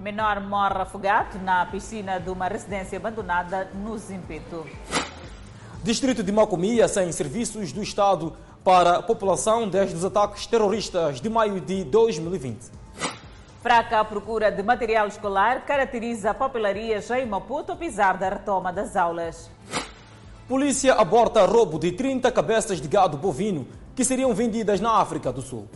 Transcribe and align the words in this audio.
Menor 0.00 0.40
morre 0.40 0.80
afogado 0.80 1.38
na 1.40 1.66
piscina 1.66 2.18
de 2.18 2.30
uma 2.30 2.48
residência 2.48 2.96
abandonada 2.96 3.68
no 3.74 3.98
Zimpeto. 3.98 4.66
Distrito 5.84 6.22
de 6.22 6.32
Macomia 6.32 6.88
sem 6.88 7.12
serviços 7.12 7.70
do 7.70 7.82
Estado 7.82 8.34
para 8.64 8.96
a 8.96 9.02
população 9.02 9.68
desde 9.68 9.94
os 9.94 10.02
ataques 10.02 10.46
terroristas 10.46 11.20
de 11.20 11.28
maio 11.28 11.60
de 11.60 11.84
2020. 11.84 12.70
Fraca 13.60 14.02
procura 14.02 14.50
de 14.50 14.62
material 14.62 15.06
escolar 15.06 15.66
caracteriza 15.66 16.32
papelarias 16.32 17.10
em 17.10 17.26
Maputo, 17.26 17.72
apesar 17.72 18.16
da 18.16 18.30
retoma 18.30 18.72
das 18.72 18.96
aulas. 18.96 19.50
Polícia 20.48 20.94
aborta 20.94 21.44
roubo 21.44 21.78
de 21.78 21.92
30 21.92 22.32
cabeças 22.32 22.80
de 22.80 22.88
gado 22.88 23.18
bovino 23.18 23.68
que 23.94 24.02
seriam 24.02 24.32
vendidas 24.32 24.80
na 24.80 24.92
África 24.92 25.30
do 25.30 25.42
Sul. 25.42 25.68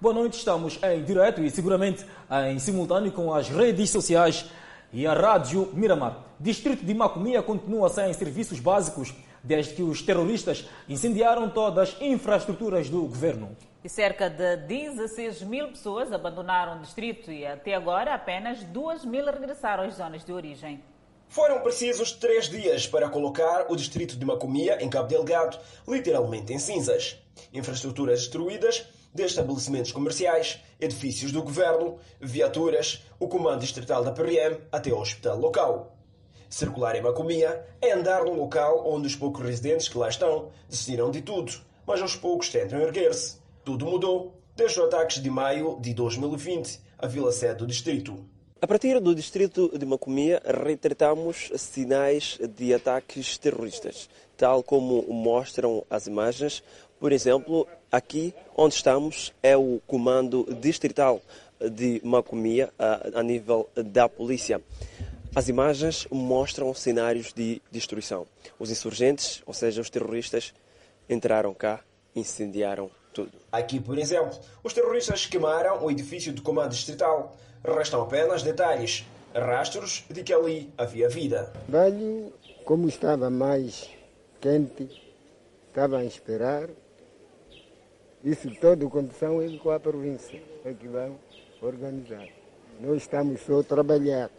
Boa 0.00 0.14
noite, 0.14 0.38
estamos 0.38 0.78
em 0.80 1.02
direto 1.02 1.42
e 1.42 1.50
seguramente 1.50 2.06
em 2.48 2.58
simultâneo 2.60 3.10
com 3.10 3.34
as 3.34 3.48
redes 3.48 3.90
sociais 3.90 4.48
e 4.92 5.04
a 5.04 5.12
Rádio 5.12 5.72
Miramar. 5.74 6.24
Distrito 6.38 6.84
de 6.84 6.94
Macomia 6.94 7.42
continua 7.42 7.88
sem 7.88 8.12
serviços 8.12 8.60
básicos 8.60 9.12
desde 9.42 9.74
que 9.74 9.82
os 9.82 10.00
terroristas 10.00 10.68
incendiaram 10.88 11.50
todas 11.50 11.88
as 11.88 12.00
infraestruturas 12.00 12.88
do 12.88 13.02
governo. 13.02 13.56
E 13.82 13.88
cerca 13.88 14.30
de 14.30 14.58
16 14.58 15.42
mil 15.42 15.66
pessoas 15.70 16.12
abandonaram 16.12 16.76
o 16.76 16.80
distrito 16.80 17.32
e 17.32 17.44
até 17.44 17.74
agora 17.74 18.14
apenas 18.14 18.62
2 18.62 19.04
mil 19.04 19.24
regressaram 19.24 19.82
às 19.82 19.94
zonas 19.94 20.24
de 20.24 20.32
origem. 20.32 20.80
Foram 21.28 21.60
precisos 21.60 22.12
três 22.12 22.48
dias 22.48 22.86
para 22.86 23.08
colocar 23.08 23.66
o 23.68 23.74
distrito 23.74 24.16
de 24.16 24.24
Macomia, 24.24 24.78
em 24.80 24.88
Cabo 24.88 25.08
Delgado, 25.08 25.58
literalmente 25.88 26.52
em 26.52 26.58
cinzas. 26.60 27.18
Infraestruturas 27.52 28.20
destruídas, 28.20 28.86
de 29.18 29.24
estabelecimentos 29.24 29.92
comerciais, 29.92 30.60
edifícios 30.80 31.32
do 31.32 31.42
governo, 31.42 31.98
viaturas, 32.20 33.04
o 33.18 33.26
comando 33.26 33.60
distrital 33.60 34.04
da 34.04 34.12
PRM 34.12 34.60
até 34.70 34.92
o 34.92 35.00
hospital 35.00 35.38
local. 35.38 35.96
Circular 36.48 36.96
em 36.96 37.02
Macomia 37.02 37.66
é 37.82 37.92
andar 37.92 38.24
num 38.24 38.34
local 38.34 38.88
onde 38.88 39.06
os 39.06 39.16
poucos 39.16 39.44
residentes 39.44 39.88
que 39.88 39.98
lá 39.98 40.08
estão 40.08 40.50
decidiram 40.68 41.10
de 41.10 41.20
tudo, 41.20 41.52
mas 41.86 42.00
aos 42.00 42.16
poucos 42.16 42.48
tentam 42.48 42.80
erguer-se. 42.80 43.38
Tudo 43.64 43.84
mudou 43.84 44.34
desde 44.56 44.80
os 44.80 44.86
ataques 44.86 45.22
de 45.22 45.28
maio 45.28 45.78
de 45.80 45.92
2020, 45.92 46.80
a 46.96 47.06
vila 47.06 47.32
sede 47.32 47.56
do 47.56 47.66
distrito. 47.66 48.24
A 48.60 48.66
partir 48.66 48.98
do 48.98 49.14
distrito 49.14 49.76
de 49.78 49.86
Macomia, 49.86 50.42
retratamos 50.44 51.50
sinais 51.56 52.38
de 52.56 52.74
ataques 52.74 53.38
terroristas, 53.38 54.08
tal 54.36 54.62
como 54.62 55.02
mostram 55.12 55.84
as 55.88 56.06
imagens. 56.06 56.62
Por 56.98 57.12
exemplo, 57.12 57.68
aqui 57.90 58.34
onde 58.56 58.74
estamos 58.74 59.32
é 59.42 59.56
o 59.56 59.80
comando 59.86 60.46
distrital 60.60 61.20
de 61.60 62.00
Macomia, 62.04 62.70
a, 62.78 63.20
a 63.20 63.22
nível 63.22 63.68
da 63.74 64.08
polícia. 64.08 64.60
As 65.34 65.48
imagens 65.48 66.06
mostram 66.10 66.72
cenários 66.74 67.32
de 67.32 67.60
destruição. 67.70 68.26
Os 68.58 68.70
insurgentes, 68.70 69.42
ou 69.46 69.52
seja, 69.52 69.80
os 69.80 69.90
terroristas, 69.90 70.54
entraram 71.08 71.52
cá, 71.54 71.80
incendiaram 72.14 72.90
tudo. 73.12 73.32
Aqui, 73.52 73.80
por 73.80 73.98
exemplo, 73.98 74.38
os 74.62 74.72
terroristas 74.72 75.26
queimaram 75.26 75.84
o 75.84 75.90
edifício 75.90 76.32
do 76.32 76.42
comando 76.42 76.70
distrital. 76.70 77.36
Restam 77.64 78.02
apenas 78.02 78.42
detalhes, 78.42 79.04
rastros 79.34 80.04
de 80.08 80.22
que 80.22 80.32
ali 80.32 80.72
havia 80.78 81.08
vida. 81.08 81.52
Velho, 81.68 82.32
como 82.64 82.88
estava 82.88 83.28
mais 83.28 83.88
quente, 84.40 84.88
estava 85.68 85.98
a 85.98 86.04
esperar. 86.04 86.68
Isso 88.24 88.50
todo 88.60 88.90
condição 88.90 89.40
é 89.40 89.56
com 89.58 89.70
a 89.70 89.78
província, 89.78 90.42
é 90.64 90.72
que 90.72 90.88
vão 90.88 91.16
organizar. 91.62 92.26
Nós 92.80 93.02
estamos 93.02 93.40
só 93.42 93.60
a 93.60 93.62
trabalhar. 93.62 94.30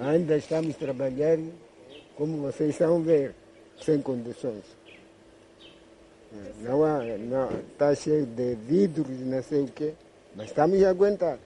Ainda 0.00 0.36
estamos 0.36 0.76
trabalhando, 0.76 1.52
como 2.16 2.42
vocês 2.42 2.70
estão 2.70 3.02
ver, 3.02 3.34
sem 3.80 4.00
condições. 4.00 4.64
Não 6.60 6.84
há, 6.84 7.02
não, 7.18 7.48
está 7.72 7.94
cheio 7.94 8.26
de 8.26 8.54
vidros, 8.54 9.20
não 9.20 9.42
sei 9.42 9.62
o 9.62 9.68
quê, 9.68 9.94
mas 10.36 10.46
estamos 10.46 10.82
a 10.82 10.90
aguentar. 10.90 11.38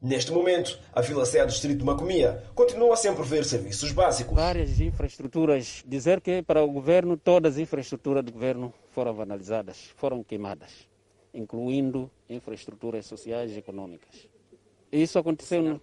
Neste 0.00 0.30
momento, 0.30 0.78
a 0.92 1.00
Vila 1.00 1.24
Sé 1.24 1.44
do 1.44 1.50
Distrito 1.50 1.78
de 1.78 1.84
Macomia 1.84 2.44
continua 2.54 2.96
sem 2.96 3.14
prover 3.14 3.44
serviços 3.44 3.92
básicos. 3.92 4.34
Várias 4.34 4.78
infraestruturas. 4.78 5.82
Dizer 5.86 6.20
que 6.20 6.42
para 6.42 6.62
o 6.62 6.70
governo 6.70 7.16
todas 7.16 7.54
as 7.54 7.58
infraestruturas 7.58 8.22
do 8.22 8.30
governo 8.30 8.72
foram 8.90 9.14
vandalizadas, 9.14 9.90
foram 9.96 10.22
queimadas, 10.22 10.86
incluindo 11.32 12.10
infraestruturas 12.28 13.06
sociais 13.06 13.52
e 13.52 13.58
econômicas. 13.58 14.28
Isso 14.92 15.18
aconteceu 15.18 15.62
no, 15.62 15.80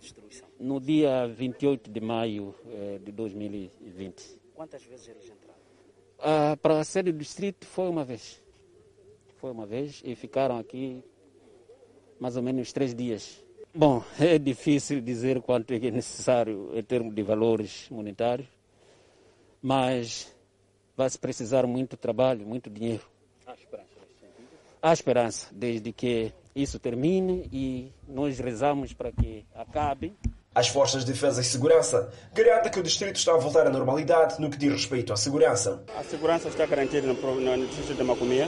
no 0.59 0.79
dia 0.79 1.27
28 1.27 1.89
de 1.91 1.99
maio 1.99 2.55
eh, 2.67 2.99
de 3.03 3.11
2020. 3.11 4.39
Quantas 4.55 4.83
vezes 4.83 5.07
eles 5.07 5.25
entraram? 5.25 5.59
Ah, 6.19 6.57
para 6.61 6.79
a 6.79 6.83
sede 6.83 7.11
do 7.11 7.17
distrito 7.17 7.65
foi 7.65 7.89
uma 7.89 8.05
vez. 8.05 8.41
Foi 9.37 9.51
uma 9.51 9.65
vez 9.65 10.01
e 10.05 10.15
ficaram 10.15 10.57
aqui 10.57 11.03
mais 12.19 12.37
ou 12.37 12.43
menos 12.43 12.71
três 12.71 12.95
dias. 12.95 13.43
Bom, 13.75 14.03
é 14.19 14.37
difícil 14.37 15.01
dizer 15.01 15.41
quanto 15.41 15.73
é 15.73 15.79
necessário 15.79 16.69
em 16.75 16.83
termos 16.83 17.15
de 17.15 17.23
valores 17.23 17.87
monetários, 17.89 18.47
mas 19.59 20.31
vai 20.95 21.09
se 21.09 21.17
precisar 21.17 21.65
muito 21.65 21.97
trabalho, 21.97 22.45
muito 22.45 22.69
dinheiro. 22.69 23.01
Há 23.47 23.53
esperança 23.53 23.89
nesse 23.99 24.19
sentido? 24.19 24.47
Há 24.79 24.93
esperança, 24.93 25.47
desde 25.51 25.91
que 25.91 26.31
isso 26.55 26.77
termine 26.77 27.49
e 27.51 27.91
nós 28.07 28.37
rezamos 28.37 28.93
para 28.93 29.11
que 29.11 29.43
acabe. 29.55 30.13
As 30.53 30.67
Forças 30.67 31.03
de 31.03 31.11
Defesa 31.11 31.41
e 31.41 31.43
Segurança 31.43 32.13
garantem 32.31 32.71
que 32.71 32.79
o 32.79 32.83
distrito 32.83 33.15
está 33.15 33.33
a 33.33 33.37
voltar 33.37 33.65
à 33.65 33.71
normalidade 33.71 34.39
no 34.39 34.51
que 34.51 34.57
diz 34.57 34.71
respeito 34.71 35.11
à 35.11 35.17
segurança. 35.17 35.83
A 35.97 36.03
segurança 36.03 36.47
está 36.47 36.67
garantida 36.67 37.07
no, 37.07 37.15
no 37.15 37.65
distrito 37.65 37.95
de 37.95 38.03
Macomia. 38.03 38.47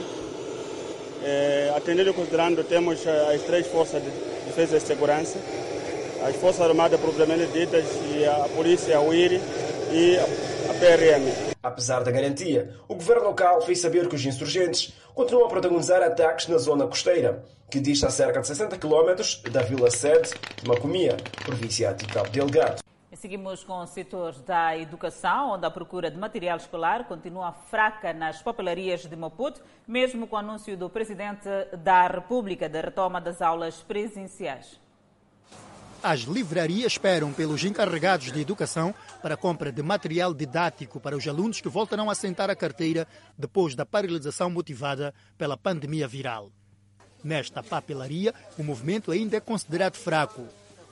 É, 1.24 1.74
atendendo 1.76 2.10
e 2.10 2.12
considerando, 2.12 2.62
temos 2.62 3.04
as 3.04 3.42
três 3.42 3.66
forças 3.66 4.00
de 4.00 4.35
defesa 4.46 4.76
e 4.76 4.80
segurança, 4.80 5.38
as 6.26 6.36
Forças 6.36 6.62
Armadas 6.62 7.00
propriamente 7.00 7.46
ditas, 7.52 7.84
e 8.14 8.24
a 8.24 8.48
Polícia, 8.54 8.96
a 8.96 9.00
UIRI 9.00 9.40
e 9.92 10.16
a 10.18 10.74
PRM. 10.74 11.54
Apesar 11.62 12.02
da 12.02 12.10
garantia, 12.10 12.74
o 12.88 12.94
governo 12.94 13.24
local 13.24 13.60
fez 13.62 13.80
saber 13.80 14.08
que 14.08 14.14
os 14.14 14.24
insurgentes 14.24 14.92
continuam 15.14 15.46
a 15.46 15.50
protagonizar 15.50 16.02
ataques 16.02 16.48
na 16.48 16.58
zona 16.58 16.86
costeira, 16.86 17.44
que 17.70 17.80
dista 17.80 18.06
a 18.06 18.10
cerca 18.10 18.40
de 18.40 18.46
60 18.46 18.78
km 18.78 19.50
da 19.50 19.62
vila 19.62 19.90
sede 19.90 20.30
de 20.62 20.68
Macomia, 20.68 21.16
província 21.44 21.92
de 21.92 22.06
Cabo 22.06 22.30
Delgado. 22.30 22.80
Seguimos 23.16 23.64
com 23.64 23.78
o 23.80 23.86
setor 23.86 24.34
da 24.40 24.76
educação, 24.76 25.52
onde 25.52 25.64
a 25.64 25.70
procura 25.70 26.10
de 26.10 26.18
material 26.18 26.58
escolar 26.58 27.04
continua 27.04 27.50
fraca 27.50 28.12
nas 28.12 28.42
papelarias 28.42 29.06
de 29.06 29.16
Maputo, 29.16 29.62
mesmo 29.88 30.26
com 30.26 30.36
o 30.36 30.38
anúncio 30.38 30.76
do 30.76 30.90
Presidente 30.90 31.48
da 31.78 32.06
República 32.06 32.68
da 32.68 32.82
retoma 32.82 33.18
das 33.18 33.40
aulas 33.40 33.82
presenciais. 33.82 34.78
As 36.02 36.20
livrarias 36.20 36.92
esperam 36.92 37.32
pelos 37.32 37.64
encarregados 37.64 38.30
de 38.30 38.38
educação 38.38 38.94
para 39.22 39.32
a 39.32 39.38
compra 39.38 39.72
de 39.72 39.82
material 39.82 40.34
didático 40.34 41.00
para 41.00 41.16
os 41.16 41.26
alunos 41.26 41.60
que 41.60 41.70
voltarão 41.70 42.10
a 42.10 42.14
sentar 42.14 42.50
a 42.50 42.54
carteira 42.54 43.08
depois 43.36 43.74
da 43.74 43.86
paralisação 43.86 44.50
motivada 44.50 45.14
pela 45.38 45.56
pandemia 45.56 46.06
viral. 46.06 46.50
Nesta 47.24 47.62
papelaria, 47.62 48.34
o 48.58 48.62
movimento 48.62 49.10
ainda 49.10 49.38
é 49.38 49.40
considerado 49.40 49.96
fraco. 49.96 50.46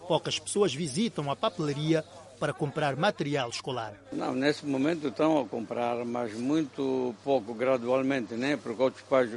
Poucas 0.07 0.39
pessoas 0.39 0.75
visitam 0.75 1.31
a 1.31 1.37
papelaria 1.37 2.05
para 2.39 2.53
comprar 2.53 2.97
material 2.97 3.49
escolar. 3.49 3.95
Não, 4.13 4.35
nesse 4.35 4.67
momento 4.67 5.09
estão 5.09 5.41
a 5.41 5.47
comprar, 5.47 6.05
mas 6.05 6.35
muito 6.35 7.15
pouco, 7.25 7.55
gradualmente, 7.55 8.35
né? 8.35 8.57
porque 8.57 8.83
outros 8.83 9.05
pais 9.05 9.31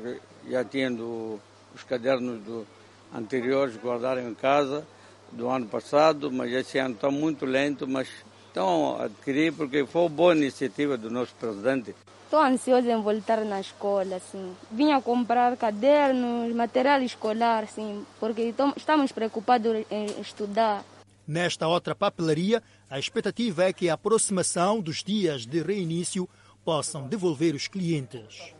já 0.49 0.63
tinham 0.63 1.39
os 1.75 1.83
cadernos 1.83 2.41
do, 2.43 2.67
anteriores 3.13 3.77
guardaram 3.77 4.27
em 4.27 4.33
casa 4.33 4.85
do 5.31 5.49
ano 5.49 5.67
passado, 5.67 6.31
mas 6.31 6.51
esse 6.51 6.77
ano 6.77 6.95
está 6.95 7.11
muito 7.11 7.45
lento, 7.45 7.87
mas 7.87 8.07
estão 8.47 8.97
a 8.97 9.05
adquirir 9.05 9.53
porque 9.53 9.85
foi 9.85 10.09
boa 10.09 10.35
iniciativa 10.35 10.97
do 10.97 11.09
nosso 11.09 11.33
presidente. 11.35 11.95
Estou 12.27 12.41
ansiosa 12.41 12.91
em 12.91 13.01
voltar 13.01 13.45
na 13.45 13.61
escola, 13.61 14.17
assim. 14.17 14.53
Vinha 14.69 15.01
comprar 15.01 15.55
cadernos, 15.55 16.53
material 16.53 17.01
escolar, 17.01 17.63
assim, 17.63 18.05
porque 18.19 18.53
estamos 18.75 19.13
preocupados 19.13 19.85
em 19.89 20.07
estudar. 20.19 20.83
Nesta 21.25 21.69
outra 21.69 21.95
papelaria, 21.95 22.61
a 22.89 22.99
expectativa 22.99 23.63
é 23.63 23.71
que 23.71 23.89
a 23.89 23.93
aproximação 23.93 24.81
dos 24.81 25.05
dias 25.05 25.45
de 25.45 25.61
reinício 25.61 26.27
possam 26.65 27.07
devolver 27.07 27.55
os 27.55 27.69
clientes. 27.69 28.53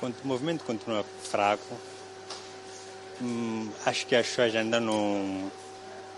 Quando 0.00 0.14
o 0.24 0.26
movimento 0.26 0.64
continua 0.64 1.04
fraco, 1.04 1.76
hum, 3.20 3.68
acho 3.84 4.06
que 4.06 4.16
as 4.16 4.26
pessoas 4.26 4.56
ainda 4.56 4.80
não, 4.80 5.52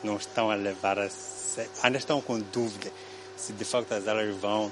não 0.05 0.17
estão 0.17 0.49
a 0.49 0.55
levar 0.55 1.01
a 1.01 1.11
sério, 1.11 1.73
ainda 1.83 1.99
estão 1.99 2.21
com 2.21 2.39
dúvida 2.39 2.93
se 3.37 3.53
de 3.53 3.65
facto 3.65 3.91
as 3.91 4.07
aulas 4.07 4.33
vão 4.37 4.71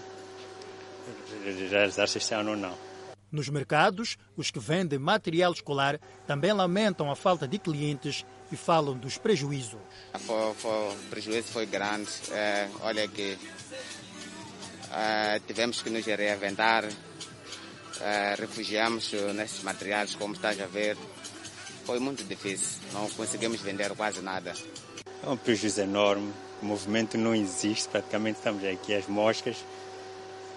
realizar-se 1.71 2.19
este 2.19 2.35
ano 2.35 2.51
ou 2.51 2.57
não. 2.57 2.93
Nos 3.31 3.49
mercados, 3.49 4.19
os 4.37 4.51
que 4.51 4.61
vendem 4.61 4.99
material 4.99 5.53
escolar 5.53 5.99
também 6.27 6.53
lamentam 6.53 7.11
a 7.11 7.17
falta 7.17 7.49
de 7.49 7.59
clientes 7.59 8.27
e 8.53 8.57
falam 8.57 8.95
dos 8.95 9.17
prejuízos. 9.17 9.81
Foi, 10.19 10.53
o 10.71 10.97
prejuízo 11.09 11.49
foi 11.49 11.65
grande. 11.65 12.11
É, 12.31 12.69
olha 12.83 13.09
que 13.09 13.39
é, 14.93 15.41
tivemos 15.47 15.81
que 15.81 15.89
nos 15.89 16.05
reinventar, 16.05 16.85
é, 18.03 18.35
refugiamos 18.39 19.11
nesses 19.35 19.63
materiais, 19.63 20.15
como 20.15 20.35
estás 20.35 20.61
a 20.61 20.67
ver. 20.67 20.99
Foi 21.87 21.99
muito 21.99 22.23
difícil, 22.25 22.81
não 22.93 23.09
conseguimos 23.11 23.63
vender 23.63 23.91
quase 23.97 24.21
nada. 24.21 24.53
É 25.25 25.29
um 25.29 25.39
prejuízo 25.39 25.81
enorme, 25.81 26.33
o 26.61 26.67
movimento 26.67 27.17
não 27.17 27.35
existe, 27.35 27.89
praticamente 27.89 28.39
estamos 28.39 28.63
aqui 28.63 28.95
as 28.95 29.07
moscas. 29.07 29.57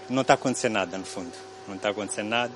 Não 0.09 0.21
está 0.21 0.35
acontecendo 0.35 0.73
nada, 0.73 0.97
no 0.97 1.05
fundo. 1.05 1.31
Não 1.67 1.75
está 1.75 1.89
acontecendo 1.89 2.29
nada 2.29 2.53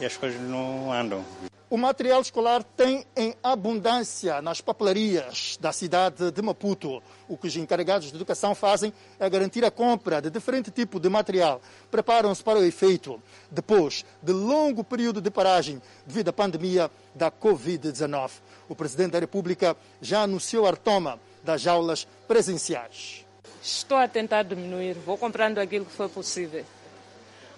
e 0.00 0.06
as 0.06 0.16
coisas 0.16 0.40
não 0.40 0.92
andam. 0.92 1.24
O 1.70 1.76
material 1.76 2.22
escolar 2.22 2.62
tem 2.62 3.04
em 3.14 3.34
abundância 3.42 4.40
nas 4.40 4.58
papelarias 4.58 5.58
da 5.60 5.70
cidade 5.70 6.30
de 6.30 6.40
Maputo. 6.42 7.02
O 7.28 7.36
que 7.36 7.46
os 7.46 7.56
encarregados 7.56 8.08
de 8.08 8.16
educação 8.16 8.54
fazem 8.54 8.90
é 9.20 9.28
garantir 9.28 9.62
a 9.66 9.70
compra 9.70 10.22
de 10.22 10.30
diferente 10.30 10.70
tipo 10.70 10.98
de 10.98 11.10
material. 11.10 11.60
Preparam-se 11.90 12.42
para 12.42 12.58
o 12.58 12.64
efeito 12.64 13.22
depois 13.50 14.02
de 14.22 14.32
longo 14.32 14.82
período 14.82 15.20
de 15.20 15.30
paragem 15.30 15.82
devido 16.06 16.28
à 16.28 16.32
pandemia 16.32 16.90
da 17.14 17.30
Covid-19. 17.30 18.30
O 18.66 18.74
presidente 18.74 19.12
da 19.12 19.18
República 19.18 19.76
já 20.00 20.22
anunciou 20.22 20.66
a 20.66 20.70
retoma 20.70 21.20
das 21.44 21.66
aulas 21.66 22.08
presenciais. 22.26 23.27
Estou 23.68 23.98
a 23.98 24.08
tentar 24.08 24.44
diminuir, 24.44 24.94
vou 24.94 25.18
comprando 25.18 25.58
aquilo 25.58 25.84
que 25.84 25.92
for 25.92 26.08
possível. 26.08 26.64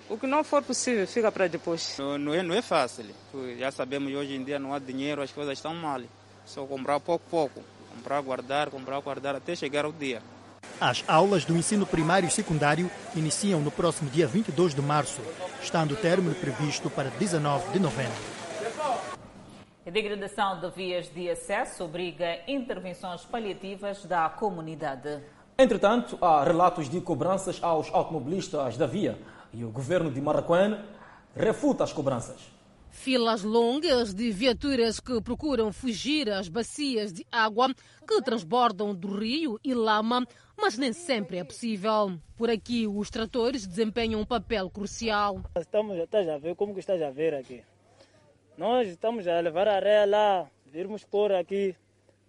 O 0.09 0.19
que 0.19 0.27
não 0.27 0.43
for 0.43 0.61
possível 0.61 1.07
fica 1.07 1.31
para 1.31 1.47
depois. 1.47 1.95
Não, 1.99 2.19
não, 2.19 2.35
é, 2.35 2.43
não 2.43 2.53
é 2.53 2.61
fácil. 2.61 3.07
Já 3.57 3.71
sabemos 3.71 4.13
hoje 4.13 4.35
em 4.35 4.43
dia 4.43 4.59
não 4.59 4.75
há 4.75 4.81
dinheiro, 4.81 5.23
as 5.23 5.31
coisas 5.31 5.57
estão 5.57 5.73
mal. 5.73 6.01
Só 6.45 6.67
comprar 6.67 6.99
pouco 6.99 7.25
pouco. 7.31 7.63
Comprar, 7.95 8.21
guardar, 8.23 8.71
comprar, 8.71 9.01
guardar 9.01 9.37
até 9.37 9.55
chegar 9.55 9.87
o 9.87 9.93
dia. 9.93 10.21
As 10.81 11.05
aulas 11.07 11.45
do 11.45 11.57
ensino 11.57 11.87
primário 11.87 12.27
e 12.27 12.31
secundário 12.31 12.91
iniciam 13.15 13.61
no 13.61 13.71
próximo 13.71 14.11
dia 14.11 14.27
22 14.27 14.75
de 14.75 14.83
março, 14.83 15.21
estando 15.63 15.93
o 15.93 15.97
término 15.97 16.35
previsto 16.35 16.91
para 16.91 17.09
19 17.11 17.71
de 17.73 17.79
novembro. 17.79 18.41
A 19.87 19.91
degradação 19.91 20.61
de 20.61 20.71
vias 20.71 21.09
de 21.09 21.31
acesso 21.31 21.85
obriga 21.85 22.41
intervenções 22.49 23.25
paliativas 23.25 24.05
da 24.05 24.29
comunidade. 24.29 25.23
Entretanto, 25.61 26.17
há 26.23 26.43
relatos 26.43 26.89
de 26.89 27.03
cobranças 27.03 27.63
aos 27.63 27.93
automobilistas 27.93 28.79
da 28.79 28.87
via 28.87 29.19
e 29.53 29.63
o 29.63 29.71
governo 29.71 30.11
de 30.11 30.19
Marraquém 30.19 30.75
refuta 31.37 31.85
as 31.85 31.93
cobranças. 31.93 32.51
Filas 32.89 33.43
longas 33.43 34.15
de 34.15 34.31
viaturas 34.31 35.01
que 35.01 35.21
procuram 35.21 35.71
fugir 35.71 36.31
às 36.31 36.49
bacias 36.49 37.13
de 37.13 37.27
água 37.31 37.75
que 38.09 38.23
transbordam 38.23 38.95
do 38.95 39.15
rio 39.19 39.61
e 39.63 39.75
lama, 39.75 40.27
mas 40.57 40.79
nem 40.79 40.95
sempre 40.95 41.37
é 41.37 41.45
possível. 41.45 42.19
Por 42.39 42.49
aqui, 42.49 42.87
os 42.87 43.11
tratores 43.11 43.67
desempenham 43.67 44.23
um 44.23 44.25
papel 44.25 44.71
crucial. 44.71 45.43
Estamos, 45.55 45.99
estás 45.99 46.27
a 46.27 46.39
ver 46.39 46.57
como 46.57 46.73
que 46.73 46.81
estás 46.81 47.03
a 47.03 47.11
ver 47.11 47.35
aqui. 47.35 47.63
Nós 48.57 48.89
estamos 48.89 49.29
a 49.29 49.39
levar 49.41 49.69
a 49.69 49.77
areia 49.77 50.07
lá, 50.07 50.51
virmos 50.65 51.05
pôr 51.05 51.33
aqui 51.33 51.77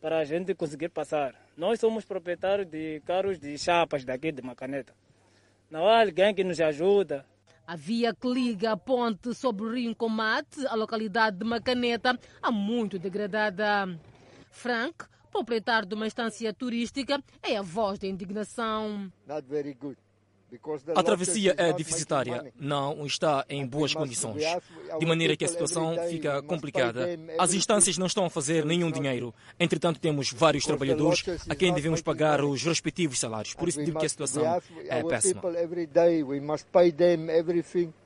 para 0.01 0.19
a 0.19 0.25
gente 0.25 0.53
conseguir 0.53 0.89
passar. 0.89 1.33
Nós 1.61 1.79
somos 1.79 2.03
proprietários 2.03 2.67
de 2.67 3.01
carros 3.01 3.37
de 3.37 3.55
chapas 3.55 4.03
daqui 4.03 4.31
de 4.31 4.41
Macaneta. 4.41 4.95
Não 5.69 5.85
há 5.85 6.01
alguém 6.01 6.33
que 6.33 6.43
nos 6.43 6.59
ajuda. 6.59 7.23
A 7.67 7.75
via 7.75 8.15
que 8.15 8.27
liga 8.27 8.71
a 8.71 8.77
ponte 8.77 9.31
sobre 9.35 9.65
o 9.65 9.71
rio 9.71 9.95
Comate, 9.95 10.65
a 10.65 10.73
localidade 10.73 11.37
de 11.37 11.45
Macaneta, 11.45 12.19
há 12.41 12.51
muito 12.51 12.97
degradada. 12.97 13.95
Frank, 14.49 15.05
proprietário 15.31 15.87
de 15.87 15.93
uma 15.93 16.07
estância 16.07 16.51
turística, 16.51 17.23
é 17.43 17.55
a 17.55 17.61
voz 17.61 17.99
da 17.99 18.07
indignação. 18.07 19.13
Not 19.27 19.47
very 19.47 19.75
good. 19.75 19.99
A 20.95 21.03
travessia 21.03 21.55
é 21.57 21.71
deficitária, 21.71 22.51
não 22.59 23.05
está 23.05 23.45
em 23.47 23.65
boas 23.65 23.93
condições, 23.93 24.43
de 24.99 25.05
maneira 25.05 25.37
que 25.37 25.45
a 25.45 25.47
situação 25.47 25.95
fica 26.09 26.41
complicada. 26.41 27.07
As 27.39 27.53
instâncias 27.53 27.97
não 27.97 28.05
estão 28.07 28.25
a 28.25 28.29
fazer 28.29 28.65
nenhum 28.65 28.91
dinheiro. 28.91 29.33
Entretanto, 29.59 29.99
temos 29.99 30.31
vários 30.33 30.65
trabalhadores 30.65 31.23
a 31.49 31.55
quem 31.55 31.73
devemos 31.73 32.01
pagar 32.01 32.43
os 32.43 32.63
respectivos 32.63 33.19
salários. 33.19 33.53
Por 33.53 33.69
isso 33.69 33.83
digo 33.83 33.99
que 33.99 34.05
a 34.05 34.09
situação 34.09 34.61
é 34.89 35.03
péssima. 35.03 35.41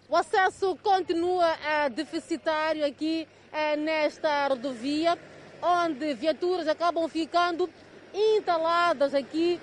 O 0.08 0.16
acesso 0.16 0.78
continua 0.84 1.58
deficitário 1.96 2.86
aqui 2.86 3.28
nesta 3.80 4.50
rodovia, 4.50 5.18
onde 5.62 6.14
viaturas 6.14 6.68
acabam 6.68 7.08
ficando 7.10 7.68
instaladas 8.14 9.16
aqui 9.16 9.60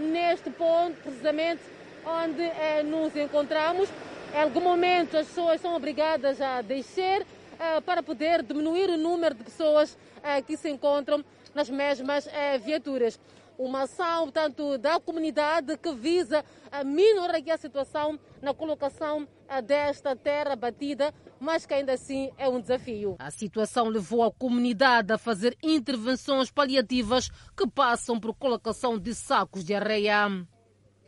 neste 0.00 0.50
ponto, 0.50 0.96
precisamente 1.02 1.60
onde 2.04 2.42
eh, 2.42 2.82
nos 2.82 3.14
encontramos. 3.16 3.88
Em 4.34 4.40
algum 4.40 4.60
momento 4.60 5.16
as 5.16 5.26
pessoas 5.26 5.60
são 5.60 5.74
obrigadas 5.74 6.40
a 6.40 6.62
descer 6.62 7.26
eh, 7.58 7.80
para 7.82 8.02
poder 8.02 8.42
diminuir 8.42 8.90
o 8.90 8.96
número 8.96 9.34
de 9.34 9.44
pessoas 9.44 9.96
eh, 10.22 10.42
que 10.42 10.56
se 10.56 10.70
encontram 10.70 11.24
nas 11.54 11.68
mesmas 11.68 12.26
viaturas. 12.64 13.20
Uma 13.58 13.82
ação, 13.82 14.24
portanto, 14.24 14.78
da 14.78 14.98
comunidade 14.98 15.76
que 15.76 15.92
visa 15.92 16.42
minorar 16.86 17.36
aqui 17.36 17.50
a 17.50 17.58
situação 17.58 18.18
na 18.40 18.54
colocação 18.54 19.28
desta 19.62 20.16
terra 20.16 20.56
batida, 20.56 21.12
mas 21.38 21.66
que 21.66 21.74
ainda 21.74 21.92
assim 21.92 22.32
é 22.38 22.48
um 22.48 22.58
desafio. 22.58 23.16
A 23.18 23.30
situação 23.30 23.88
levou 23.88 24.24
a 24.24 24.32
comunidade 24.32 25.12
a 25.12 25.18
fazer 25.18 25.54
intervenções 25.62 26.50
paliativas 26.50 27.28
que 27.54 27.68
passam 27.68 28.18
por 28.18 28.34
colocação 28.34 28.98
de 28.98 29.14
sacos 29.14 29.62
de 29.62 29.74
areia 29.74 30.26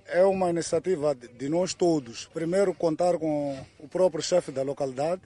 é 0.07 0.25
uma 0.25 0.51
iniciativa 0.51 1.15
de 1.15 1.49
nós 1.49 1.75
todos. 1.75 2.27
Primeiro, 2.27 2.75
contar 2.75 3.19
com 3.19 3.59
o 3.79 3.89
próprio 3.89 4.23
chefe 4.23 4.51
da 4.53 4.63
localidade. 4.63 5.23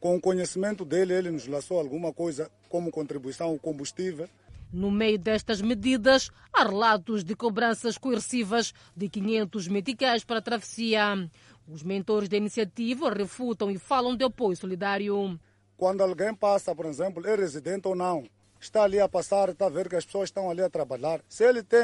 Com 0.00 0.16
o 0.16 0.20
conhecimento 0.20 0.84
dele, 0.84 1.14
ele 1.14 1.30
nos 1.30 1.46
lançou 1.46 1.78
alguma 1.78 2.12
coisa 2.12 2.50
como 2.68 2.90
contribuição 2.90 3.48
ao 3.48 3.58
combustível. 3.58 4.28
No 4.72 4.90
meio 4.90 5.18
destas 5.18 5.62
medidas, 5.62 6.30
há 6.52 6.64
relatos 6.64 7.22
de 7.22 7.36
cobranças 7.36 7.96
coercivas 7.96 8.74
de 8.96 9.08
500 9.08 9.68
meticais 9.68 10.24
para 10.24 10.38
a 10.38 10.42
travessia. 10.42 11.30
Os 11.66 11.82
mentores 11.82 12.28
da 12.28 12.36
iniciativa 12.36 13.10
refutam 13.10 13.70
e 13.70 13.78
falam 13.78 14.16
de 14.16 14.24
apoio 14.24 14.56
solidário. 14.56 15.38
Quando 15.76 16.02
alguém 16.02 16.34
passa, 16.34 16.74
por 16.74 16.86
exemplo, 16.86 17.26
é 17.26 17.36
residente 17.36 17.86
ou 17.86 17.94
não, 17.94 18.24
está 18.60 18.82
ali 18.82 19.00
a 19.00 19.08
passar, 19.08 19.50
está 19.50 19.66
a 19.66 19.70
ver 19.70 19.88
que 19.88 19.96
as 19.96 20.04
pessoas 20.04 20.28
estão 20.28 20.50
ali 20.50 20.60
a 20.62 20.68
trabalhar. 20.68 21.20
Se 21.28 21.44
ele 21.44 21.62
tem 21.62 21.80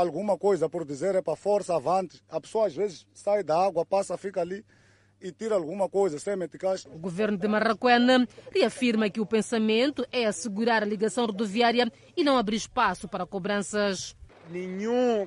alguma 0.00 0.36
coisa 0.36 0.68
por 0.68 0.84
dizer, 0.84 1.14
é 1.14 1.22
para 1.22 1.36
força, 1.36 1.74
avante. 1.74 2.22
A 2.28 2.40
pessoa 2.40 2.66
às 2.66 2.74
vezes 2.74 3.06
sai 3.14 3.42
da 3.42 3.58
água, 3.58 3.84
passa, 3.84 4.16
fica 4.16 4.40
ali 4.40 4.64
e 5.20 5.32
tira 5.32 5.54
alguma 5.54 5.88
coisa, 5.88 6.18
sem 6.18 6.36
meticais. 6.36 6.84
O 6.84 6.98
governo 6.98 7.38
de 7.38 7.48
Marraquena 7.48 8.28
reafirma 8.52 9.08
que 9.08 9.20
o 9.20 9.26
pensamento 9.26 10.06
é 10.12 10.26
assegurar 10.26 10.82
a 10.82 10.86
ligação 10.86 11.26
rodoviária 11.26 11.90
e 12.16 12.22
não 12.22 12.36
abrir 12.36 12.56
espaço 12.56 13.08
para 13.08 13.26
cobranças. 13.26 14.14
Nenhum 14.50 15.26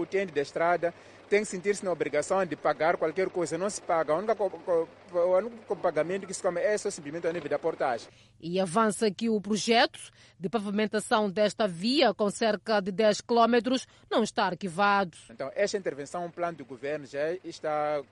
utente 0.00 0.32
da 0.32 0.40
estrada 0.40 0.92
tem 1.28 1.40
que 1.40 1.46
sentir-se 1.46 1.84
na 1.84 1.92
obrigação 1.92 2.44
de 2.44 2.56
pagar 2.56 2.96
qualquer 2.96 3.28
coisa. 3.28 3.58
Não 3.58 3.68
se 3.68 3.80
paga. 3.80 4.14
O 4.14 4.18
único, 4.18 4.88
o 5.12 5.36
único 5.36 5.76
pagamento 5.76 6.26
que 6.26 6.34
se 6.34 6.42
come 6.42 6.60
é 6.60 6.76
só 6.78 6.90
simplesmente 6.90 7.26
a 7.26 7.32
nível 7.32 7.48
da 7.48 7.58
portagem. 7.58 8.08
E 8.40 8.60
avança 8.60 9.10
que 9.10 9.28
o 9.28 9.40
projeto 9.40 9.98
de 10.38 10.48
pavimentação 10.48 11.30
desta 11.30 11.66
via, 11.66 12.12
com 12.12 12.30
cerca 12.30 12.80
de 12.80 12.92
10 12.92 13.22
quilómetros, 13.22 13.86
não 14.10 14.22
está 14.22 14.46
arquivado. 14.46 15.16
Então, 15.30 15.50
esta 15.54 15.76
intervenção, 15.76 16.26
um 16.26 16.30
plano 16.30 16.58
do 16.58 16.64
governo, 16.64 17.06
já, 17.06 17.32
está, 17.44 18.02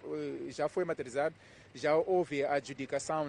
já 0.49 0.69
foi 0.69 0.85
materializado 0.85 1.35
já 1.75 1.97
houve 1.97 2.45
a 2.45 2.55
adjudicação 2.55 3.29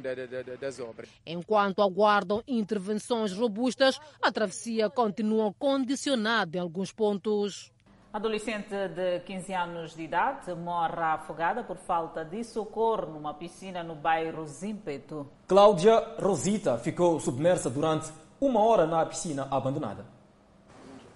das 0.59 0.79
obras. 0.79 1.09
Enquanto 1.25 1.81
aguardam 1.81 2.43
intervenções 2.47 3.33
robustas, 3.33 3.99
a 4.21 4.31
travessia 4.31 4.89
continua 4.89 5.51
condicionada 5.53 6.57
em 6.57 6.61
alguns 6.61 6.91
pontos. 6.91 7.71
Adolescente 8.15 8.87
de 8.95 9.19
15 9.25 9.53
anos 9.53 9.93
de 9.93 10.03
idade 10.03 10.55
morre 10.55 11.01
afogada 11.01 11.65
por 11.65 11.75
falta 11.75 12.23
de 12.23 12.45
socorro 12.45 13.11
numa 13.11 13.33
piscina 13.33 13.83
no 13.83 13.93
bairro 13.93 14.47
Zimpeto. 14.47 15.29
Cláudia 15.45 16.15
Rosita 16.17 16.77
ficou 16.77 17.19
submersa 17.19 17.69
durante 17.69 18.09
uma 18.39 18.61
hora 18.63 18.87
na 18.87 19.05
piscina 19.05 19.49
abandonada. 19.51 20.05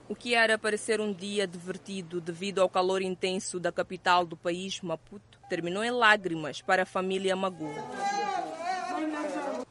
O 0.09 0.13
que 0.13 0.35
era 0.35 0.57
para 0.57 0.77
ser 0.77 0.99
um 0.99 1.13
dia 1.13 1.47
divertido 1.47 2.19
devido 2.19 2.59
ao 2.59 2.67
calor 2.67 3.01
intenso 3.01 3.61
da 3.61 3.71
capital 3.71 4.25
do 4.25 4.35
país, 4.35 4.81
Maputo, 4.81 5.39
terminou 5.47 5.85
em 5.85 5.91
lágrimas 5.91 6.61
para 6.61 6.83
a 6.83 6.85
família 6.85 7.33
Magu. 7.33 7.71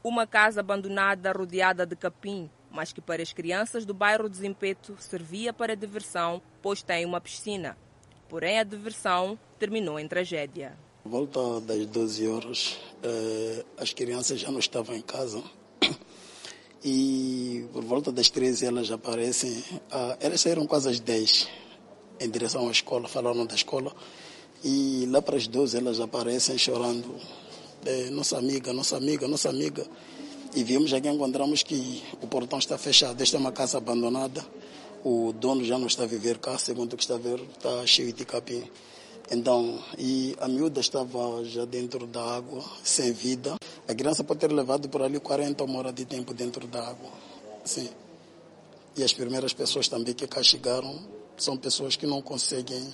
Uma 0.03 0.25
casa 0.25 0.61
abandonada 0.61 1.31
rodeada 1.31 1.85
de 1.85 1.95
capim 1.95 2.49
mas 2.71 2.91
que 2.93 3.01
para 3.01 3.21
as 3.21 3.33
crianças 3.33 3.85
do 3.85 3.93
bairro 3.93 4.29
Desempeto 4.29 4.95
servia 4.99 5.51
para 5.51 5.75
diversão, 5.75 6.41
pois 6.61 6.81
tem 6.81 7.05
uma 7.05 7.21
piscina. 7.21 7.77
Porém, 8.27 8.59
a 8.59 8.63
diversão 8.63 9.37
terminou 9.57 9.99
em 9.99 10.07
tragédia. 10.07 10.77
Volta 11.03 11.59
das 11.61 11.85
12 11.87 12.27
horas, 12.27 12.77
eh, 13.01 13.65
as 13.77 13.93
crianças 13.93 14.39
já 14.39 14.51
não 14.51 14.59
estavam 14.59 14.95
em 14.95 15.01
casa. 15.01 15.43
E 16.81 17.67
por 17.73 17.83
volta 17.83 18.09
das 18.09 18.29
13 18.29 18.65
elas 18.65 18.89
aparecem. 18.89 19.61
Ah, 19.91 20.15
elas 20.21 20.39
saíram 20.39 20.65
quase 20.65 20.87
às 20.87 20.97
10 20.97 21.49
em 22.21 22.29
direção 22.29 22.69
à 22.69 22.71
escola, 22.71 23.05
falaram 23.09 23.45
da 23.45 23.53
escola. 23.53 23.93
E 24.63 25.05
lá 25.09 25.21
para 25.21 25.35
as 25.35 25.45
12 25.45 25.75
elas 25.75 25.99
aparecem 25.99 26.57
chorando. 26.57 27.15
Eh, 27.85 28.09
nossa 28.11 28.37
amiga, 28.37 28.71
nossa 28.71 28.95
amiga, 28.95 29.27
nossa 29.27 29.49
amiga. 29.49 29.85
E 30.55 30.63
vimos 30.63 30.91
aqui, 30.93 31.07
encontramos 31.07 31.61
que 31.61 32.03
o 32.21 32.27
portão 32.27 32.57
está 32.57 32.75
fechado. 32.77 33.21
Esta 33.21 33.37
é 33.37 33.39
uma 33.39 33.51
casa 33.51 33.77
abandonada. 33.77 34.43
O 35.03 35.31
dono 35.31 35.63
já 35.63 35.77
não 35.77 35.85
está 35.85 36.03
a 36.03 36.07
viver 36.07 36.39
cá, 36.39 36.57
segundo 36.57 36.93
o 36.93 36.97
que 36.97 37.03
está 37.03 37.15
a 37.15 37.19
ver, 37.19 37.39
está 37.39 37.85
cheio 37.85 38.11
de 38.11 38.25
capim. 38.25 38.63
Então, 39.31 39.79
e 39.95 40.35
a 40.39 40.47
miúda 40.47 40.79
estava 40.79 41.43
já 41.45 41.65
dentro 41.65 42.07
da 42.07 42.35
água, 42.35 42.63
sem 42.83 43.13
vida. 43.13 43.55
A 43.87 43.93
criança 43.93 44.23
pode 44.23 44.39
ter 44.39 44.51
levado 44.51 44.89
por 44.89 45.03
ali 45.03 45.19
40 45.19 45.63
ou 45.63 45.69
uma 45.69 45.79
hora 45.79 45.93
de 45.93 46.03
tempo 46.03 46.33
dentro 46.33 46.65
da 46.65 46.87
água. 46.89 47.11
Sim. 47.63 47.87
E 48.97 49.03
as 49.03 49.13
primeiras 49.13 49.53
pessoas 49.53 49.87
também 49.87 50.15
que 50.15 50.25
cá 50.25 50.41
chegaram 50.41 50.99
são 51.37 51.55
pessoas 51.55 51.95
que 51.95 52.07
não 52.07 52.23
conseguem, 52.23 52.91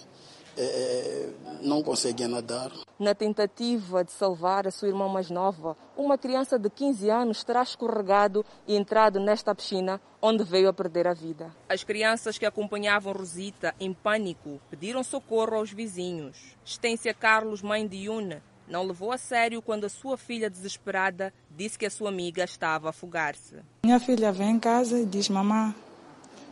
é, 0.57 1.29
não 1.61 1.81
conseguem 1.81 2.27
nadar. 2.27 2.71
Na 2.97 3.13
tentativa 3.13 4.03
de 4.03 4.11
salvar 4.11 4.67
a 4.67 4.71
sua 4.71 4.87
irmã 4.87 5.07
mais 5.07 5.29
nova, 5.29 5.75
uma 5.97 6.17
criança 6.17 6.57
de 6.57 6.69
15 6.69 7.09
anos 7.09 7.43
terá 7.43 7.61
escorregado 7.61 8.45
e 8.67 8.75
entrado 8.75 9.19
nesta 9.19 9.53
piscina 9.53 9.99
onde 10.21 10.43
veio 10.43 10.69
a 10.69 10.73
perder 10.73 11.07
a 11.07 11.13
vida. 11.13 11.53
As 11.69 11.83
crianças 11.83 12.37
que 12.37 12.45
acompanhavam 12.45 13.13
Rosita, 13.13 13.75
em 13.79 13.93
pânico, 13.93 14.59
pediram 14.69 15.03
socorro 15.03 15.55
aos 15.55 15.71
vizinhos. 15.71 16.55
Estência 16.63 17.13
Carlos, 17.13 17.61
mãe 17.61 17.87
de 17.87 17.97
Yuna, 18.07 18.41
não 18.67 18.83
levou 18.83 19.11
a 19.11 19.17
sério 19.17 19.61
quando 19.61 19.85
a 19.85 19.89
sua 19.89 20.17
filha 20.17 20.49
desesperada 20.49 21.33
disse 21.51 21.77
que 21.77 21.85
a 21.85 21.91
sua 21.91 22.09
amiga 22.09 22.43
estava 22.43 22.87
a 22.87 22.89
afogar-se. 22.89 23.57
Minha 23.83 23.99
filha 23.99 24.31
vem 24.31 24.51
em 24.51 24.59
casa 24.59 24.99
e 24.99 25.05
diz: 25.05 25.29
Mamãe, 25.29 25.75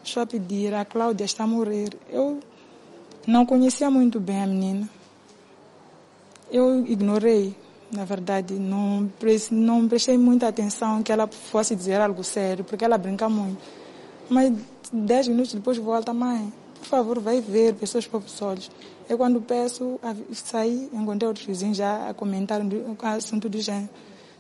deixa 0.04 0.20
eu 0.20 0.28
pedir, 0.28 0.74
a 0.74 0.86
Cláudia 0.86 1.26
está 1.26 1.46
a 1.46 1.48
morrer. 1.48 1.90
Eu 2.10 2.40
não 3.26 3.46
conhecia 3.46 3.90
muito 3.90 4.20
bem 4.20 4.44
a 4.44 4.48
menina. 4.48 4.90
Eu 6.52 6.86
ignorei, 6.86 7.56
na 7.92 8.06
verdade, 8.06 8.54
não, 8.54 9.10
não 9.52 9.88
prestei 9.88 10.18
muita 10.18 10.48
atenção 10.48 11.02
que 11.02 11.12
ela 11.12 11.28
fosse 11.28 11.76
dizer 11.76 12.02
algo 12.02 12.24
sério, 12.24 12.64
porque 12.64 12.84
ela 12.84 12.98
brinca 12.98 13.30
muito. 13.30 13.62
Mas 14.30 14.54
dez 14.92 15.28
minutos 15.28 15.54
depois 15.54 15.78
volta, 15.78 16.14
mãe, 16.14 16.52
por 16.80 16.88
favor, 16.88 17.20
vai 17.20 17.40
ver 17.40 17.74
pessoas 17.76 18.06
próprios 18.06 18.42
olhos. 18.42 18.70
Eu 19.10 19.18
quando 19.18 19.42
peço, 19.42 20.00
saí, 20.34 20.90
encontrei 20.94 21.28
outros 21.28 21.46
vizinhos 21.46 21.78
já 21.78 22.10
a 22.10 22.14
comentar 22.14 22.62
o 22.62 22.98
assunto 23.06 23.50
do 23.50 23.60
gênero. 23.60 23.90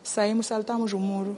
Saímos, 0.04 0.48
saltamos 0.48 0.94
o 0.94 1.00
muro. 1.00 1.38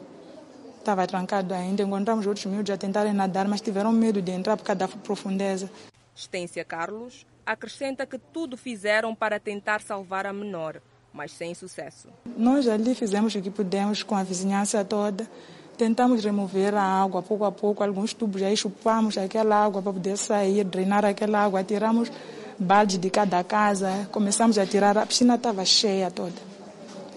Estava 0.80 1.08
trancado 1.08 1.54
ainda, 1.54 1.84
encontramos 1.84 2.28
outros 2.28 2.46
miúdos 2.46 2.72
a 2.72 2.78
tentarem 2.78 3.14
nadar, 3.14 3.48
mas 3.48 3.62
tiveram 3.62 3.92
medo 3.92 4.22
de 4.22 4.32
entrar 4.32 4.58
por 4.58 4.64
causa 4.64 4.80
da 4.80 4.88
profundeza. 4.88 5.70
Estência 6.16 6.64
Carlos 6.64 7.26
acrescenta 7.46 8.06
que 8.06 8.18
tudo 8.18 8.58
fizeram 8.58 9.14
para 9.14 9.40
tentar 9.40 9.82
salvar 9.82 10.26
a 10.26 10.34
menor, 10.34 10.82
mas 11.14 11.32
sem 11.32 11.54
sucesso. 11.54 12.10
Nós 12.38 12.68
ali 12.68 12.96
fizemos 12.96 13.36
o 13.36 13.42
que 13.42 13.50
pudemos 13.50 14.04
com 14.04 14.16
a 14.16 14.24
vizinhança 14.24 14.84
toda. 14.84 15.30
Tentamos 15.78 16.24
remover 16.24 16.74
a 16.74 16.82
água 16.82 17.22
pouco 17.22 17.44
a 17.44 17.52
pouco, 17.52 17.84
alguns 17.84 18.14
tubos, 18.14 18.42
aí 18.42 18.56
chupamos 18.56 19.18
aquela 19.18 19.66
água 19.66 19.82
para 19.82 19.92
poder 19.92 20.18
sair, 20.18 20.64
drenar 20.64 21.04
aquela 21.04 21.44
água, 21.44 21.64
tiramos 21.64 22.12
balde 22.58 22.98
de 22.98 23.10
cada 23.10 23.44
casa, 23.44 24.08
começamos 24.12 24.58
a 24.58 24.66
tirar, 24.66 24.98
a 24.98 25.06
piscina 25.06 25.36
estava 25.36 25.66
cheia 25.66 26.10
toda. 26.10 26.56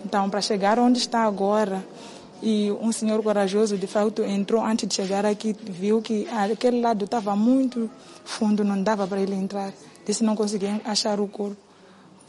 Então, 0.04 0.28
para 0.28 0.40
chegar 0.40 0.78
onde 0.78 0.98
está 0.98 1.22
agora, 1.22 1.84
e 2.42 2.70
um 2.80 2.92
senhor 2.92 3.22
corajoso, 3.22 3.76
de 3.76 3.86
fato, 3.86 4.22
entrou 4.22 4.62
antes 4.62 4.88
de 4.88 4.94
chegar 4.94 5.26
aqui, 5.26 5.54
viu 5.60 6.00
que 6.00 6.26
aquele 6.28 6.80
lado 6.80 7.04
estava 7.04 7.34
muito 7.34 7.90
fundo, 8.24 8.64
não 8.64 8.80
dava 8.80 9.06
para 9.06 9.20
ele 9.20 9.34
entrar. 9.34 9.72
Disse 10.08 10.24
não 10.24 10.34
conseguia 10.34 10.80
achar 10.86 11.20
o 11.20 11.28
corpo. 11.28 11.60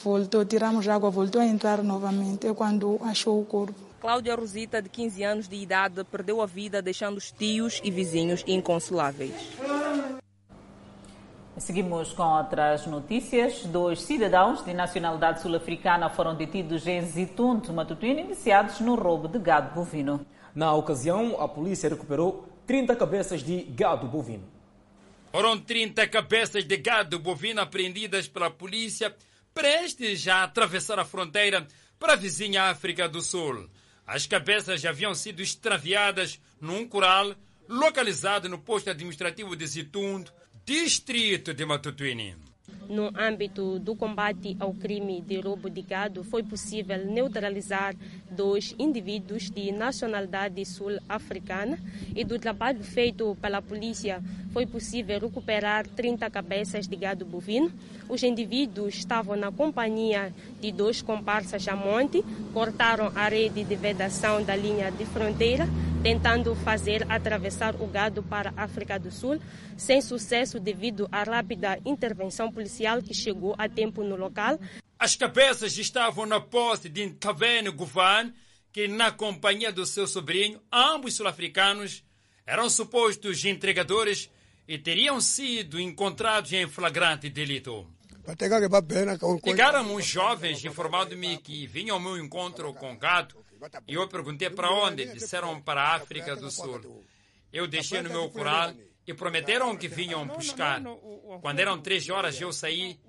Voltou, 0.03 0.43
tiramos 0.43 0.85
água, 0.85 1.09
voltou 1.09 1.39
a 1.41 1.45
entrar 1.45 1.81
novamente. 1.81 2.45
É 2.45 2.53
quando 2.53 2.99
achou 3.01 3.39
o 3.39 3.45
corpo. 3.45 3.73
Cláudia 4.01 4.35
Rosita, 4.35 4.81
de 4.81 4.89
15 4.89 5.23
anos 5.23 5.47
de 5.47 5.55
idade, 5.55 6.03
perdeu 6.03 6.41
a 6.41 6.45
vida 6.45 6.81
deixando 6.81 7.15
os 7.15 7.31
tios 7.31 7.79
e 7.81 7.89
vizinhos 7.89 8.43
inconsoláveis. 8.45 9.31
Seguimos 11.57 12.11
com 12.11 12.23
outras 12.23 12.85
notícias. 12.85 13.63
Dois 13.63 14.01
cidadãos 14.01 14.61
de 14.65 14.73
nacionalidade 14.73 15.41
sul-africana 15.41 16.09
foram 16.09 16.35
detidos 16.35 16.85
em 16.85 17.01
Zitunte, 17.05 17.71
Matutuíne, 17.71 18.23
iniciados 18.23 18.81
no 18.81 18.95
roubo 18.95 19.29
de 19.29 19.39
gado 19.39 19.73
bovino. 19.73 20.25
Na 20.53 20.73
ocasião, 20.73 21.39
a 21.39 21.47
polícia 21.47 21.87
recuperou 21.87 22.43
30 22.67 22.93
cabeças 22.97 23.41
de 23.41 23.61
gado 23.63 24.05
bovino. 24.05 24.58
Foram 25.31 25.59
30 25.59 26.07
cabeças 26.07 26.63
de 26.63 26.75
gado 26.77 27.19
bovino 27.19 27.61
apreendidas 27.61 28.27
pela 28.27 28.49
polícia, 28.49 29.15
prestes 29.53 30.27
a 30.27 30.43
atravessar 30.43 30.97
a 30.97 31.05
fronteira 31.05 31.67
para 31.99 32.13
a 32.13 32.15
vizinha 32.15 32.63
África 32.63 33.07
do 33.07 33.21
Sul. 33.21 33.69
As 34.07 34.25
cabeças 34.25 34.83
haviam 34.83 35.13
sido 35.13 35.41
extraviadas 35.41 36.41
num 36.59 36.87
coral 36.87 37.35
localizado 37.67 38.49
no 38.49 38.57
posto 38.57 38.89
administrativo 38.89 39.55
de 39.55 39.67
Zitunde, 39.67 40.31
distrito 40.65 41.53
de 41.53 41.63
Matutuíne. 41.63 42.48
No 42.89 43.11
âmbito 43.15 43.77
do 43.77 43.95
combate 43.95 44.57
ao 44.59 44.73
crime 44.73 45.21
de 45.21 45.39
roubo 45.39 45.69
de 45.69 45.83
gado, 45.83 46.23
foi 46.23 46.41
possível 46.41 47.05
neutralizar 47.05 47.95
dois 48.31 48.73
indivíduos 48.79 49.51
de 49.51 49.71
nacionalidade 49.71 50.65
sul-africana 50.65 51.77
e 52.15 52.23
do 52.23 52.39
trabalho 52.39 52.83
feito 52.83 53.37
pela 53.39 53.61
polícia 53.61 54.23
foi 54.51 54.65
possível 54.65 55.19
recuperar 55.19 55.85
30 55.87 56.29
cabeças 56.29 56.87
de 56.87 56.95
gado 56.95 57.25
bovino. 57.25 57.71
Os 58.07 58.23
indivíduos 58.23 58.95
estavam 58.95 59.35
na 59.35 59.51
companhia 59.51 60.33
de 60.59 60.71
dois 60.71 61.01
comparsas 61.01 61.67
a 61.67 61.75
monte, 61.75 62.23
cortaram 62.53 63.11
a 63.15 63.29
rede 63.29 63.63
de 63.63 63.75
vedação 63.75 64.43
da 64.43 64.55
linha 64.55 64.91
de 64.91 65.05
fronteira, 65.05 65.67
tentando 66.01 66.55
fazer 66.55 67.05
atravessar 67.11 67.75
o 67.75 67.85
gado 67.85 68.23
para 68.23 68.53
a 68.55 68.63
África 68.63 68.97
do 68.97 69.11
Sul, 69.11 69.39
sem 69.77 70.01
sucesso 70.01 70.59
devido 70.59 71.07
à 71.11 71.23
rápida 71.23 71.79
intervenção 71.85 72.51
policial 72.51 73.01
que 73.01 73.13
chegou 73.13 73.53
a 73.57 73.67
tempo 73.67 74.03
no 74.03 74.15
local. 74.15 74.57
As 74.97 75.15
cabeças 75.15 75.77
estavam 75.77 76.25
na 76.25 76.39
posse 76.39 76.87
de 76.89 77.09
Tavene 77.11 77.69
Govan, 77.69 78.33
que, 78.71 78.87
na 78.87 79.11
companhia 79.11 79.71
do 79.71 79.85
seu 79.85 80.07
sobrinho, 80.07 80.61
ambos 80.71 81.15
sul-africanos, 81.15 82.03
eram 82.45 82.69
supostos 82.69 83.43
entregadores 83.43 84.29
e 84.67 84.77
teriam 84.77 85.19
sido 85.19 85.79
encontrados 85.79 86.53
em 86.53 86.67
flagrante 86.67 87.29
delito. 87.29 87.85
Chegaram 89.43 89.95
uns 89.95 90.05
jovens 90.05 90.63
informando-me 90.63 91.37
que 91.37 91.65
vinham 91.65 91.95
ao 91.95 92.01
meu 92.01 92.17
encontro 92.17 92.73
com 92.73 92.95
gado 92.95 93.35
e 93.87 93.93
eu 93.93 94.07
perguntei 94.07 94.49
para 94.49 94.71
onde. 94.71 95.05
Disseram 95.13 95.61
para 95.61 95.81
a 95.81 95.95
África 95.95 96.35
do 96.35 96.49
Sul. 96.51 97.03
Eu 97.51 97.67
deixei 97.67 98.01
no 98.01 98.09
meu 98.09 98.29
coral 98.29 98.73
e 99.07 99.13
prometeram 99.13 99.75
que 99.75 99.87
vinham 99.87 100.25
buscar. 100.27 100.81
Quando 101.41 101.59
eram 101.59 101.81
três 101.81 102.09
horas 102.09 102.39
eu 102.39 102.51
saí, 102.53 102.99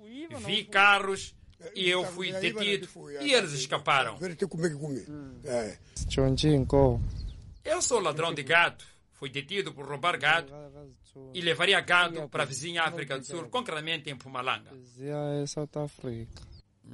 vi 0.45 0.63
carros 0.65 1.35
e 1.75 1.87
eu 1.89 2.03
fui 2.05 2.31
detido. 2.31 2.87
e 3.21 3.33
eles 3.33 3.51
escaparam. 3.53 4.17
Eu 7.63 7.81
sou 7.81 7.99
ladrão 7.99 8.33
de 8.33 8.41
gado. 8.43 8.83
Fui 9.13 9.29
detido 9.29 9.71
por 9.71 9.85
roubar 9.87 10.17
gado 10.17 10.51
e 11.33 11.41
levaria 11.41 11.79
gado 11.81 12.27
para 12.29 12.41
a 12.41 12.45
vizinha 12.45 12.81
África 12.81 13.19
do 13.19 13.23
Sul, 13.25 13.47
concretamente 13.49 14.09
em 14.09 14.15
Pumalanga. 14.15 14.71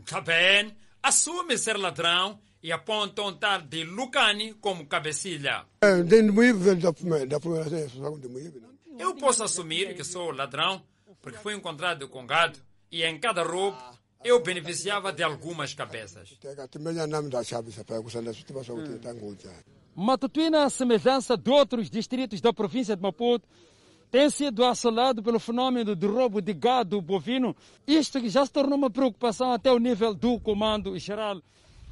Tá 0.06 0.20
bem, 0.20 0.76
assume 1.02 1.58
ser 1.58 1.78
ladrão 1.78 2.38
e 2.62 2.72
aponta 2.72 3.22
um 3.22 3.34
tal 3.34 3.62
de 3.62 3.84
Lucani 3.84 4.54
como 4.54 4.86
cabecilha. 4.88 5.66
Eu 9.00 9.16
posso 9.16 9.44
assumir 9.44 9.96
que 9.96 10.04
sou 10.04 10.32
ladrão 10.32 10.82
porque 11.22 11.38
fui 11.38 11.54
encontrado 11.54 12.08
com 12.08 12.26
gado 12.26 12.60
e 12.92 13.04
em 13.04 13.20
cada 13.20 13.44
roubo 13.44 13.78
eu 14.24 14.42
beneficiava 14.42 15.12
de 15.14 15.24
algumas 15.24 15.74
cabeças. 15.74 16.38
Matutuína, 19.96 20.64
à 20.64 20.70
semelhança 20.70 21.36
de 21.38 21.50
outros 21.50 21.90
distritos 21.90 22.40
da 22.40 22.54
província 22.54 22.96
de 22.96 23.02
Maputo, 23.02 23.48
tem 24.12 24.30
sido 24.30 24.64
assolado 24.64 25.22
pelo 25.22 25.40
fenômeno 25.40 25.96
de 25.96 26.08
roubo 26.08 26.42
de 26.42 26.54
gado 26.54 27.02
bovino. 27.02 27.56
Isto 27.86 28.22
que 28.22 28.30
já 28.30 28.46
se 28.46 28.52
tornou 28.52 28.78
uma 28.78 28.90
preocupação 28.90 29.52
até 29.52 29.72
o 29.72 29.80
nível 29.80 30.14
do 30.14 30.40
comando 30.40 30.98
geral. 30.98 31.42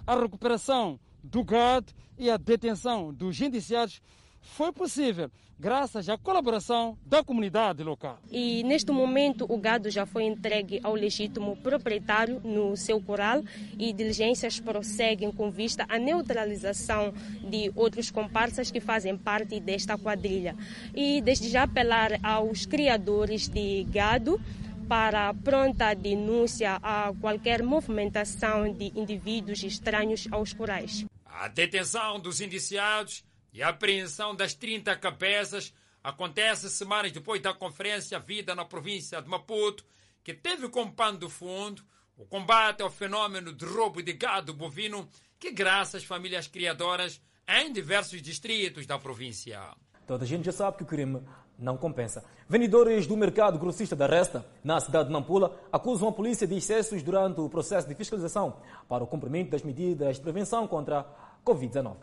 A 0.08 0.16
recuperação 0.16 1.00
do 1.24 1.44
gado 1.44 1.92
e 2.18 2.30
a 2.30 2.38
detenção 2.38 3.12
dos 3.12 3.42
indiciados 3.42 4.02
foi 4.40 4.72
possível 4.72 5.32
graças 5.60 6.08
à 6.10 6.18
colaboração 6.18 6.98
da 7.04 7.24
comunidade 7.24 7.82
local. 7.82 8.20
E 8.30 8.62
neste 8.64 8.92
momento 8.92 9.46
o 9.50 9.58
gado 9.58 9.90
já 9.90 10.06
foi 10.06 10.26
entregue 10.26 10.80
ao 10.84 10.94
legítimo 10.94 11.56
proprietário 11.58 12.40
no 12.44 12.76
seu 12.78 13.02
coral 13.02 13.42
e 13.80 13.92
diligências 13.94 14.60
prosseguem 14.60 15.32
com 15.32 15.50
vista 15.50 15.86
à 15.90 15.98
neutralização 15.98 17.12
de 17.50 17.72
outros 17.76 18.12
comparsas 18.12 18.70
que 18.70 18.80
fazem 18.80 19.18
parte 19.18 19.60
desta 19.60 19.98
quadrilha. 19.98 20.56
E 20.94 21.22
desde 21.22 21.50
já 21.50 21.64
apelar 21.64 22.20
aos 22.22 22.66
criadores 22.66 23.48
de 23.48 23.86
gado 23.86 24.40
para 24.88 25.34
pronta 25.34 25.94
denúncia 25.94 26.80
a 26.82 27.14
qualquer 27.20 27.64
movimentação 27.64 28.72
de 28.72 28.92
indivíduos 29.00 29.64
estranhos 29.64 30.28
aos 30.32 30.54
corais. 30.54 31.06
A 31.26 31.48
detenção 31.48 32.20
dos 32.20 32.42
indiciados 32.42 33.24
e 33.52 33.62
a 33.62 33.70
apreensão 33.70 34.36
das 34.36 34.54
30 34.54 34.96
cabeças 34.96 35.74
acontece 36.04 36.70
semanas 36.70 37.12
depois 37.12 37.42
da 37.42 37.54
conferência 37.54 38.20
vida 38.20 38.54
na 38.54 38.64
província 38.64 39.22
de 39.22 39.30
Maputo, 39.30 39.84
que 40.24 40.34
teve 40.34 40.70
como 40.70 40.94
pano 40.94 41.18
de 41.18 41.30
fundo 41.30 41.84
o 42.18 42.26
combate 42.26 42.82
ao 42.82 42.90
fenômeno 42.90 43.52
de 43.52 43.66
roubo 43.66 44.02
de 44.02 44.14
gado 44.14 44.54
bovino 44.54 45.10
que 45.40 45.52
graças 45.52 45.96
às 45.96 46.04
famílias 46.04 46.48
criadoras 46.48 47.22
em 47.48 47.72
diversos 47.72 48.22
distritos 48.22 48.86
da 48.86 48.98
província. 48.98 49.62
Toda 50.08 50.24
a 50.24 50.28
gente 50.28 50.46
já 50.46 50.52
sabe 50.52 50.78
que 50.78 50.84
o 50.84 50.88
crime 50.88 51.22
não 51.58 51.78
compensa. 51.78 52.24
Vendedores 52.48 53.08
do 53.08 53.18
mercado 53.18 53.58
grossista 53.58 53.96
da 53.96 54.08
Resta, 54.08 54.46
na 54.64 54.80
cidade 54.80 55.08
de 55.08 55.14
Nampula, 55.14 55.56
acusam 55.72 56.10
a 56.10 56.12
polícia 56.12 56.46
de 56.46 56.56
excessos 56.56 57.02
durante 57.02 57.40
o 57.42 57.50
processo 57.50 57.88
de 57.88 57.96
fiscalização 57.96 58.58
para 58.88 59.04
o 59.04 59.08
cumprimento 59.08 59.52
das 59.52 59.64
medidas 59.64 60.18
de 60.18 60.22
prevenção 60.22 60.68
contra 60.68 61.00
a 61.00 61.06
Covid-19. 61.46 61.96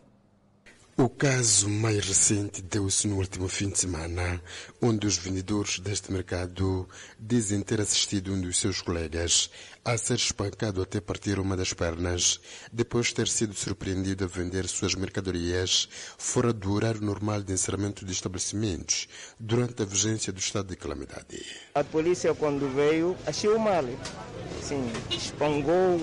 O 0.95 1.09
caso 1.09 1.67
mais 1.67 2.05
recente 2.05 2.61
deu-se 2.61 3.07
no 3.07 3.17
último 3.17 3.47
fim 3.47 3.67
de 3.67 3.79
semana, 3.79 4.39
onde 4.79 5.07
os 5.07 5.17
vendedores 5.17 5.79
deste 5.79 6.11
mercado 6.13 6.87
dizem 7.19 7.61
ter 7.61 7.81
assistido 7.81 8.31
um 8.31 8.39
dos 8.39 8.57
seus 8.57 8.79
colegas 8.79 9.49
a 9.83 9.97
ser 9.97 10.17
espancado 10.17 10.83
até 10.83 11.01
partir 11.01 11.39
uma 11.39 11.57
das 11.57 11.73
pernas, 11.73 12.39
depois 12.71 13.07
de 13.07 13.15
ter 13.15 13.27
sido 13.27 13.55
surpreendido 13.55 14.23
a 14.23 14.27
vender 14.27 14.67
suas 14.67 14.93
mercadorias 14.93 15.89
fora 16.15 16.53
do 16.53 16.71
horário 16.71 17.01
normal 17.01 17.41
de 17.41 17.53
encerramento 17.53 18.05
de 18.05 18.11
estabelecimentos, 18.11 19.07
durante 19.39 19.81
a 19.81 19.85
vigência 19.85 20.31
do 20.31 20.39
estado 20.39 20.67
de 20.67 20.75
calamidade. 20.75 21.43
A 21.73 21.83
polícia, 21.83 22.35
quando 22.35 22.71
veio, 22.71 23.17
achou 23.25 23.57
mal. 23.57 23.83
Sim, 24.61 24.91
espangou 25.09 25.99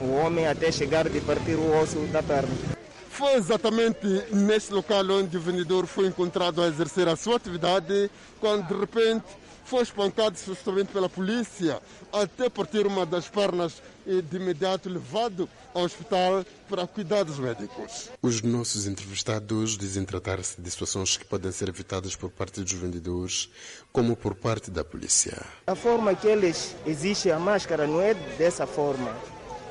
o 0.00 0.10
homem 0.16 0.48
até 0.48 0.72
chegar 0.72 1.08
de 1.08 1.20
partir 1.20 1.54
o 1.54 1.80
osso 1.80 2.00
da 2.08 2.20
perna. 2.20 2.81
Foi 3.12 3.34
exatamente 3.34 4.06
nesse 4.32 4.72
local 4.72 5.04
onde 5.10 5.36
o 5.36 5.40
vendedor 5.40 5.86
foi 5.86 6.06
encontrado 6.06 6.62
a 6.62 6.66
exercer 6.66 7.06
a 7.06 7.14
sua 7.14 7.36
atividade, 7.36 8.10
quando 8.40 8.66
de 8.66 8.74
repente 8.74 9.26
foi 9.66 9.82
espancado 9.82 10.36
justamente 10.44 10.88
pela 10.92 11.10
polícia, 11.10 11.80
até 12.10 12.48
partir 12.48 12.86
uma 12.86 13.04
das 13.04 13.28
pernas 13.28 13.82
e 14.06 14.22
de 14.22 14.36
imediato 14.38 14.88
levado 14.88 15.46
ao 15.74 15.82
hospital 15.82 16.42
para 16.66 16.86
cuidados 16.86 17.38
médicos. 17.38 18.08
Os 18.22 18.40
nossos 18.40 18.86
entrevistados 18.86 19.76
dizem 19.76 20.06
tratar-se 20.06 20.58
de 20.58 20.70
situações 20.70 21.14
que 21.18 21.26
podem 21.26 21.52
ser 21.52 21.68
evitadas 21.68 22.16
por 22.16 22.30
parte 22.30 22.62
dos 22.62 22.72
vendedores, 22.72 23.50
como 23.92 24.16
por 24.16 24.34
parte 24.34 24.70
da 24.70 24.82
polícia. 24.82 25.44
A 25.66 25.74
forma 25.74 26.14
que 26.14 26.26
eles 26.26 26.74
exigem 26.86 27.30
a 27.30 27.38
máscara 27.38 27.86
não 27.86 28.00
é 28.00 28.14
dessa 28.14 28.66
forma. 28.66 29.14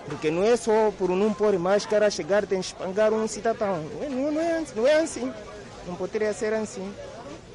Porque 0.07 0.31
não 0.31 0.43
é 0.43 0.55
só 0.55 0.91
por 0.97 1.09
não 1.09 1.33
pôr 1.33 1.57
máscara 1.57 2.09
chegar 2.09 2.45
tem 2.45 2.59
espangar 2.59 3.13
um 3.13 3.27
cidadão. 3.27 3.83
Não 3.99 4.03
é, 4.03 4.09
não, 4.09 4.41
é, 4.41 4.63
não 4.75 4.87
é 4.87 4.95
assim. 5.01 5.31
Não 5.87 5.95
poderia 5.95 6.33
ser 6.33 6.53
assim. 6.53 6.93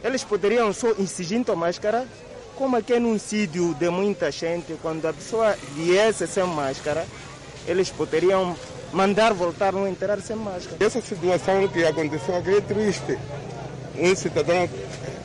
Eles 0.03 0.23
poderiam 0.23 0.73
só 0.73 0.91
exigir 0.99 1.43
a 1.51 1.57
máscara, 1.57 2.07
como 2.55 2.77
aqui 2.77 2.95
é 2.95 3.01
num 3.01 3.19
sítio 3.19 3.75
de 3.75 3.91
muita 3.91 4.31
gente, 4.31 4.75
quando 4.81 5.07
a 5.07 5.13
pessoa 5.13 5.57
viesse 5.75 6.27
sem 6.27 6.45
máscara, 6.45 7.05
eles 7.67 7.91
poderiam 7.91 8.57
mandar 8.93 9.35
voltar 9.35 9.73
não 9.73 9.87
entrar 9.87 10.21
sem 10.21 10.37
máscara. 10.37 10.77
Essa 10.81 11.01
situação 11.01 11.67
que 11.69 11.85
aconteceu 11.85 12.37
aqui 12.37 12.57
é 12.57 12.61
triste. 12.61 13.19
Um 13.99 14.15
cidadão, 14.15 14.69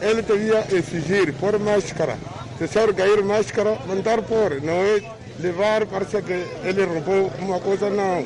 ele 0.01 0.21
devia 0.21 0.65
exigir 0.71 1.33
pôr 1.35 1.59
máscara. 1.59 2.17
Se 2.57 2.93
cair 2.93 3.23
máscara, 3.23 3.77
mandar 3.87 4.21
pôr. 4.21 4.61
Não 4.61 4.73
é 4.73 5.01
levar, 5.39 5.85
parece 5.85 6.21
que 6.21 6.33
ele 6.63 6.85
roubou 6.85 7.31
uma 7.39 7.59
coisa, 7.59 7.89
não. 7.89 8.25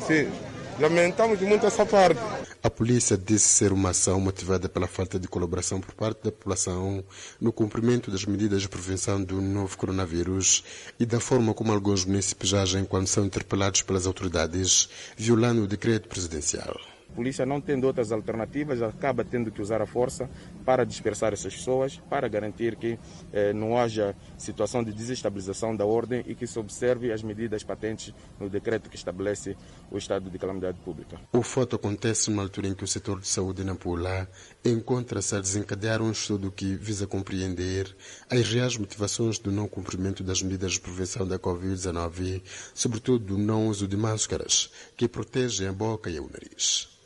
Sim, 0.00 0.30
lamentamos 0.78 1.40
muito 1.40 1.66
essa 1.66 1.84
parte. 1.84 2.20
A 2.60 2.68
polícia 2.68 3.16
disse 3.16 3.48
ser 3.48 3.72
uma 3.72 3.90
ação 3.90 4.20
motivada 4.20 4.68
pela 4.68 4.88
falta 4.88 5.18
de 5.18 5.28
colaboração 5.28 5.80
por 5.80 5.94
parte 5.94 6.24
da 6.24 6.32
população 6.32 7.04
no 7.40 7.52
cumprimento 7.52 8.10
das 8.10 8.24
medidas 8.24 8.62
de 8.62 8.68
prevenção 8.68 9.22
do 9.22 9.40
novo 9.40 9.76
coronavírus 9.78 10.64
e 10.98 11.06
da 11.06 11.20
forma 11.20 11.54
como 11.54 11.72
alguns 11.72 12.04
municípios 12.04 12.52
agem 12.52 12.84
quando 12.84 13.06
são 13.06 13.24
interpelados 13.24 13.82
pelas 13.82 14.06
autoridades, 14.06 14.88
violando 15.16 15.62
o 15.62 15.68
decreto 15.68 16.08
presidencial. 16.08 16.76
Polícia 17.18 17.44
não 17.44 17.60
tendo 17.60 17.84
outras 17.84 18.12
alternativas, 18.12 18.80
acaba 18.80 19.24
tendo 19.24 19.50
que 19.50 19.60
usar 19.60 19.82
a 19.82 19.86
força 19.86 20.30
para 20.64 20.84
dispersar 20.86 21.32
essas 21.32 21.52
pessoas, 21.52 22.00
para 22.08 22.28
garantir 22.28 22.76
que 22.76 22.96
eh, 23.32 23.52
não 23.52 23.76
haja 23.76 24.14
situação 24.36 24.84
de 24.84 24.92
desestabilização 24.92 25.74
da 25.74 25.84
ordem 25.84 26.22
e 26.28 26.34
que 26.36 26.46
se 26.46 26.56
observe 26.60 27.10
as 27.10 27.20
medidas 27.20 27.64
patentes 27.64 28.14
no 28.38 28.48
decreto 28.48 28.88
que 28.88 28.94
estabelece 28.94 29.56
o 29.90 29.98
estado 29.98 30.30
de 30.30 30.38
calamidade 30.38 30.78
pública. 30.78 31.20
O 31.32 31.42
fato 31.42 31.74
acontece 31.74 32.30
numa 32.30 32.44
altura 32.44 32.68
em 32.68 32.74
que 32.74 32.84
o 32.84 32.86
setor 32.86 33.18
de 33.18 33.26
saúde 33.26 33.64
na 33.64 33.74
Pula 33.74 34.30
encontra-se 34.64 35.34
a 35.34 35.40
desencadear 35.40 36.00
um 36.00 36.12
estudo 36.12 36.52
que 36.52 36.76
visa 36.76 37.04
compreender 37.04 37.96
as 38.30 38.48
reais 38.48 38.76
motivações 38.76 39.40
do 39.40 39.50
não 39.50 39.66
cumprimento 39.66 40.22
das 40.22 40.40
medidas 40.40 40.74
de 40.74 40.80
prevenção 40.80 41.26
da 41.26 41.36
Covid-19, 41.36 42.42
sobretudo 42.72 43.24
do 43.24 43.36
não 43.36 43.66
uso 43.66 43.88
de 43.88 43.96
máscaras, 43.96 44.70
que 44.96 45.08
protegem 45.08 45.66
a 45.66 45.72
boca 45.72 46.08
e 46.08 46.20
o 46.20 46.30
nariz. 46.30 46.96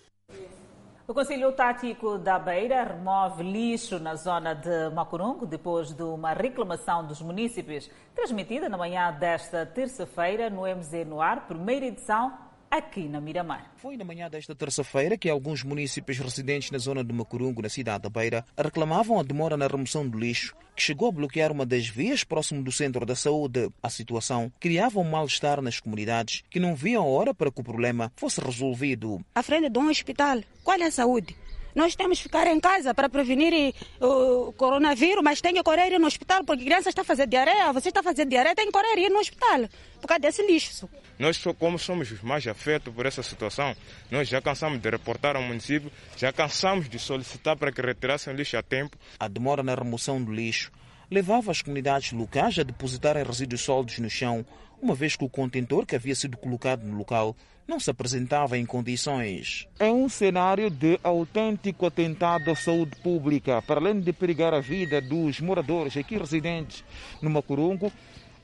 O 1.13 1.15
Conselho 1.15 1.53
Tático 1.53 2.17
da 2.17 2.39
Beira 2.39 2.85
remove 2.85 3.43
lixo 3.43 3.99
na 3.99 4.15
zona 4.15 4.55
de 4.55 4.89
Macurungo 4.95 5.45
depois 5.45 5.93
de 5.93 6.03
uma 6.03 6.33
reclamação 6.33 7.07
dos 7.07 7.21
munícipes 7.21 7.91
transmitida 8.15 8.67
na 8.67 8.79
manhã 8.79 9.13
desta 9.13 9.67
terça-feira 9.67 10.49
no 10.49 10.63
MZ 10.63 11.07
Noir, 11.07 11.43
primeira 11.43 11.85
edição 11.85 12.33
aqui 12.73 13.07
na 13.07 13.21
Miramar. 13.21 13.71
Foi 13.77 13.99
na 13.99 14.05
manhã 14.05 14.31
desta 14.31 14.55
terça-feira 14.55 15.19
que 15.19 15.29
alguns 15.29 15.63
municípios 15.63 16.19
residentes 16.19 16.71
na 16.71 16.79
zona 16.79 17.05
de 17.05 17.13
Macurungo, 17.13 17.61
na 17.61 17.69
cidade 17.69 18.05
da 18.05 18.09
Beira, 18.09 18.47
reclamavam 18.57 19.21
a 19.21 19.23
demora 19.23 19.59
na 19.59 19.67
remoção 19.67 20.09
do 20.09 20.19
lixo, 20.19 20.57
que 20.75 20.83
chegou 20.83 21.09
a 21.09 21.13
bloquear 21.13 21.53
uma 21.53 21.67
das 21.67 21.87
vias 21.87 22.25
próximo 22.25 22.63
do 22.63 22.73
centro 22.73 23.05
da 23.05 23.15
saúde. 23.15 23.71
A 23.83 23.91
situação 23.91 24.51
criava 24.59 24.99
um 25.01 25.05
mal-estar 25.05 25.61
nas 25.61 25.81
comunidades 25.81 26.45
que 26.49 26.59
não 26.59 26.75
viam 26.75 27.03
a 27.03 27.07
hora 27.07 27.35
para 27.35 27.53
que 27.53 27.61
o 27.61 27.65
problema 27.65 28.11
fosse 28.17 28.41
resolvido. 28.41 29.21
À 29.35 29.43
frente 29.43 29.69
de 29.69 29.79
um 29.79 29.91
hospital, 29.91 30.41
qual 30.65 30.81
é 30.81 30.87
a 30.87 30.91
saúde? 30.91 31.37
Nós 31.75 31.97
temos 31.97 32.19
que 32.19 32.25
ficar 32.25 32.47
em 32.47 32.61
casa 32.61 32.95
para 32.95 33.09
prevenir 33.09 33.75
o 34.01 34.53
coronavírus, 34.53 35.23
mas 35.23 35.41
tem 35.41 35.55
que 35.55 35.63
correr 35.63 35.99
no 35.99 36.07
hospital 36.07 36.45
porque 36.45 36.63
a 36.63 36.67
criança 36.67 36.89
está 36.91 37.03
fazendo 37.03 37.31
diarreia, 37.31 37.73
você 37.73 37.89
está 37.89 38.03
fazendo 38.03 38.29
diarreia, 38.29 38.55
tem 38.55 38.67
que 38.67 38.73
correr 38.73 39.09
no 39.09 39.19
hospital 39.19 39.69
por 40.01 40.07
causa 40.07 40.21
desse 40.21 40.47
lixo. 40.47 40.89
Nós, 41.19 41.43
como 41.59 41.79
somos 41.79 42.11
os 42.11 42.21
mais 42.21 42.47
afetos 42.47 42.93
por 42.93 43.07
essa 43.07 43.23
situação, 43.23 43.75
nós 44.11 44.29
já 44.29 44.43
cansamos 44.43 44.81
de 44.81 44.91
reportar 44.91 45.37
ao 45.37 45.43
município, 45.43 45.91
já 46.17 46.33
cansamos 46.33 46.89
de 46.89 46.99
solicitar 46.99 47.57
para 47.57 47.73
que 47.73 47.81
retirassem 47.81 48.33
o 48.33 48.37
lixo 48.37 48.57
a 48.57 48.63
tempo. 48.63 48.97
A 49.19 49.29
demora 49.29 49.63
na 49.63 49.75
remoção 49.75 50.23
do 50.23 50.33
lixo 50.33 50.71
levava 51.11 51.51
as 51.51 51.63
comunidades 51.63 52.13
locais 52.13 52.59
a 52.59 52.63
depositarem 52.63 53.23
resíduos 53.23 53.61
sólidos 53.61 53.99
no 53.99 54.09
chão, 54.11 54.45
uma 54.81 54.95
vez 54.95 55.15
que 55.15 55.25
o 55.25 55.29
contentor 55.29 55.87
que 55.87 55.95
havia 55.95 56.15
sido 56.15 56.37
colocado 56.37 56.85
no 56.85 56.97
local 56.97 57.37
não 57.67 57.79
se 57.79 57.91
apresentava 57.91 58.59
em 58.59 58.67
condições. 58.67 59.67
É 59.79 59.91
um 59.91 60.09
cenário 60.09 60.69
de 60.71 60.99
autêntico 61.03 61.87
atentado 61.87 62.51
à 62.51 62.55
saúde 62.55 62.97
pública. 62.97 63.63
Para 63.63 63.81
além 63.81 64.01
de 64.01 64.13
perigar 64.13 64.53
a 64.53 64.61
vida 64.61 65.01
dos 65.01 65.41
moradores 65.41 65.97
aqui 65.97 66.17
residentes 66.17 66.85
no 67.21 67.31
Macurungo, 67.31 67.93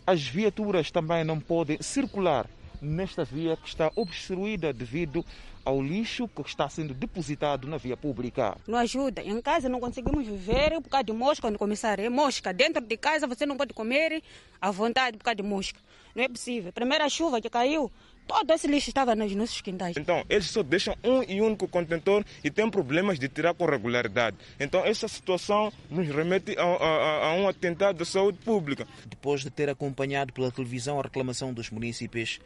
as 0.06 0.22
viaturas 0.22 0.90
também 0.90 1.24
não 1.24 1.38
podem 1.38 1.82
circular 1.82 2.46
nesta 2.80 3.24
via 3.24 3.56
que 3.56 3.68
está 3.68 3.90
obstruída 3.96 4.72
devido 4.72 5.24
ao 5.64 5.82
lixo 5.82 6.26
que 6.28 6.40
está 6.40 6.66
sendo 6.68 6.94
depositado 6.94 7.68
na 7.68 7.76
via 7.76 7.94
pública. 7.94 8.56
Não 8.66 8.78
ajuda. 8.78 9.22
Em 9.22 9.38
casa 9.42 9.68
não 9.68 9.80
conseguimos 9.80 10.26
viver 10.26 10.80
por 10.80 10.88
causa 10.88 11.04
de 11.04 11.12
mosca 11.12 11.42
quando 11.42 11.58
começar. 11.58 11.98
É 11.98 12.08
mosca. 12.08 12.54
Dentro 12.54 12.82
de 12.82 12.96
casa 12.96 13.26
você 13.26 13.44
não 13.44 13.56
pode 13.56 13.74
comer 13.74 14.22
à 14.60 14.70
vontade 14.70 15.18
por 15.18 15.24
causa 15.24 15.36
de 15.36 15.42
mosca. 15.42 15.78
Não 16.14 16.24
é 16.24 16.28
possível. 16.28 16.72
Primeira 16.72 17.06
chuva 17.10 17.38
que 17.40 17.50
caiu, 17.50 17.92
Todo 18.28 18.52
esse 18.52 18.66
lixo 18.66 18.90
estava 18.90 19.16
nos 19.16 19.34
nossos 19.34 19.62
quintais. 19.62 19.96
Então, 19.96 20.22
eles 20.28 20.50
só 20.50 20.62
deixam 20.62 20.94
um 21.02 21.22
e 21.22 21.40
único 21.40 21.66
contentor 21.66 22.22
e 22.44 22.50
têm 22.50 22.70
problemas 22.70 23.18
de 23.18 23.26
tirar 23.26 23.54
com 23.54 23.64
regularidade. 23.64 24.36
Então, 24.60 24.84
essa 24.84 25.08
situação 25.08 25.72
nos 25.90 26.06
remete 26.06 26.54
a, 26.58 26.62
a, 26.62 27.26
a 27.28 27.32
um 27.32 27.48
atentado 27.48 28.02
à 28.02 28.04
saúde 28.04 28.38
pública. 28.44 28.86
Depois 29.06 29.40
de 29.40 29.50
ter 29.50 29.70
acompanhado 29.70 30.32
pela 30.34 30.52
televisão 30.52 31.00
a 31.00 31.02
reclamação 31.02 31.54
dos 31.54 31.70
munícipes, 31.70 32.38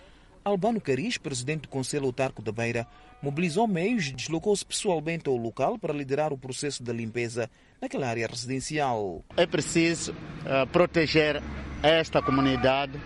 Albano 0.45 0.81
Caris, 0.81 1.19
presidente 1.19 1.63
do 1.63 1.69
Conselho 1.69 2.07
Autarco 2.07 2.43
da 2.43 2.53
Beira, 2.53 2.87
mobilizou 3.21 3.67
meios 3.67 4.07
e 4.07 4.13
deslocou-se 4.13 4.65
pessoalmente 4.65 5.29
ao 5.29 5.37
local 5.37 5.79
para 5.79 5.93
liderar 5.93 6.33
o 6.33 6.39
processo 6.39 6.83
da 6.83 6.93
limpeza 6.93 7.51
naquela 7.81 8.09
área 8.09 8.27
residencial. 8.27 9.25
É 9.37 9.47
preciso 9.47 10.13
uh, 10.13 10.67
proteger 10.73 11.43
esta 11.83 12.23
comunidade. 12.23 13.01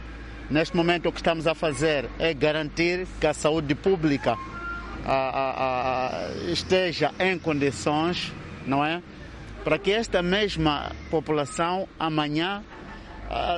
Neste 0.48 0.76
momento, 0.76 1.08
o 1.08 1.12
que 1.12 1.18
estamos 1.18 1.46
a 1.48 1.54
fazer 1.56 2.08
é 2.20 2.32
garantir 2.32 3.04
que 3.20 3.26
a 3.26 3.34
saúde 3.34 3.74
pública 3.74 4.34
uh, 4.34 4.38
uh, 5.04 6.50
esteja 6.52 7.12
em 7.18 7.36
condições, 7.36 8.32
não 8.64 8.84
é? 8.84 9.02
Para 9.64 9.76
que 9.76 9.90
esta 9.90 10.22
mesma 10.22 10.92
população 11.10 11.88
amanhã 11.98 12.62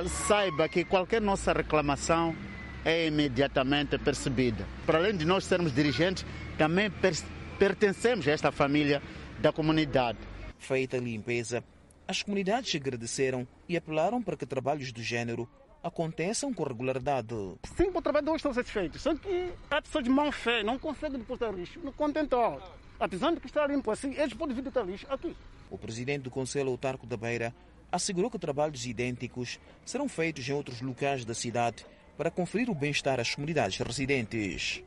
saiba 0.07 0.67
que 0.67 0.83
qualquer 0.83 1.21
nossa 1.21 1.53
reclamação 1.53 2.35
é 2.83 3.05
imediatamente 3.05 3.99
percebida. 3.99 4.65
Para 4.83 4.97
além 4.97 5.15
de 5.15 5.25
nós 5.25 5.45
sermos 5.45 5.71
dirigentes, 5.71 6.25
também 6.57 6.89
per 6.89 7.13
pertencemos 7.59 8.27
a 8.27 8.31
esta 8.31 8.51
família 8.51 8.99
da 9.37 9.51
comunidade. 9.51 10.17
Feita 10.57 10.97
a 10.97 10.99
limpeza, 10.99 11.63
as 12.07 12.23
comunidades 12.23 12.73
agradeceram 12.73 13.47
e 13.67 13.77
apelaram 13.77 14.23
para 14.23 14.35
que 14.35 14.45
trabalhos 14.45 14.91
do 14.91 15.03
género 15.03 15.47
aconteçam 15.83 16.53
com 16.53 16.63
regularidade. 16.63 17.35
Cinco 17.75 18.01
trabalhadores 18.01 18.39
estão 18.39 18.53
satisfeitos, 18.53 19.01
só 19.01 19.15
que 19.15 19.51
há 19.69 19.81
pessoas 19.81 20.03
de 20.03 20.09
má 20.09 20.31
fé 20.31 20.63
não 20.63 20.77
conseguem 20.77 21.19
depositar 21.19 21.53
lixo 21.53 21.79
no 21.79 21.91
contentor. 21.91 22.61
Apesar 22.99 23.31
de 23.31 23.39
que 23.39 23.47
está 23.47 23.65
limpo 23.65 23.89
assim, 23.91 24.13
eles 24.13 24.33
podem 24.33 24.55
vir 24.55 24.61
depositar 24.61 24.85
lixo 24.85 25.07
aqui. 25.09 25.35
O 25.69 25.77
presidente 25.77 26.23
do 26.23 26.31
Conselho 26.31 26.69
Autarco 26.69 27.05
da 27.05 27.15
Beira 27.15 27.53
assegurou 27.91 28.29
que 28.29 28.37
trabalhos 28.37 28.85
idênticos 28.85 29.59
serão 29.85 30.07
feitos 30.09 30.47
em 30.47 30.53
outros 30.53 30.81
locais 30.81 31.25
da 31.25 31.33
cidade 31.33 31.85
para 32.17 32.29
conferir 32.29 32.69
o 32.69 32.75
bem-estar 32.75 33.19
às 33.19 33.33
comunidades 33.33 33.77
residentes. 33.77 34.83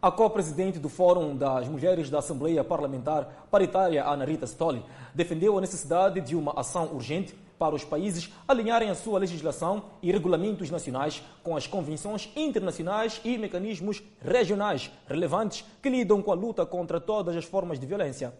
A 0.00 0.10
co-presidente 0.10 0.78
do 0.78 0.88
Fórum 0.88 1.36
das 1.36 1.66
Mulheres 1.68 2.08
da 2.10 2.18
Assembleia 2.18 2.62
Parlamentar 2.62 3.46
Paritária, 3.50 4.04
Ana 4.04 4.24
Rita 4.24 4.46
Stoli, 4.46 4.84
defendeu 5.14 5.58
a 5.58 5.60
necessidade 5.60 6.20
de 6.20 6.36
uma 6.36 6.52
ação 6.58 6.92
urgente 6.94 7.34
para 7.58 7.74
os 7.74 7.84
países 7.84 8.32
alinharem 8.46 8.90
a 8.90 8.94
sua 8.94 9.18
legislação 9.18 9.84
e 10.02 10.12
regulamentos 10.12 10.70
nacionais 10.70 11.22
com 11.42 11.56
as 11.56 11.66
convenções 11.66 12.30
internacionais 12.36 13.20
e 13.24 13.36
mecanismos 13.36 14.02
regionais 14.20 14.90
relevantes 15.06 15.64
que 15.82 15.90
lidam 15.90 16.22
com 16.22 16.32
a 16.32 16.34
luta 16.34 16.64
contra 16.64 17.00
todas 17.00 17.36
as 17.36 17.44
formas 17.44 17.78
de 17.78 17.86
violência 17.86 18.32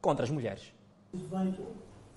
contra 0.00 0.24
as 0.24 0.30
mulheres. 0.30 0.72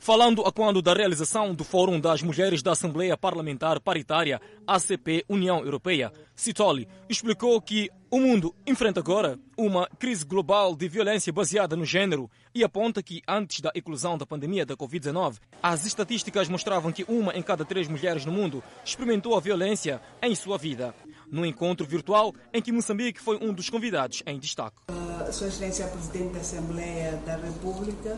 Falando 0.02 0.44
a 0.44 0.52
quando 0.52 0.82
da 0.82 0.94
realização 0.94 1.54
do 1.54 1.66
Fórum 1.66 2.00
das 2.00 2.22
Mulheres 2.22 2.64
da 2.64 2.72
Assembleia 2.72 3.18
Parlamentar 3.18 3.82
Paritária, 3.82 4.40
ACP 4.66 5.26
União 5.28 5.60
Europeia, 5.60 6.12
Citoli 6.34 6.88
explicou 7.10 7.62
que 7.62 7.90
o 8.10 8.18
mundo 8.18 8.56
enfrenta 8.66 9.02
agora 9.02 9.38
uma 9.58 9.88
crise 10.00 10.24
global 10.24 10.74
de 10.74 10.88
violência 10.88 11.34
baseada 11.34 11.76
no 11.76 11.84
género 11.84 12.32
e 12.56 12.64
aponta 12.64 13.04
que 13.04 13.22
antes 13.28 13.60
da 13.60 13.72
eclosão 13.76 14.18
da 14.18 14.26
pandemia 14.26 14.66
da 14.66 14.76
Covid-19, 14.78 15.36
as 15.62 15.86
estatísticas 15.86 16.48
mostravam 16.48 16.94
que 16.94 17.06
uma 17.08 17.34
em 17.34 17.44
cada 17.44 17.66
três 17.66 17.90
mulheres 17.90 18.26
no 18.26 18.32
mundo 18.32 18.64
experimentou 18.86 19.36
a 19.36 19.42
violência 19.42 20.02
em 20.24 20.34
sua 20.34 20.58
vida. 20.58 20.96
No 21.30 21.46
encontro 21.46 21.86
virtual 21.86 22.34
em 22.54 22.62
que 22.62 22.72
Moçambique 22.72 23.20
foi 23.20 23.38
um 23.42 23.54
dos 23.54 23.70
convidados 23.70 24.24
em 24.26 24.40
destaque. 24.40 24.78
Uh, 24.90 25.32
Sua 25.32 25.48
Excelência 25.48 25.86
Presidente 25.88 26.34
da 26.34 26.40
Assembleia 26.40 27.18
da 27.26 27.36
República 27.36 28.18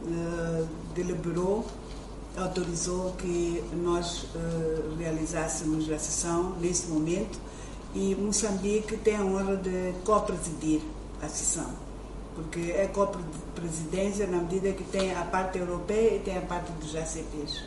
Uh, 0.00 0.66
deliberou, 0.94 1.66
autorizou 2.36 3.12
que 3.18 3.62
nós 3.82 4.24
uh, 4.34 4.96
realizássemos 4.96 5.90
a 5.90 5.98
sessão 5.98 6.56
nesse 6.60 6.86
momento 6.88 7.38
e 7.94 8.14
Moçambique 8.14 8.96
tem 8.98 9.16
a 9.16 9.24
honra 9.24 9.56
de 9.56 9.94
co-presidir 10.04 10.80
a 11.22 11.28
sessão, 11.28 11.70
porque 12.34 12.70
é 12.72 12.86
co-presidência 12.86 14.26
na 14.26 14.38
medida 14.38 14.72
que 14.72 14.84
tem 14.84 15.14
a 15.14 15.24
parte 15.24 15.58
europeia 15.58 16.16
e 16.16 16.20
tem 16.20 16.36
a 16.36 16.42
parte 16.42 16.70
dos 16.72 16.94
ACPs. 16.94 17.64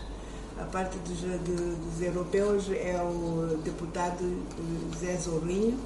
A 0.60 0.66
parte 0.66 0.98
dos, 1.00 1.20
de, 1.20 1.76
dos 1.76 2.02
europeus 2.02 2.70
é 2.70 3.02
o 3.02 3.58
deputado 3.64 4.44
Zé 5.00 5.18
Zorrinho, 5.18 5.78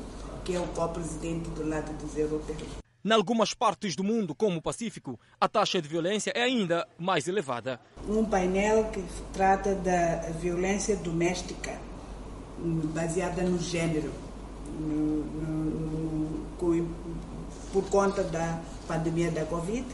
que 0.43 0.55
é 0.55 0.60
o 0.60 0.67
co-presidente 0.67 1.49
do 1.51 1.67
lado 1.67 1.91
dos 1.97 2.17
europeus. 2.17 2.85
Em 3.06 3.12
algumas 3.12 3.54
partes 3.54 3.96
do 3.96 4.04
mundo, 4.04 4.34
como 4.34 4.58
o 4.58 4.62
Pacífico, 4.63 5.20
a 5.39 5.48
taxa 5.48 5.80
de 5.80 5.88
violência 5.88 6.32
é 6.34 6.41
ainda 6.41 6.88
mais 6.98 7.28
elevada. 7.28 7.80
Um 8.10 8.26
painel 8.26 8.86
que 8.86 9.04
trata 9.32 9.76
da 9.76 10.32
violência 10.39 10.96
doméstica 10.96 11.80
baseada 12.58 13.44
no 13.44 13.60
gênero, 13.60 14.12
no, 14.80 15.24
no, 15.24 15.65
no, 16.58 16.96
por 17.72 17.84
conta 17.91 18.24
da 18.24 18.60
pandemia 18.88 19.30
da 19.30 19.46
Covid 19.46 19.86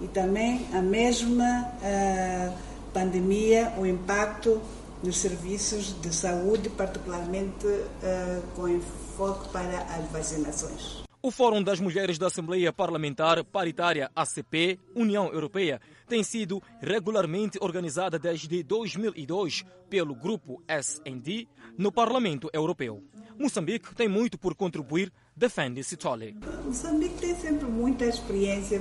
e 0.00 0.06
também 0.06 0.64
a 0.72 0.80
mesma 0.80 1.72
uh, 1.82 2.56
pandemia, 2.92 3.72
o 3.76 3.84
impacto 3.84 4.62
nos 5.02 5.18
serviços 5.18 6.00
de 6.00 6.14
saúde, 6.14 6.68
particularmente 6.68 7.66
uh, 7.66 8.42
com 8.54 8.68
enfoque 8.68 9.48
para 9.48 9.76
as 9.98 10.08
vacinações. 10.12 11.02
O 11.24 11.30
Fórum 11.30 11.62
das 11.62 11.80
Mulheres 11.80 12.18
da 12.18 12.26
Assembleia 12.26 12.70
Parlamentar 12.70 13.42
Paritária 13.42 14.10
ACP, 14.14 14.78
União 14.94 15.32
Europeia, 15.32 15.80
tem 16.06 16.22
sido 16.22 16.62
regularmente 16.82 17.56
organizada 17.62 18.18
desde 18.18 18.62
2002 18.62 19.64
pelo 19.88 20.14
grupo 20.14 20.62
S&D 20.68 21.48
no 21.78 21.90
Parlamento 21.90 22.50
Europeu. 22.52 23.02
Moçambique 23.38 23.94
tem 23.94 24.06
muito 24.06 24.36
por 24.36 24.54
contribuir, 24.54 25.10
defende 25.34 25.82
Citoli. 25.82 26.36
Moçambique 26.62 27.16
tem 27.16 27.34
sempre 27.34 27.64
muita 27.64 28.04
experiência. 28.04 28.78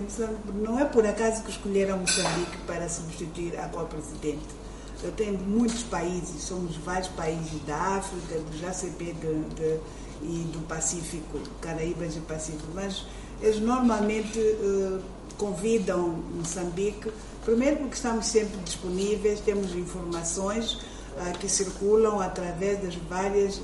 Não 0.54 0.78
é 0.78 0.84
por 0.84 1.06
acaso 1.06 1.46
que 1.46 1.50
escolheram 1.50 1.98
Moçambique 2.00 2.58
para 2.68 2.90
substituir 2.90 3.58
a 3.58 3.70
co-presidente. 3.70 4.54
Eu 5.02 5.14
tenho 5.14 5.38
muitos 5.40 5.84
países, 5.84 6.44
somos 6.44 6.76
vários 6.76 7.08
países 7.10 7.62
da 7.66 7.78
África, 7.78 8.38
do 8.38 8.68
ACP, 8.68 9.14
de, 9.14 9.56
de 9.56 9.80
e 10.24 10.50
do 10.52 10.66
Pacífico, 10.68 11.40
Caraíbas 11.62 12.16
e 12.16 12.20
Pacífico, 12.22 12.68
mas 12.74 13.06
eles 13.42 13.60
normalmente 13.60 14.40
uh, 14.40 15.02
convidam 15.38 16.24
Moçambique, 16.36 17.12
primeiro 17.44 17.78
porque 17.78 17.96
estamos 17.96 18.26
sempre 18.26 18.58
disponíveis, 18.64 19.40
temos 19.42 19.76
informações 19.76 20.74
uh, 20.74 21.38
que 21.40 21.50
circulam 21.50 22.20
através 22.20 22.82
das 22.82 22.96
várias, 22.96 23.62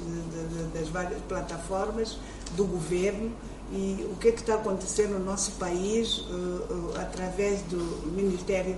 das 0.74 0.89
várias 0.89 1.22
plataformas 1.24 2.17
do 2.56 2.65
governo 2.65 3.32
e 3.72 4.08
o 4.12 4.15
que, 4.15 4.30
é 4.30 4.32
que 4.32 4.41
está 4.41 4.56
acontecendo 4.56 5.19
no 5.19 5.26
nosso 5.26 5.52
país 5.54 6.19
uh, 6.19 6.98
através 7.00 7.62
do 7.63 7.78
Ministério 8.12 8.76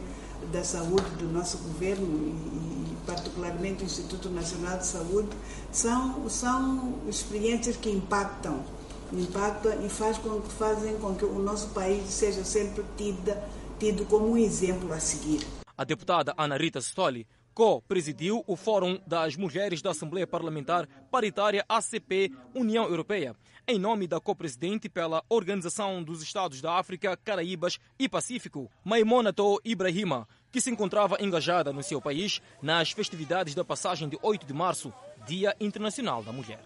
da 0.52 0.64
Saúde 0.64 1.06
do 1.18 1.28
nosso 1.32 1.58
governo 1.60 2.06
e, 2.08 2.81
particularmente 3.06 3.84
o 3.84 3.86
Instituto 3.86 4.30
Nacional 4.30 4.78
de 4.78 4.86
Saúde, 4.86 5.30
são, 5.72 6.30
são 6.30 7.00
experiências 7.08 7.78
que 7.78 7.90
impactam, 7.90 8.64
impactam 9.12 9.86
e 9.86 9.90
faz 9.90 10.18
com, 10.18 10.42
fazem 10.42 10.98
com 10.98 11.16
que 11.16 11.26
o 11.26 11.40
nosso 11.40 11.70
país 11.70 12.10
seja 12.10 12.44
sempre 12.44 12.84
tida, 12.98 13.42
tido 13.80 14.06
como 14.06 14.32
um 14.32 14.38
exemplo 14.38 14.92
a 14.94 15.00
seguir. 15.00 15.46
A 15.78 15.84
deputada 15.84 16.34
Ana 16.38 16.58
Rita 16.58 16.80
Stoli 16.80 17.28
co-presidiu 17.54 18.44
o 18.48 18.56
Fórum 18.56 19.00
das 19.06 19.36
Mulheres 19.36 19.82
da 19.82 19.92
Assembleia 19.92 20.26
Parlamentar 20.26 20.88
Paritária 21.10 21.66
ACP 21.68 22.32
União 22.56 22.86
Europeia, 22.86 23.36
em 23.68 23.78
nome 23.78 24.08
da 24.08 24.20
co-presidente 24.20 24.90
pela 24.90 25.24
Organização 25.30 26.04
dos 26.04 26.22
Estados 26.22 26.62
da 26.62 26.78
África, 26.78 27.18
Caraíbas 27.18 27.78
e 28.00 28.08
Pacífico, 28.08 28.70
Maimonato 28.84 29.60
Ibrahima, 29.64 30.28
que 30.52 30.62
se 30.62 30.70
encontrava 30.70 31.18
engajada 31.20 31.72
no 31.72 31.82
seu 31.82 32.02
país 32.02 32.42
nas 32.62 32.92
festividades 32.92 33.56
da 33.56 33.64
passagem 33.64 34.10
de 34.10 34.18
8 34.22 34.46
de 34.46 34.54
março, 34.54 34.94
Dia 35.26 35.56
Internacional 35.60 36.24
da 36.24 36.32
Mulher. 36.32 36.60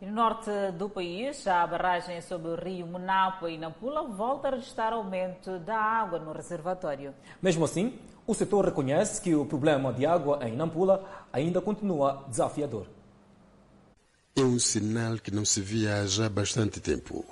No 0.00 0.12
norte 0.12 0.50
do 0.76 0.88
país, 0.88 1.46
a 1.46 1.66
barragem 1.66 2.20
sobre 2.20 2.48
o 2.48 2.56
rio 2.56 2.86
Monapo 2.86 3.48
e 3.48 3.56
Nampula 3.56 4.02
volta 4.02 4.48
a 4.48 4.50
registrar 4.50 4.92
aumento 4.92 5.58
da 5.60 5.76
água 5.76 6.18
no 6.18 6.32
reservatório. 6.32 7.14
Mesmo 7.40 7.64
assim, 7.64 7.98
o 8.26 8.34
setor 8.34 8.66
reconhece 8.66 9.20
que 9.22 9.34
o 9.34 9.46
problema 9.46 9.92
de 9.92 10.04
água 10.04 10.40
em 10.46 10.56
Nampula 10.56 11.04
ainda 11.32 11.60
continua 11.60 12.24
desafiador. 12.28 12.86
É 14.36 14.42
um 14.42 14.58
sinal 14.58 15.16
que 15.18 15.30
não 15.30 15.44
se 15.44 15.60
via 15.60 16.00
há 16.00 16.06
já 16.08 16.28
bastante 16.28 16.80
tempo. 16.80 17.24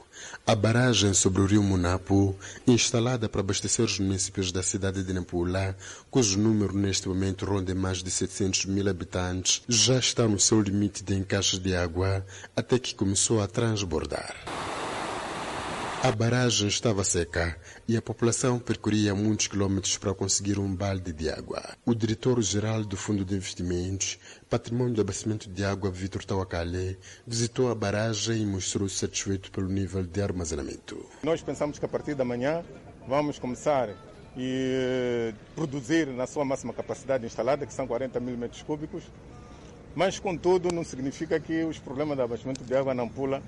A 0.47 0.55
barragem 0.55 1.13
sobre 1.13 1.43
o 1.43 1.47
rio 1.47 1.61
Munapo, 1.61 2.33
instalada 2.65 3.29
para 3.29 3.41
abastecer 3.41 3.85
os 3.85 3.99
municípios 3.99 4.53
da 4.53 4.63
cidade 4.63 5.03
de 5.03 5.13
Nampula, 5.13 5.77
cujo 6.09 6.39
número 6.39 6.77
neste 6.77 7.09
momento 7.09 7.45
ronda 7.45 7.75
mais 7.75 8.05
de 8.05 8.11
700 8.11 8.67
mil 8.67 8.89
habitantes, 8.89 9.63
já 9.69 9.99
está 9.99 10.29
no 10.29 10.39
seu 10.39 10.61
limite 10.61 11.03
de 11.03 11.17
encaixe 11.17 11.59
de 11.59 11.75
água 11.75 12.25
até 12.55 12.79
que 12.79 12.95
começou 12.95 13.43
a 13.43 13.49
transbordar. 13.49 14.37
A 16.05 16.11
barragem 16.11 16.67
estava 16.67 17.05
seca 17.05 17.57
e 17.87 17.97
a 17.97 18.03
população 18.03 18.59
percorria 18.59 19.15
muitos 19.15 19.47
quilômetros 19.47 19.97
para 19.97 20.13
conseguir 20.13 20.59
um 20.59 20.75
balde 20.75 21.13
de 21.13 21.31
água. 21.31 21.63
O 21.87 21.95
diretor-geral 21.95 22.83
do 22.83 22.97
Fundo 22.97 23.25
de 23.25 23.37
Investimentos, 23.37 24.19
Patrimônio 24.51 24.95
de 24.95 25.01
Abastecimento 25.01 25.49
de 25.49 25.65
Água, 25.65 25.93
Vitor 25.93 26.25
Tawakale, 26.25 26.99
visitou 27.25 27.71
a 27.71 27.75
barragem 27.77 28.43
e 28.43 28.45
mostrou-se 28.45 28.97
satisfeito 28.97 29.53
pelo 29.53 29.69
nível 29.69 30.03
de 30.03 30.21
armazenamento. 30.21 31.07
Nós 31.23 31.41
pensamos 31.41 31.79
que 31.79 31.85
a 31.85 31.89
partir 31.89 32.17
da 32.17 32.25
manhã 32.25 32.65
vamos 33.07 33.39
começar 33.39 33.89
a 33.91 35.35
produzir 35.55 36.09
na 36.09 36.27
sua 36.27 36.45
máxima 36.45 36.73
capacidade 36.73 37.25
instalada, 37.25 37.65
que 37.65 37.73
são 37.73 37.87
40 37.87 38.19
mil 38.19 38.37
metros 38.37 38.63
cúbicos, 38.63 39.05
mas, 39.95 40.19
contudo, 40.19 40.75
não 40.75 40.83
significa 40.83 41.39
que 41.39 41.63
os 41.63 41.79
problemas 41.79 42.17
de 42.17 42.25
abastecimento 42.25 42.65
de 42.65 42.75
água 42.75 42.93
na 42.93 43.05
Ampula 43.05 43.41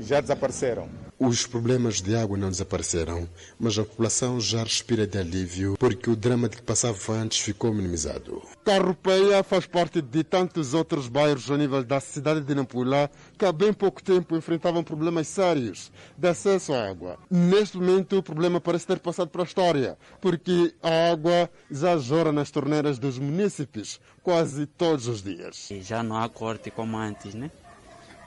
já 0.00 0.20
desapareceram. 0.20 1.01
Os 1.24 1.46
problemas 1.46 2.02
de 2.02 2.16
água 2.16 2.36
não 2.36 2.50
desapareceram, 2.50 3.28
mas 3.56 3.78
a 3.78 3.84
população 3.84 4.40
já 4.40 4.64
respira 4.64 5.06
de 5.06 5.16
alívio 5.16 5.76
porque 5.78 6.10
o 6.10 6.16
drama 6.16 6.48
de 6.48 6.56
que 6.56 6.62
passava 6.62 7.12
antes 7.12 7.38
ficou 7.38 7.72
minimizado. 7.72 8.42
Carropeia 8.64 9.44
faz 9.44 9.64
parte 9.64 10.02
de 10.02 10.24
tantos 10.24 10.74
outros 10.74 11.06
bairros 11.06 11.48
ao 11.48 11.56
nível 11.56 11.84
da 11.84 12.00
cidade 12.00 12.40
de 12.40 12.54
Nampula 12.56 13.08
que 13.38 13.44
há 13.44 13.52
bem 13.52 13.72
pouco 13.72 14.02
tempo 14.02 14.36
enfrentavam 14.36 14.82
problemas 14.82 15.28
sérios 15.28 15.92
de 16.18 16.26
acesso 16.26 16.72
à 16.72 16.88
água. 16.88 17.16
Neste 17.30 17.76
momento 17.76 18.18
o 18.18 18.22
problema 18.22 18.60
parece 18.60 18.88
ter 18.88 18.98
passado 18.98 19.28
para 19.28 19.42
a 19.42 19.44
história, 19.44 19.96
porque 20.20 20.74
a 20.82 21.12
água 21.12 21.48
já 21.70 21.96
jorra 21.98 22.32
nas 22.32 22.50
torneiras 22.50 22.98
dos 22.98 23.16
munícipes 23.16 24.00
quase 24.24 24.66
todos 24.66 25.06
os 25.06 25.22
dias. 25.22 25.68
Já 25.82 26.02
não 26.02 26.16
há 26.16 26.28
corte 26.28 26.68
como 26.68 26.96
antes, 26.96 27.32
né? 27.32 27.48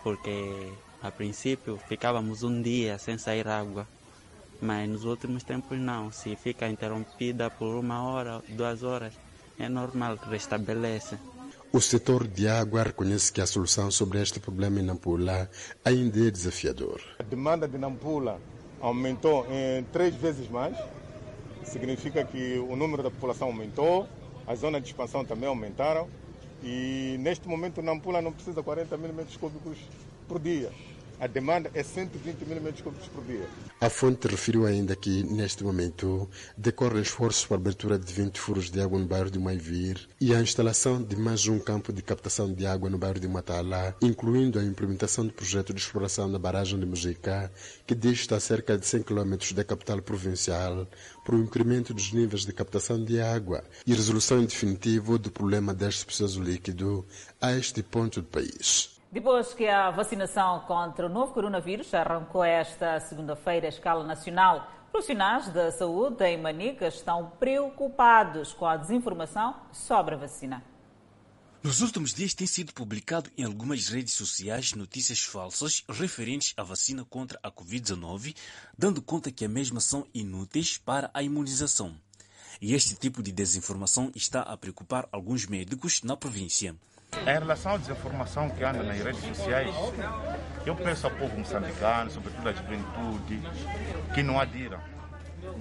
Porque 0.01 0.71
a 1.05 1.11
princípio 1.11 1.77
ficávamos 1.87 2.41
um 2.41 2.61
dia 2.61 2.97
sem 2.97 3.15
sair 3.17 3.47
água, 3.47 3.87
mas 4.59 4.89
nos 4.89 5.05
últimos 5.05 5.43
tempos 5.43 5.77
não. 5.77 6.11
Se 6.11 6.35
fica 6.35 6.67
interrompida 6.67 7.49
por 7.49 7.75
uma 7.75 8.03
hora, 8.03 8.41
duas 8.49 8.81
horas, 8.81 9.13
é 9.59 9.69
normal 9.69 10.17
que 10.17 10.27
restabelece. 10.27 11.17
O 11.71 11.79
setor 11.79 12.27
de 12.27 12.47
água 12.47 12.83
reconhece 12.83 13.31
que 13.31 13.39
a 13.39 13.45
solução 13.45 13.91
sobre 13.91 14.19
este 14.19 14.39
problema 14.39 14.79
em 14.79 14.83
Nampula 14.83 15.49
ainda 15.83 16.27
é 16.27 16.31
desafiador. 16.31 17.01
A 17.19 17.23
demanda 17.23 17.67
de 17.67 17.77
Nampula 17.77 18.41
aumentou 18.81 19.45
em 19.51 19.83
três 19.91 20.15
vezes 20.15 20.49
mais. 20.49 20.75
Significa 21.63 22.23
que 22.23 22.57
o 22.59 22.75
número 22.75 23.03
da 23.03 23.11
população 23.11 23.47
aumentou, 23.47 24.07
as 24.47 24.59
zonas 24.59 24.81
de 24.81 24.89
expansão 24.89 25.23
também 25.23 25.47
aumentaram. 25.47 26.07
E 26.63 27.17
neste 27.19 27.47
momento 27.47 27.81
Nampula 27.81 28.21
não 28.21 28.31
precisa 28.31 28.55
de 28.55 28.63
40 28.63 28.97
mil 28.97 29.13
metros 29.13 29.37
cúbicos 29.37 29.77
por 30.27 30.39
dia. 30.39 30.71
A 31.19 31.27
demanda 31.27 31.71
é 31.73 31.81
120 31.81 32.45
mil 32.45 32.61
metros 32.61 32.81
cúbicos 32.81 33.07
por 33.07 33.23
dia. 33.23 33.47
A 33.79 33.89
fonte 33.89 34.27
referiu 34.27 34.65
ainda 34.65 34.95
que, 34.95 35.23
neste 35.23 35.63
momento, 35.63 36.29
decorrem 36.57 37.01
esforços 37.01 37.45
para 37.45 37.55
a 37.55 37.59
abertura 37.59 37.97
de 37.97 38.11
20 38.11 38.37
furos 38.37 38.69
de 38.69 38.81
água 38.81 38.99
no 38.99 39.05
bairro 39.05 39.31
de 39.31 39.39
Maivir 39.39 40.07
e 40.19 40.33
a 40.33 40.41
instalação 40.41 41.01
de 41.01 41.15
mais 41.15 41.47
um 41.47 41.57
campo 41.57 41.93
de 41.93 42.01
captação 42.01 42.53
de 42.53 42.65
água 42.65 42.89
no 42.89 42.97
bairro 42.97 43.19
de 43.19 43.27
Matala, 43.29 43.95
incluindo 44.01 44.59
a 44.59 44.63
implementação 44.63 45.25
do 45.25 45.31
projeto 45.31 45.73
de 45.73 45.79
exploração 45.79 46.29
da 46.29 46.37
barragem 46.37 46.79
de 46.79 46.85
Mujica, 46.85 47.51
que 47.87 47.95
dista 47.95 48.39
cerca 48.39 48.77
de 48.77 48.85
100 48.85 49.03
km 49.03 49.35
da 49.53 49.63
capital 49.63 50.01
provincial, 50.01 50.85
para 51.23 51.35
o 51.35 51.39
incremento 51.39 51.93
dos 51.93 52.11
níveis 52.11 52.45
de 52.45 52.51
captação 52.51 53.03
de 53.03 53.21
água 53.21 53.63
e 53.87 53.93
resolução 53.93 54.41
em 54.41 54.45
definitivo 54.45 55.17
do 55.17 55.31
problema 55.31 55.73
deste 55.73 56.05
processo 56.05 56.41
líquido 56.41 57.05
a 57.39 57.53
este 57.53 57.81
ponto 57.81 58.21
do 58.21 58.27
país. 58.27 58.94
Depois 59.15 59.53
que 59.53 59.65
a 59.65 59.91
vacinação 59.91 60.59
contra 60.67 61.05
o 61.05 61.09
novo 61.09 61.31
coronavírus 61.31 61.93
arrancou 61.93 62.43
esta 62.43 62.99
segunda-feira 62.99 63.65
à 63.65 63.69
escala 63.69 64.03
nacional, 64.03 64.69
profissionais 64.91 65.47
da 65.53 65.71
saúde 65.71 66.25
em 66.25 66.37
Manica 66.37 66.85
estão 66.85 67.31
preocupados 67.39 68.51
com 68.51 68.65
a 68.65 68.75
desinformação 68.75 69.55
sobre 69.71 70.15
a 70.15 70.17
vacina. 70.17 70.61
Nos 71.63 71.79
últimos 71.79 72.13
dias 72.13 72.33
tem 72.33 72.45
sido 72.45 72.73
publicado 72.73 73.31
em 73.37 73.45
algumas 73.45 73.87
redes 73.87 74.13
sociais 74.15 74.73
notícias 74.73 75.23
falsas 75.23 75.85
referentes 75.87 76.53
à 76.57 76.63
vacina 76.63 77.05
contra 77.05 77.39
a 77.41 77.49
Covid-19, 77.49 78.35
dando 78.77 79.01
conta 79.01 79.31
que 79.31 79.45
a 79.45 79.49
mesma 79.49 79.79
são 79.79 80.05
inúteis 80.13 80.77
para 80.77 81.09
a 81.13 81.23
imunização. 81.23 81.95
E 82.61 82.73
este 82.73 82.95
tipo 82.95 83.23
de 83.23 83.31
desinformação 83.31 84.11
está 84.13 84.41
a 84.41 84.57
preocupar 84.57 85.07
alguns 85.09 85.45
médicos 85.45 86.03
na 86.03 86.17
província. 86.17 86.75
Em 87.21 87.39
relação 87.39 87.73
à 87.73 87.77
desinformação 87.77 88.49
que 88.49 88.63
anda 88.63 88.83
nas 88.83 88.97
redes 88.97 89.21
sociais, 89.23 89.73
eu 90.65 90.75
peço 90.75 91.07
ao 91.07 91.15
povo 91.15 91.37
moçambicano, 91.37 92.11
sobretudo 92.11 92.49
à 92.49 92.53
juventude, 92.53 93.41
que 94.13 94.21
não 94.21 94.39
adira. 94.39 94.79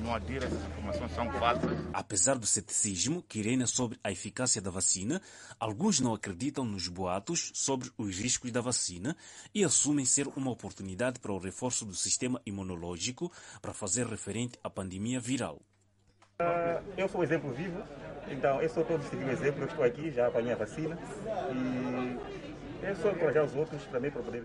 Não 0.03 0.15
adira, 0.15 0.47
essas 0.47 0.65
informações 0.67 1.13
são 1.13 1.31
falsas. 1.33 1.79
Apesar 1.93 2.37
do 2.37 2.47
ceticismo 2.47 3.23
que 3.23 3.43
reina 3.43 3.67
sobre 3.67 3.99
a 4.03 4.11
eficácia 4.11 4.61
da 4.61 4.71
vacina, 4.71 5.21
alguns 5.61 6.01
não 6.01 6.15
acreditam 6.15 6.65
nos 6.65 6.89
boatos 6.89 7.51
sobre 7.55 7.91
os 7.97 8.17
riscos 8.19 8.51
da 8.51 8.61
vacina 8.61 9.17
e 9.55 9.63
assumem 9.65 10.05
ser 10.05 10.27
uma 10.37 10.51
oportunidade 10.51 11.21
para 11.21 11.33
o 11.33 11.39
reforço 11.39 11.85
do 11.85 11.95
sistema 11.95 12.41
imunológico 12.47 13.31
para 13.61 13.73
fazer 13.73 14.07
referente 14.07 14.59
à 14.63 14.71
pandemia 14.71 15.21
viral. 15.21 15.61
Uh, 16.41 16.83
eu 16.97 17.09
sou 17.09 17.21
um 17.21 17.25
exemplo 17.25 17.53
vivo. 17.53 17.81
Então, 18.29 18.61
eu 18.61 18.69
sou 18.69 18.85
todo 18.85 19.05
seguir 19.05 19.25
o 19.25 19.31
exemplo, 19.31 19.63
eu 19.63 19.69
estou 19.69 19.85
aqui, 19.85 20.11
já 20.11 20.27
apanhei 20.27 20.53
a 20.53 20.57
vacina. 20.57 20.99
E 21.53 22.19
eu 22.83 22.97
só 22.97 23.13
encorajar 23.13 23.45
os 23.45 23.55
outros 23.55 23.85
também 23.87 24.11
para 24.11 24.21
poder 24.21 24.45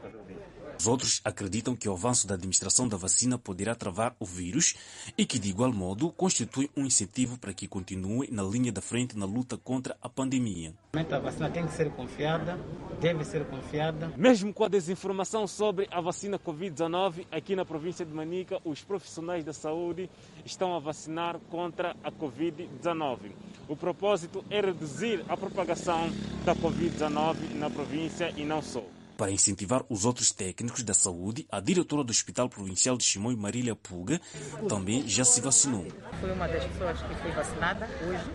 fazer 0.00 0.16
o 0.16 0.22
bem. 0.22 0.36
Os 0.78 0.86
outros 0.86 1.20
acreditam 1.24 1.74
que 1.74 1.88
o 1.88 1.92
avanço 1.92 2.24
da 2.24 2.34
administração 2.34 2.86
da 2.86 2.96
vacina 2.96 3.36
poderá 3.36 3.74
travar 3.74 4.14
o 4.20 4.24
vírus 4.24 4.76
e 5.18 5.26
que, 5.26 5.36
de 5.36 5.50
igual 5.50 5.72
modo, 5.72 6.12
constitui 6.12 6.70
um 6.76 6.86
incentivo 6.86 7.36
para 7.36 7.52
que 7.52 7.66
continue 7.66 8.28
na 8.30 8.44
linha 8.44 8.70
da 8.70 8.80
frente 8.80 9.18
na 9.18 9.26
luta 9.26 9.56
contra 9.56 9.96
a 10.00 10.08
pandemia. 10.08 10.72
A 10.94 11.18
vacina 11.18 11.50
tem 11.50 11.66
que 11.66 11.72
ser 11.72 11.90
confiada, 11.90 12.56
deve 13.00 13.24
ser 13.24 13.44
confiada. 13.46 14.12
Mesmo 14.16 14.54
com 14.54 14.62
a 14.62 14.68
desinformação 14.68 15.48
sobre 15.48 15.88
a 15.90 16.00
vacina 16.00 16.38
Covid-19, 16.38 17.26
aqui 17.32 17.56
na 17.56 17.64
província 17.64 18.06
de 18.06 18.14
Manica, 18.14 18.60
os 18.64 18.80
profissionais 18.80 19.44
da 19.44 19.52
saúde 19.52 20.08
estão 20.44 20.76
a 20.76 20.78
vacinar 20.78 21.40
contra 21.50 21.96
a 22.04 22.12
Covid-19. 22.12 23.32
O 23.66 23.74
propósito 23.74 24.44
é 24.48 24.60
reduzir 24.60 25.24
a 25.28 25.36
propagação 25.36 26.08
da 26.44 26.54
Covid-19 26.54 27.54
na 27.56 27.68
província 27.68 28.32
e 28.36 28.44
não 28.44 28.62
só. 28.62 28.84
Para 29.18 29.32
incentivar 29.32 29.84
os 29.88 30.04
outros 30.04 30.30
técnicos 30.30 30.84
da 30.84 30.94
saúde, 30.94 31.44
a 31.50 31.58
diretora 31.58 32.04
do 32.04 32.10
Hospital 32.10 32.48
Provincial 32.48 32.96
de 32.96 33.02
Chimoio, 33.02 33.36
Marília 33.36 33.74
Puga, 33.74 34.20
também 34.68 35.08
já 35.08 35.24
se 35.24 35.40
vacinou. 35.40 35.88
Fui 36.20 36.30
uma 36.30 36.46
das 36.46 36.64
pessoas 36.66 37.02
que 37.02 37.14
foi 37.16 37.32
vacinada 37.32 37.90
hoje. 38.06 38.30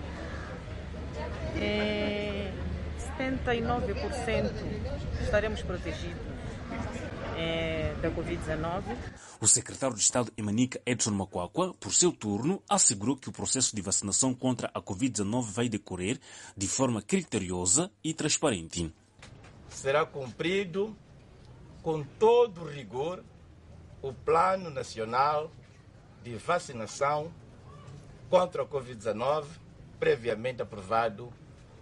É 1.56 2.54
79% 3.18 4.52
estaremos 5.22 5.62
protegidos 5.62 6.22
é, 7.38 7.96
da 8.02 8.12
Covid-19. 8.12 8.84
O 9.40 9.48
secretário 9.48 9.96
de 9.96 10.02
Estado 10.02 10.34
em 10.38 10.42
Manica, 10.42 10.82
Edson 10.86 11.12
Macuacua, 11.12 11.74
por 11.76 11.94
seu 11.94 12.12
turno, 12.12 12.62
assegurou 12.68 13.16
que 13.16 13.30
o 13.30 13.32
processo 13.32 13.74
de 13.74 13.82
vacinação 13.82 14.34
contra 14.34 14.70
a 14.74 14.82
Covid-19 14.82 15.44
vai 15.44 15.70
decorrer 15.70 16.20
de 16.58 16.68
forma 16.68 17.02
criteriosa 17.02 17.90
e 18.04 18.14
transparente 18.14 18.92
será 19.74 20.06
cumprido 20.06 20.96
com 21.82 22.04
todo 22.04 22.64
rigor 22.64 23.24
o 24.02 24.14
Plano 24.14 24.70
Nacional 24.70 25.52
de 26.24 26.36
Vacinação 26.36 27.34
contra 28.30 28.64
a 28.64 28.66
Covid-19, 28.66 29.46
previamente 30.00 30.62
aprovado 30.62 31.32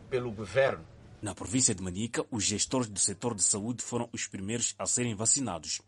pelo 0.09 0.31
governo. 0.31 0.85
Na 1.21 1.35
província 1.35 1.75
de 1.75 1.83
Manica, 1.83 2.25
os 2.31 2.43
gestores 2.43 2.87
do 2.87 2.99
setor 2.99 3.35
de 3.35 3.43
saúde 3.43 3.83
foram 3.83 4.09
os 4.11 4.27
primeiros 4.27 4.73
a 4.77 4.85
serem 4.85 5.15
vacinados. 5.15 5.81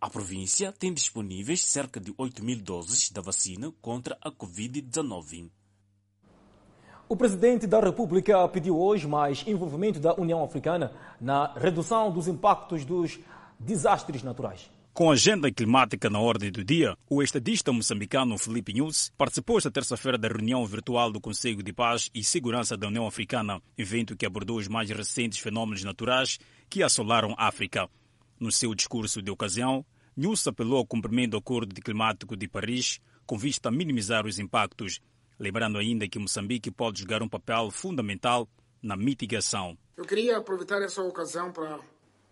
A 0.00 0.08
província 0.08 0.72
tem 0.72 0.92
disponíveis 0.92 1.64
cerca 1.64 1.98
de 1.98 2.14
8 2.16 2.44
mil 2.44 2.60
doses 2.60 3.10
da 3.10 3.20
vacina 3.20 3.72
contra 3.80 4.16
a 4.20 4.30
Covid-19. 4.30 5.50
O 7.10 7.16
presidente 7.16 7.66
da 7.66 7.80
República 7.80 8.46
pediu 8.48 8.78
hoje 8.78 9.08
mais 9.08 9.42
envolvimento 9.46 9.98
da 9.98 10.14
União 10.20 10.44
Africana 10.44 10.92
na 11.18 11.54
redução 11.54 12.12
dos 12.12 12.28
impactos 12.28 12.84
dos 12.84 13.18
desastres 13.58 14.22
naturais. 14.22 14.70
Com 14.92 15.08
a 15.08 15.14
agenda 15.14 15.50
climática 15.50 16.10
na 16.10 16.20
ordem 16.20 16.52
do 16.52 16.62
dia, 16.62 16.94
o 17.08 17.22
estadista 17.22 17.72
moçambicano 17.72 18.36
Felipe 18.36 18.74
News 18.74 19.10
participou 19.16 19.56
esta 19.56 19.70
terça-feira 19.70 20.18
da 20.18 20.28
reunião 20.28 20.66
virtual 20.66 21.10
do 21.10 21.18
Conselho 21.18 21.62
de 21.62 21.72
Paz 21.72 22.10
e 22.14 22.22
Segurança 22.22 22.76
da 22.76 22.88
União 22.88 23.06
Africana, 23.06 23.62
evento 23.78 24.14
que 24.14 24.26
abordou 24.26 24.58
os 24.58 24.68
mais 24.68 24.90
recentes 24.90 25.38
fenômenos 25.38 25.82
naturais 25.82 26.38
que 26.68 26.82
assolaram 26.82 27.34
a 27.38 27.48
África. 27.48 27.88
No 28.38 28.52
seu 28.52 28.74
discurso 28.74 29.22
de 29.22 29.30
ocasião, 29.30 29.82
News 30.14 30.46
apelou 30.46 30.76
ao 30.76 30.86
cumprimento 30.86 31.30
do 31.30 31.36
Acordo 31.38 31.74
Climático 31.74 32.36
de 32.36 32.46
Paris 32.46 33.00
com 33.28 33.36
vista 33.36 33.68
a 33.68 33.72
minimizar 33.72 34.26
os 34.26 34.38
impactos 34.38 35.00
lembrando 35.38 35.78
ainda 35.78 36.08
que 36.08 36.18
Moçambique 36.18 36.70
pode 36.70 37.00
jogar 37.00 37.22
um 37.22 37.28
papel 37.28 37.70
fundamental 37.70 38.48
na 38.82 38.96
mitigação. 38.96 39.76
Eu 39.96 40.04
queria 40.04 40.36
aproveitar 40.38 40.82
essa 40.82 41.02
ocasião 41.02 41.52
para 41.52 41.78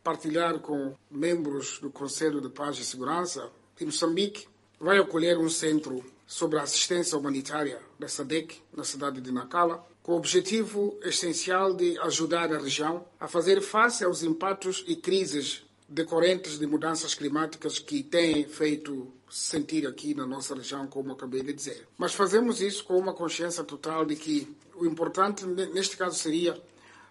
partilhar 0.02 0.58
com 0.60 0.94
membros 1.10 1.78
do 1.80 1.90
Conselho 1.90 2.40
de 2.40 2.48
Paz 2.48 2.78
e 2.78 2.84
Segurança 2.84 3.50
de 3.76 3.84
Moçambique 3.84 4.46
vai 4.78 4.98
acolher 4.98 5.38
um 5.38 5.48
centro 5.48 6.04
sobre 6.26 6.58
a 6.58 6.62
assistência 6.62 7.16
humanitária 7.16 7.80
da 7.98 8.08
SADEC 8.08 8.60
na 8.76 8.84
cidade 8.84 9.20
de 9.20 9.32
Nacala, 9.32 9.86
com 10.02 10.12
o 10.12 10.16
objetivo 10.16 10.98
essencial 11.02 11.74
de 11.74 11.98
ajudar 12.00 12.52
a 12.52 12.58
região 12.58 13.04
a 13.18 13.26
fazer 13.26 13.60
face 13.60 14.04
aos 14.04 14.22
impactos 14.22 14.84
e 14.86 14.96
crises 14.96 15.64
decorrentes 15.88 16.58
de 16.58 16.66
mudanças 16.66 17.14
climáticas 17.14 17.78
que 17.78 18.02
têm 18.02 18.44
feito 18.46 19.12
sentir 19.28 19.86
aqui 19.86 20.14
na 20.14 20.26
nossa 20.26 20.54
região, 20.54 20.86
como 20.86 21.12
acabei 21.12 21.42
de 21.42 21.52
dizer. 21.52 21.86
Mas 21.98 22.14
fazemos 22.14 22.60
isso 22.60 22.84
com 22.84 22.98
uma 22.98 23.12
consciência 23.12 23.64
total 23.64 24.04
de 24.04 24.16
que 24.16 24.56
o 24.74 24.86
importante 24.86 25.44
neste 25.46 25.96
caso 25.96 26.16
seria 26.16 26.60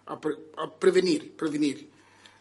a, 0.05 0.15
pre 0.15 0.37
a 0.57 0.67
prevenir, 0.67 1.31
prevenir. 1.31 1.89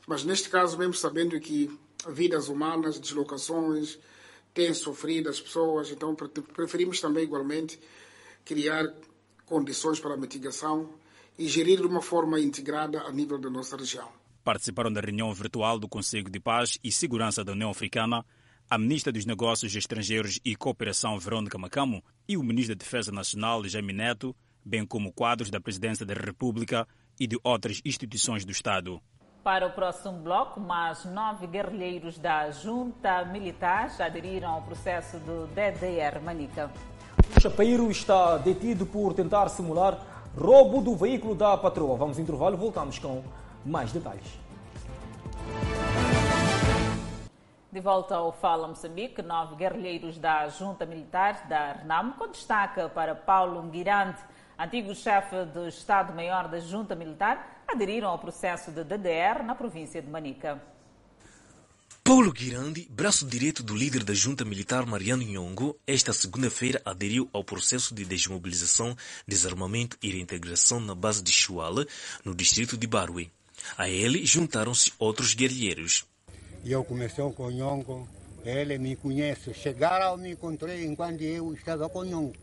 Mas 0.06 0.24
neste 0.24 0.48
caso, 0.48 0.78
mesmo 0.78 0.94
sabendo 0.94 1.38
que 1.40 1.70
vidas 2.08 2.48
humanas, 2.48 3.00
deslocações, 3.00 3.98
têm 4.52 4.72
sofrido 4.72 5.28
as 5.28 5.40
pessoas, 5.40 5.90
então 5.90 6.14
preferimos 6.14 7.00
também 7.00 7.24
igualmente 7.24 7.80
criar 8.44 8.94
condições 9.46 9.98
para 9.98 10.14
a 10.14 10.16
mitigação 10.16 10.90
e 11.38 11.48
gerir 11.48 11.80
de 11.80 11.87
uma 11.87 12.00
forma 12.00 12.38
integrada 12.38 13.02
a 13.02 13.10
nível 13.10 13.38
da 13.38 13.50
nossa 13.50 13.76
região. 13.76 14.08
Participaram 14.44 14.92
da 14.92 15.00
reunião 15.00 15.32
virtual 15.32 15.78
do 15.78 15.88
Conselho 15.88 16.30
de 16.30 16.38
Paz 16.38 16.78
e 16.84 16.92
Segurança 16.92 17.42
da 17.42 17.52
União 17.52 17.70
Africana 17.70 18.24
a 18.68 18.79
ministra 18.79 19.12
dos 19.12 19.27
Negócios 19.27 19.74
Estrangeiros 19.74 20.40
e 20.44 20.57
Cooperação, 20.57 21.18
Verônica 21.18 21.59
Macamo, 21.59 22.03
e 22.29 22.37
o 22.37 22.42
ministro 22.42 22.74
da 22.74 22.83
Defesa 22.83 23.12
Nacional, 23.12 23.62
Jaime 23.64 23.92
Neto, 23.92 24.35
bem 24.64 24.87
como 24.87 25.12
quadros 25.12 25.50
da 25.50 25.61
Presidência 25.61 26.07
da 26.07 26.14
República 26.14 26.88
e 27.20 27.27
de 27.27 27.38
outras 27.44 27.81
instituições 27.85 28.44
do 28.44 28.53
Estado. 28.53 29.00
Para 29.42 29.66
o 29.66 29.72
próximo 29.72 30.18
bloco, 30.20 30.59
mais 30.59 31.05
nove 31.05 31.46
guerrilheiros 31.46 32.18
da 32.18 32.50
junta 32.50 33.27
militar 33.27 33.94
aderiram 34.00 34.48
ao 34.48 34.62
processo 34.62 35.18
do 35.18 35.46
DDR 35.48 36.18
Manica. 36.22 36.70
O 37.37 37.40
chapeiro 37.40 37.90
está 37.90 38.38
detido 38.38 38.87
por 38.87 39.12
tentar 39.12 39.50
simular 39.50 40.31
roubo 40.35 40.81
do 40.81 40.96
veículo 40.96 41.35
da 41.35 41.57
patroa. 41.59 41.96
Vamos 41.96 42.18
intervalo 42.18 42.57
e 42.57 42.59
voltamos 42.59 42.98
com 42.98 43.22
mais 43.66 43.92
detalhes. 43.92 44.43
De 47.74 47.80
volta 47.80 48.14
ao 48.14 48.30
Fala 48.30 48.68
Moçambique, 48.68 49.20
nove 49.20 49.56
guerrilheiros 49.56 50.16
da 50.16 50.48
junta 50.48 50.87
militar 50.87 51.48
da 51.48 51.72
RNAM, 51.72 52.12
com 52.12 52.28
destaque 52.28 52.88
para 52.90 53.16
Paulo 53.16 53.60
Nguirante, 53.64 54.22
antigo 54.56 54.94
chefe 54.94 55.44
do 55.46 55.66
Estado-Maior 55.66 56.46
da 56.46 56.60
Junta 56.60 56.94
Militar, 56.94 57.64
aderiram 57.66 58.10
ao 58.10 58.18
processo 58.20 58.70
de 58.70 58.84
DDR 58.84 59.42
na 59.44 59.56
província 59.56 60.00
de 60.00 60.08
Manica. 60.08 60.62
Paulo 62.04 62.32
Guirandi, 62.32 62.87
braço 62.88 63.26
direito 63.26 63.60
do 63.60 63.74
líder 63.74 64.04
da 64.04 64.14
junta 64.14 64.44
militar 64.44 64.87
Mariano 64.87 65.24
Nhongo, 65.24 65.76
esta 65.84 66.12
segunda-feira 66.12 66.80
aderiu 66.84 67.28
ao 67.32 67.42
processo 67.42 67.92
de 67.92 68.04
desmobilização, 68.04 68.96
desarmamento 69.26 69.98
e 70.00 70.10
reintegração 70.10 70.78
na 70.78 70.94
base 70.94 71.24
de 71.24 71.32
Chuala, 71.32 71.84
no 72.24 72.37
distrito 72.37 72.76
de 72.76 72.87
Barwe. 72.87 73.32
A 73.76 73.88
ele 73.88 74.24
juntaram-se 74.24 74.92
outros 74.96 75.34
guerrilheiros. 75.34 76.06
Eu 76.64 76.83
comecei 76.85 77.31
com 77.33 77.50
Nhongo, 77.50 78.09
ele 78.44 78.79
me 78.79 78.96
conhece. 78.96 79.53
Chegaram, 79.53 80.16
me 80.16 80.33
encontrei 80.33 80.85
enquanto 80.85 81.22
eu 81.22 81.53
estava 81.55 81.88
com 81.88 82.05
Nhongo. 82.05 82.35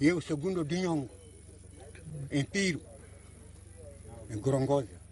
Eu, 0.00 0.20
segundo 0.20 0.64
de 0.64 0.80
Nhongo, 0.80 1.10
em 2.30 2.44
Piro, 2.44 2.80
em 4.30 4.38
Gorongosa 4.38 5.04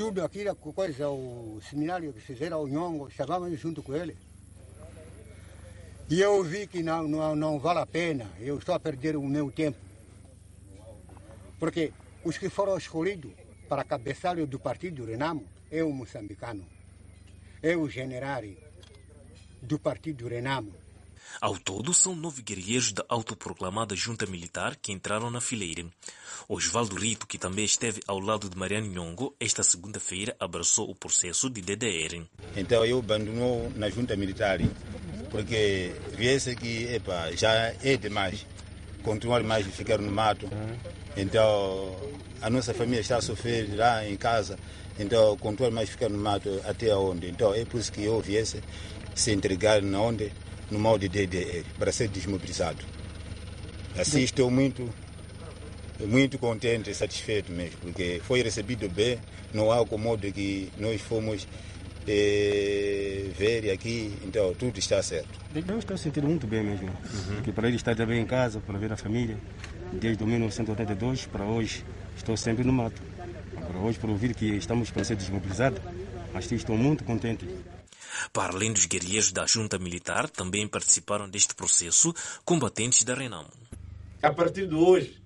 tudo 0.00 0.24
aquilo, 0.24 0.56
coisa, 0.56 1.10
o 1.10 1.60
seminário 1.68 2.10
que 2.14 2.22
fizeram 2.22 2.62
o 2.62 2.66
Nhongo, 2.66 3.08
estávamos 3.08 3.60
junto 3.60 3.82
com 3.82 3.94
ele. 3.94 4.16
E 6.08 6.18
eu 6.22 6.42
vi 6.42 6.66
que 6.66 6.82
não, 6.82 7.06
não, 7.06 7.36
não 7.36 7.58
vale 7.58 7.80
a 7.80 7.86
pena, 7.86 8.26
eu 8.40 8.56
estou 8.56 8.74
a 8.74 8.80
perder 8.80 9.14
o 9.14 9.22
meu 9.22 9.50
tempo. 9.50 9.76
Porque 11.58 11.92
os 12.24 12.38
que 12.38 12.48
foram 12.48 12.78
escolhidos 12.78 13.30
para 13.68 13.84
cabeçalho 13.84 14.46
do 14.46 14.58
partido 14.58 15.04
Renamo 15.04 15.44
é 15.70 15.82
o 15.84 15.92
moçambicano, 15.92 16.66
é 17.62 17.76
o 17.76 17.88
general 17.88 18.42
do 19.62 19.78
partido 19.78 20.26
Renamo. 20.28 20.72
Ao 21.40 21.56
todo, 21.56 21.94
são 21.94 22.16
nove 22.16 22.42
guerrilheiros 22.42 22.92
da 22.92 23.04
autoproclamada 23.08 23.94
junta 23.94 24.26
militar 24.26 24.74
que 24.76 24.90
entraram 24.90 25.30
na 25.30 25.40
fileira. 25.40 25.86
Osvaldo 26.48 26.96
Rito, 26.96 27.26
que 27.26 27.38
também 27.38 27.64
esteve 27.64 28.02
ao 28.06 28.18
lado 28.18 28.50
de 28.50 28.56
Mariano 28.56 28.88
Nhongo, 28.88 29.36
esta 29.38 29.62
segunda-feira 29.62 30.34
abraçou 30.40 30.90
o 30.90 30.94
processo 30.94 31.48
de 31.48 31.60
DDR. 31.62 32.26
Então 32.56 32.84
eu 32.84 32.98
abandonou 32.98 33.70
na 33.76 33.88
junta 33.88 34.16
militar, 34.16 34.58
porque 35.30 35.92
viesse 36.16 36.56
que 36.56 36.84
epa, 36.92 37.30
já 37.36 37.52
é 37.82 37.96
demais 37.96 38.44
continuar 39.02 39.42
mais 39.42 39.66
a 39.66 39.70
ficar 39.70 39.98
no 39.98 40.10
mato. 40.10 40.48
Então 41.16 41.96
a 42.40 42.48
nossa 42.48 42.72
família 42.72 43.00
está 43.00 43.16
a 43.16 43.22
sofrer 43.22 43.68
lá 43.74 44.06
em 44.06 44.16
casa, 44.16 44.58
então 44.98 45.36
continuar 45.36 45.70
mais 45.70 45.88
a 45.88 45.92
ficar 45.92 46.08
no 46.08 46.18
mato 46.18 46.60
até 46.64 46.94
onde. 46.94 47.28
Então 47.28 47.54
é 47.54 47.64
por 47.64 47.78
isso 47.78 47.92
que 47.92 48.04
eu 48.04 48.20
viesse 48.20 48.62
se 49.14 49.32
entregar 49.32 49.82
na 49.82 50.00
onde 50.00 50.32
no 50.70 50.78
modo 50.78 51.00
de 51.00 51.08
DDR, 51.08 51.64
para 51.78 51.90
ser 51.92 52.08
desmobilizado. 52.08 52.78
Assim 53.98 54.20
estou 54.20 54.50
muito, 54.50 54.88
muito 55.98 56.38
contente 56.38 56.90
e 56.90 56.94
satisfeito 56.94 57.50
mesmo, 57.50 57.76
porque 57.80 58.20
foi 58.24 58.40
recebido 58.42 58.88
bem, 58.88 59.18
não 59.52 59.70
há 59.72 59.84
modo 59.98 60.32
que 60.32 60.70
nós 60.78 61.00
fomos 61.00 61.46
eh, 62.06 63.30
ver 63.36 63.70
aqui, 63.72 64.14
então 64.24 64.54
tudo 64.54 64.78
está 64.78 65.02
certo. 65.02 65.28
Eu 65.54 65.78
estou 65.78 65.98
sentindo 65.98 66.28
muito 66.28 66.46
bem 66.46 66.62
mesmo, 66.62 66.88
uhum. 66.88 67.34
porque 67.34 67.52
para 67.52 67.66
ele 67.66 67.76
estar 67.76 67.96
também 67.96 68.20
em 68.20 68.26
casa, 68.26 68.60
para 68.60 68.78
ver 68.78 68.92
a 68.92 68.96
família, 68.96 69.36
desde 69.92 70.24
1982 70.24 71.26
para 71.26 71.44
hoje, 71.44 71.84
estou 72.16 72.36
sempre 72.36 72.64
no 72.64 72.72
mato. 72.72 73.00
Para 73.54 73.78
hoje, 73.78 73.98
por 73.98 74.10
ouvir 74.10 74.34
que 74.34 74.46
estamos 74.56 74.90
para 74.90 75.04
ser 75.04 75.16
desmobilizados, 75.16 75.80
mas 76.32 76.50
estou 76.50 76.76
muito 76.76 77.04
contente. 77.04 77.46
Para 78.32 78.54
além 78.54 78.72
dos 78.72 78.86
guerrilheiros 78.86 79.32
da 79.32 79.46
junta 79.46 79.78
militar, 79.78 80.28
também 80.28 80.66
participaram 80.66 81.28
deste 81.28 81.54
processo 81.54 82.12
combatentes 82.44 83.04
da 83.04 83.14
Renamo. 83.14 83.50
A 84.22 84.32
partir 84.32 84.68
de 84.68 84.74
hoje, 84.74 85.22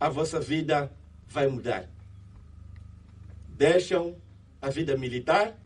a 0.00 0.08
vossa 0.08 0.40
vida 0.40 0.90
vai 1.28 1.46
mudar. 1.46 1.88
Deixam 3.48 4.16
a 4.60 4.68
vida 4.68 4.96
militar, 4.96 5.56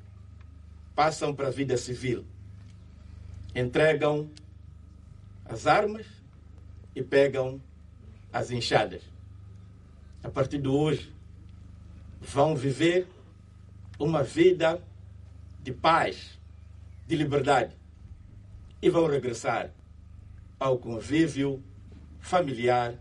passam 0.95 1.35
para 1.35 1.49
a 1.49 1.51
vida 1.51 1.77
civil. 1.77 2.27
Entregam 3.55 4.31
as 5.47 5.67
armas 5.67 6.07
e 6.95 7.03
pegam 7.03 7.61
as 8.39 8.53
enxadas. 8.53 9.03
A 10.23 10.31
partir 10.31 10.59
de 10.59 10.69
hoje, 10.69 11.13
vão 12.21 12.55
viver 12.55 13.09
uma 13.99 14.23
vida 14.23 14.81
de 15.61 15.73
paz, 15.73 16.39
de 17.05 17.17
liberdade 17.17 17.77
e 18.81 18.89
vão 18.89 19.09
regressar 19.09 19.73
ao 20.59 20.79
convívio 20.79 21.63
familiar 22.21 22.95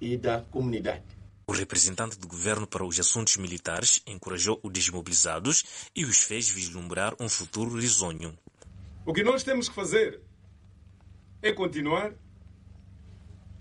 e 0.00 0.16
da 0.16 0.40
comunidade. 0.40 1.04
O 1.46 1.52
representante 1.52 2.18
do 2.18 2.26
governo 2.26 2.66
para 2.66 2.84
os 2.84 2.98
assuntos 2.98 3.36
militares 3.36 4.02
encorajou 4.04 4.58
os 4.64 4.72
desmobilizados 4.72 5.88
e 5.94 6.04
os 6.04 6.24
fez 6.24 6.48
vislumbrar 6.48 7.14
um 7.20 7.28
futuro 7.28 7.78
risonho. 7.78 8.36
O 9.04 9.12
que 9.12 9.22
nós 9.22 9.44
temos 9.44 9.68
que 9.68 9.74
fazer 9.76 10.20
é 11.40 11.52
continuar 11.52 12.12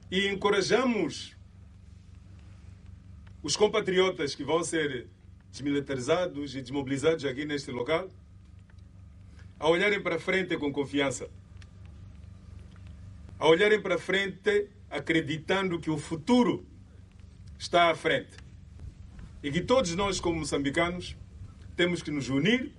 e 0.10 0.28
encorajamos 0.28 1.36
os 3.42 3.56
compatriotas 3.56 4.36
que 4.36 4.44
vão 4.44 4.64
ser 4.64 5.08
desmilitarizados 5.52 6.56
e 6.56 6.62
desmobilizados 6.62 7.24
aqui 7.26 7.46
neste 7.46 7.72
local 7.72 8.10
a 9.60 9.70
olharem 9.70 10.02
para 10.02 10.20
frente 10.20 10.58
com 10.58 10.72
confiança, 10.72 11.30
a 13.40 13.48
olharem 13.48 13.82
para 13.82 13.98
frente 13.98 14.70
acreditando 14.90 15.80
que 15.80 15.90
o 15.90 15.98
futuro 15.98 16.66
está 17.58 17.90
à 17.90 17.96
frente 17.96 18.38
e 19.42 19.52
que 19.52 19.62
todos 19.62 19.94
nós, 19.96 20.20
como 20.20 20.40
moçambicanos, 20.40 21.16
temos 21.76 22.02
que 22.02 22.12
nos 22.12 22.30
unir 22.30 22.74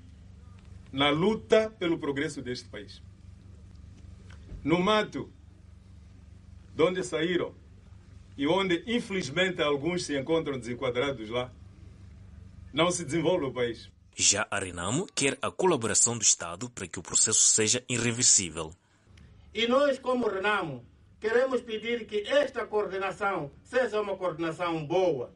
na 0.93 1.11
luta 1.11 1.71
pelo 1.71 1.99
progresso 1.99 2.43
deste 2.43 2.69
país. 2.69 3.03
No 4.65 4.81
mato, 4.81 5.31
de 6.77 6.83
onde 6.83 7.03
saíram 7.03 7.55
e 8.37 8.47
onde, 8.47 8.85
infelizmente, 8.87 9.62
alguns 9.62 10.05
se 10.05 10.14
encontram 10.14 10.59
desenquadrados 10.59 11.31
lá, 11.31 11.51
não 12.70 12.91
se 12.91 13.03
desenvolve 13.03 13.47
o 13.47 13.53
país. 13.53 13.91
Já 14.14 14.47
a 14.51 14.59
Renamo 14.59 15.07
quer 15.14 15.39
a 15.41 15.51
colaboração 15.51 16.18
do 16.18 16.22
Estado 16.22 16.68
para 16.68 16.87
que 16.87 16.99
o 16.99 17.03
processo 17.03 17.41
seja 17.41 17.83
irreversível. 17.89 18.74
E 19.55 19.66
nós, 19.66 19.99
como 19.99 20.29
Renamo, 20.29 20.85
queremos 21.18 21.62
pedir 21.62 22.07
que 22.07 22.29
esta 22.29 22.66
coordenação 22.66 23.51
seja 23.62 23.99
uma 23.99 24.14
coordenação 24.14 24.87
boa. 24.87 25.35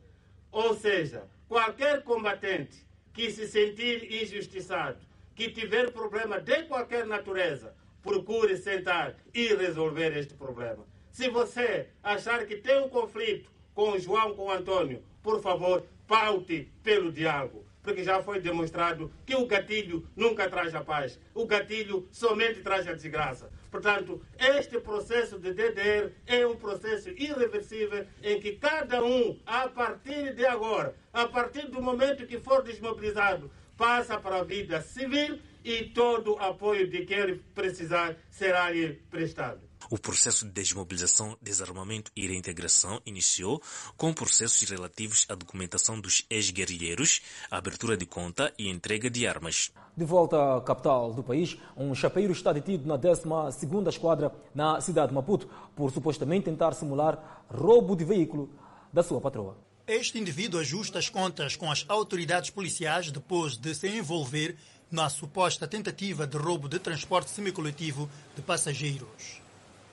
Ou 0.53 0.76
seja, 0.76 1.24
qualquer 1.49 2.03
combatente 2.03 2.86
que 3.14 3.30
se 3.30 3.49
sentir 3.49 4.22
injustiçado, 4.22 4.99
que 5.34 5.51
tiver 5.51 5.91
problema 5.91 6.38
de 6.38 6.64
qualquer 6.64 7.07
natureza, 7.07 7.74
procure 8.03 8.59
sentar 8.59 9.16
e 9.32 9.55
resolver 9.55 10.14
este 10.18 10.34
problema. 10.34 10.89
Se 11.11 11.28
você 11.28 11.88
achar 12.02 12.46
que 12.46 12.56
tem 12.56 12.80
um 12.80 12.88
conflito 12.88 13.50
com 13.74 13.98
João, 13.98 14.34
com 14.34 14.50
Antônio, 14.50 15.02
por 15.22 15.40
favor, 15.42 15.84
paute 16.06 16.70
pelo 16.82 17.12
diálogo. 17.12 17.64
Porque 17.82 18.04
já 18.04 18.22
foi 18.22 18.40
demonstrado 18.40 19.11
que 19.24 19.34
o 19.34 19.46
gatilho 19.46 20.06
nunca 20.14 20.48
traz 20.48 20.74
a 20.74 20.84
paz. 20.84 21.18
O 21.34 21.46
gatilho 21.46 22.06
somente 22.12 22.61
traz 22.61 22.86
a 22.86 22.92
desgraça. 22.92 23.50
Portanto, 23.70 24.22
este 24.38 24.78
processo 24.78 25.38
de 25.38 25.52
DDR 25.52 26.12
é 26.26 26.46
um 26.46 26.56
processo 26.56 27.08
irreversível 27.11 28.06
em 28.22 28.38
que 28.38 28.52
cada 28.56 29.02
um, 29.02 29.38
a 29.46 29.68
partir 29.68 30.34
de 30.34 30.44
agora, 30.44 30.94
a 31.12 31.26
partir 31.26 31.68
do 31.68 31.80
momento 31.80 32.26
que 32.26 32.38
for 32.38 32.62
desmobilizado, 32.62 33.50
passa 33.76 34.20
para 34.20 34.40
a 34.40 34.44
vida 34.44 34.82
civil 34.82 35.38
e 35.64 35.84
todo 35.84 36.34
o 36.34 36.38
apoio 36.38 36.86
de 36.86 37.06
que 37.06 37.14
ele 37.14 37.42
precisar 37.54 38.14
será 38.28 38.70
lhe 38.70 38.94
prestado. 39.11 39.69
O 39.93 39.99
processo 39.99 40.45
de 40.45 40.53
desmobilização, 40.53 41.36
desarmamento 41.43 42.12
e 42.14 42.24
reintegração 42.24 43.03
iniciou 43.05 43.61
com 43.97 44.12
processos 44.12 44.70
relativos 44.70 45.26
à 45.28 45.34
documentação 45.34 46.01
dos 46.01 46.24
ex-guerrilheiros, 46.30 47.20
abertura 47.51 47.97
de 47.97 48.07
conta 48.07 48.55
e 48.57 48.68
entrega 48.68 49.11
de 49.11 49.26
armas. 49.26 49.72
De 49.97 50.05
volta 50.05 50.59
à 50.59 50.61
capital 50.61 51.12
do 51.12 51.24
país, 51.24 51.59
um 51.76 51.93
chapeiro 51.93 52.32
está 52.32 52.53
detido 52.53 52.86
na 52.86 52.97
12ª 52.97 53.88
Esquadra 53.88 54.32
na 54.55 54.80
cidade 54.80 55.09
de 55.09 55.14
Maputo 55.14 55.49
por 55.74 55.91
supostamente 55.91 56.45
tentar 56.45 56.72
simular 56.74 57.45
roubo 57.51 57.97
de 57.97 58.05
veículo 58.05 58.49
da 58.93 59.03
sua 59.03 59.20
patroa. 59.20 59.59
Este 59.88 60.20
indivíduo 60.20 60.61
ajusta 60.61 61.01
as 61.01 61.09
contas 61.09 61.57
com 61.57 61.68
as 61.68 61.84
autoridades 61.88 62.51
policiais 62.51 63.11
depois 63.11 63.57
de 63.57 63.74
se 63.74 63.88
envolver 63.88 64.57
na 64.88 65.09
suposta 65.09 65.66
tentativa 65.66 66.28
de 66.28 66.36
roubo 66.36 66.68
de 66.68 66.78
transporte 66.78 67.30
semicoletivo 67.30 68.09
de 68.36 68.43
passageiros. 68.43 69.39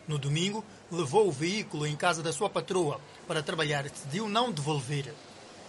No 0.07 0.17
domingo, 0.17 0.63
levou 0.89 1.27
o 1.27 1.31
veículo 1.31 1.85
em 1.85 1.95
casa 1.95 2.23
da 2.23 2.31
sua 2.31 2.49
patroa 2.49 3.01
para 3.27 3.43
trabalhar 3.43 3.85
e 3.85 3.89
decidiu 3.89 4.29
não 4.29 4.51
devolver. 4.51 5.13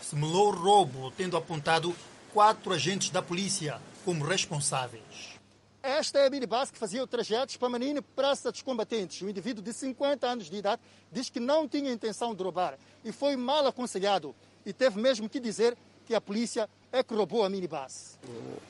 Simulou 0.01 0.49
o 0.49 0.55
roubo, 0.55 1.11
tendo 1.17 1.37
apontado 1.37 1.95
quatro 2.33 2.73
agentes 2.73 3.11
da 3.11 3.21
polícia 3.21 3.81
como 4.05 4.25
responsáveis. 4.25 5.39
Esta 5.83 6.21
é 6.21 6.27
a 6.27 6.31
minibus 6.31 6.71
que 6.71 6.79
fazia 6.79 7.03
o 7.03 7.07
trajeto 7.07 7.59
para 7.59 7.69
Manine 7.69 8.01
Praça 8.01 8.53
dos 8.53 8.63
Combatentes. 8.63 9.23
Um 9.23 9.29
indivíduo 9.29 9.63
de 9.63 9.73
50 9.73 10.27
anos 10.27 10.51
de 10.51 10.57
idade 10.57 10.83
diz 11.11 11.31
que 11.31 11.41
não 11.41 11.69
tinha 11.69 11.93
intenção 11.93 12.35
de 12.35 12.43
roubar 12.43 12.79
e 13.05 13.11
foi 13.11 13.37
mal 13.37 13.67
aconselhado 13.67 14.35
e 14.65 14.73
teve 14.73 15.01
mesmo 15.01 15.29
que 15.29 15.41
dizer 15.41 15.77
que 16.07 16.15
a 16.15 16.21
polícia 16.21 16.69
é 16.93 17.03
que 17.03 17.15
roubou 17.15 17.45
a 17.45 17.49
minibus. 17.49 18.19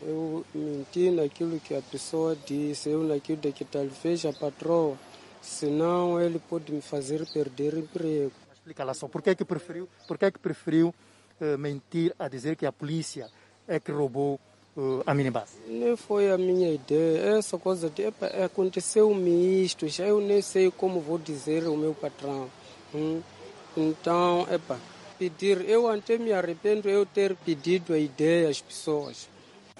Eu 0.03 0.45
menti 0.55 1.11
naquilo 1.11 1.61
que 1.61 1.75
a 1.75 1.83
pessoa 1.83 2.37
disse, 2.47 2.89
eu 2.89 3.03
naquilo 3.05 3.41
de 3.41 3.53
que 3.53 3.65
talvez 3.65 4.25
a 4.25 4.33
patroa 4.33 4.97
senão 5.41 6.21
ele 6.21 6.39
pode 6.39 6.73
me 6.73 6.81
fazer 6.81 7.27
perder 7.33 7.75
o 7.75 7.79
emprego. 7.79 8.33
Explica 8.53 8.85
lá 8.85 8.95
só, 8.95 9.09
por 9.09 9.23
que 9.23 9.31
é 9.31 9.35
que 9.35 9.45
preferiu, 9.45 9.89
por 10.07 10.19
que 10.19 10.27
é 10.27 10.31
que 10.31 10.39
preferiu 10.39 10.95
uh, 11.41 11.59
mentir 11.59 12.15
a 12.19 12.29
dizer 12.29 12.57
que 12.57 12.67
a 12.67 12.73
polícia 12.73 13.31
é 13.67 13.81
que 13.81 13.91
roubou 13.91 14.39
uh, 14.77 15.03
a 15.07 15.15
minibus? 15.15 15.51
Nem 15.67 15.97
foi 15.97 16.31
a 16.31 16.37
minha 16.37 16.71
ideia, 16.71 17.39
essa 17.39 17.57
coisa 17.59 17.89
de, 17.89 18.03
epa, 18.03 18.27
aconteceu-me 18.45 19.65
isto, 19.65 19.89
já 19.89 20.05
eu 20.05 20.21
nem 20.21 20.43
sei 20.43 20.71
como 20.71 21.01
vou 21.01 21.19
dizer 21.19 21.65
ao 21.65 21.77
meu 21.77 21.95
patrão. 21.95 22.51
Hum? 22.95 23.23
Então, 23.77 24.47
epa, 24.51 24.79
pedir, 25.19 25.69
eu 25.69 25.89
até 25.89 26.19
me 26.19 26.33
arrependo 26.33 26.89
eu 26.89 27.07
ter 27.07 27.35
pedido 27.37 27.93
a 27.93 27.99
ideia 27.99 28.49
às 28.49 28.61
pessoas. 28.61 29.29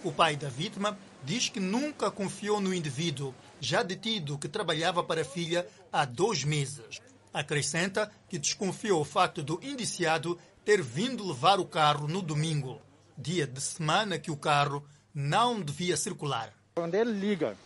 O 0.05 0.13
pai 0.13 0.37
da 0.37 0.49
vítima 0.49 0.99
diz 1.25 1.49
que 1.49 1.61
nunca 1.61 2.11
confiou 2.11 2.61
no 2.61 2.73
indivíduo 2.73 3.35
já 3.61 3.83
detido 3.83 4.39
que 4.39 4.49
trabalhava 4.49 5.03
para 5.03 5.23
a 5.23 5.25
filha 5.25 5.67
há 5.93 6.05
dois 6.05 6.45
meses. 6.45 7.01
Acrescenta 7.33 8.11
que 8.29 8.39
desconfia 8.39 8.95
o 8.95 9.05
facto 9.05 9.43
do 9.43 9.61
indiciado 9.63 10.39
ter 10.65 10.83
vindo 10.83 11.27
levar 11.27 11.61
o 11.61 11.65
carro 11.65 12.07
no 12.09 12.21
domingo, 12.21 12.81
dia 13.17 13.47
de 13.47 13.61
semana 13.61 14.19
que 14.19 14.31
o 14.31 14.37
carro 14.37 14.85
não 15.15 15.61
devia 15.61 15.97
circular. 15.97 16.53
Quando 16.75 16.95
ele 16.95 17.13
liga 17.13 17.57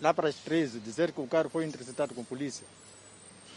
lá 0.00 0.12
para 0.12 0.28
as 0.28 0.36
13, 0.36 0.80
dizer 0.80 1.12
que 1.12 1.20
o 1.20 1.26
carro 1.26 1.48
foi 1.48 1.64
interceptado 1.64 2.14
com 2.14 2.22
a 2.22 2.24
polícia, 2.24 2.66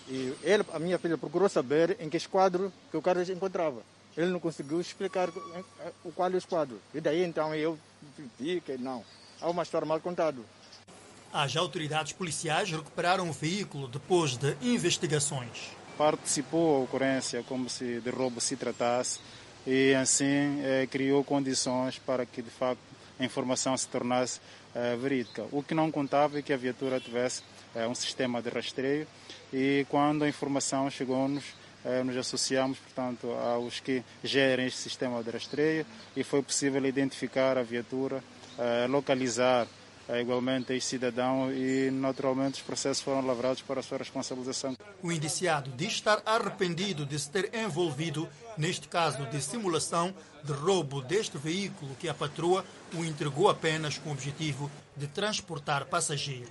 e 0.09 0.33
ele, 0.41 0.65
a 0.73 0.79
minha 0.79 0.97
filha 0.97 1.17
procurou 1.17 1.47
saber 1.47 1.95
em 1.99 2.09
que 2.09 2.17
esquadro 2.17 2.73
que 2.89 2.97
o 2.97 3.01
carro 3.01 3.23
se 3.23 3.31
encontrava. 3.31 3.81
Ele 4.17 4.31
não 4.31 4.39
conseguiu 4.39 4.81
explicar 4.81 5.29
o 6.03 6.11
qual 6.11 6.29
é 6.29 6.33
o 6.33 6.37
esquadro. 6.37 6.81
E 6.93 6.99
daí 6.99 7.23
então 7.23 7.53
eu 7.53 7.77
vi 8.39 8.59
que 8.59 8.77
não. 8.77 9.05
Há 9.39 9.49
uma 9.49 9.63
história 9.63 9.87
mal 9.87 9.99
contada. 9.99 10.41
As 11.31 11.55
autoridades 11.55 12.11
policiais 12.11 12.71
recuperaram 12.71 13.29
o 13.29 13.33
veículo 13.33 13.87
depois 13.87 14.35
de 14.35 14.55
investigações. 14.63 15.69
Participou 15.95 16.77
a 16.77 16.79
ocorrência 16.79 17.43
como 17.43 17.69
se 17.69 17.99
de 17.99 18.09
roubo 18.09 18.41
se 18.41 18.55
tratasse 18.55 19.19
e 19.67 19.93
assim 19.93 20.59
eh, 20.63 20.87
criou 20.89 21.23
condições 21.23 21.99
para 21.99 22.25
que 22.25 22.41
de 22.41 22.49
facto 22.49 22.79
a 23.19 23.23
informação 23.23 23.77
se 23.77 23.87
tornasse 23.87 24.39
eh, 24.73 24.95
verídica. 24.95 25.45
O 25.51 25.61
que 25.61 25.75
não 25.75 25.91
contava 25.91 26.39
é 26.39 26.41
que 26.41 26.51
a 26.51 26.57
viatura 26.57 26.99
tivesse 26.99 27.43
eh, 27.75 27.85
um 27.87 27.93
sistema 27.93 28.41
de 28.41 28.49
rastreio 28.49 29.05
e 29.53 29.85
quando 29.87 30.23
a 30.23 30.29
informação 30.29 30.89
chegou-nos 30.89 31.43
nos 32.03 32.17
associamos, 32.17 32.77
portanto, 32.77 33.31
aos 33.31 33.79
que 33.79 34.03
gerem 34.21 34.67
este 34.67 34.81
sistema 34.81 35.23
de 35.23 35.29
rastreio 35.29 35.85
e 36.13 36.25
foi 36.25 36.43
possível 36.43 36.85
identificar 36.85 37.57
a 37.57 37.63
viatura, 37.63 38.21
localizar 38.89 39.65
igualmente 40.17 40.73
este 40.73 40.89
cidadão 40.89 41.51
e 41.51 41.91
naturalmente 41.91 42.55
os 42.55 42.61
processos 42.61 43.03
foram 43.03 43.25
lavrados 43.25 43.61
para 43.61 43.79
a 43.79 43.83
sua 43.83 43.97
responsabilização. 43.97 44.75
O 45.03 45.11
indiciado 45.11 45.71
diz 45.75 45.93
estar 45.93 46.21
arrependido 46.25 47.05
de 47.05 47.19
se 47.19 47.29
ter 47.29 47.53
envolvido 47.53 48.27
neste 48.57 48.87
caso 48.87 49.25
de 49.27 49.41
simulação 49.41 50.13
de 50.43 50.51
roubo 50.51 51.01
deste 51.01 51.37
veículo 51.37 51.95
que 51.99 52.09
a 52.09 52.13
patroa 52.13 52.65
o 52.95 53.03
entregou 53.03 53.49
apenas 53.49 53.97
com 53.97 54.09
o 54.09 54.13
objetivo 54.13 54.71
de 54.95 55.07
transportar 55.07 55.85
passageiros. 55.85 56.49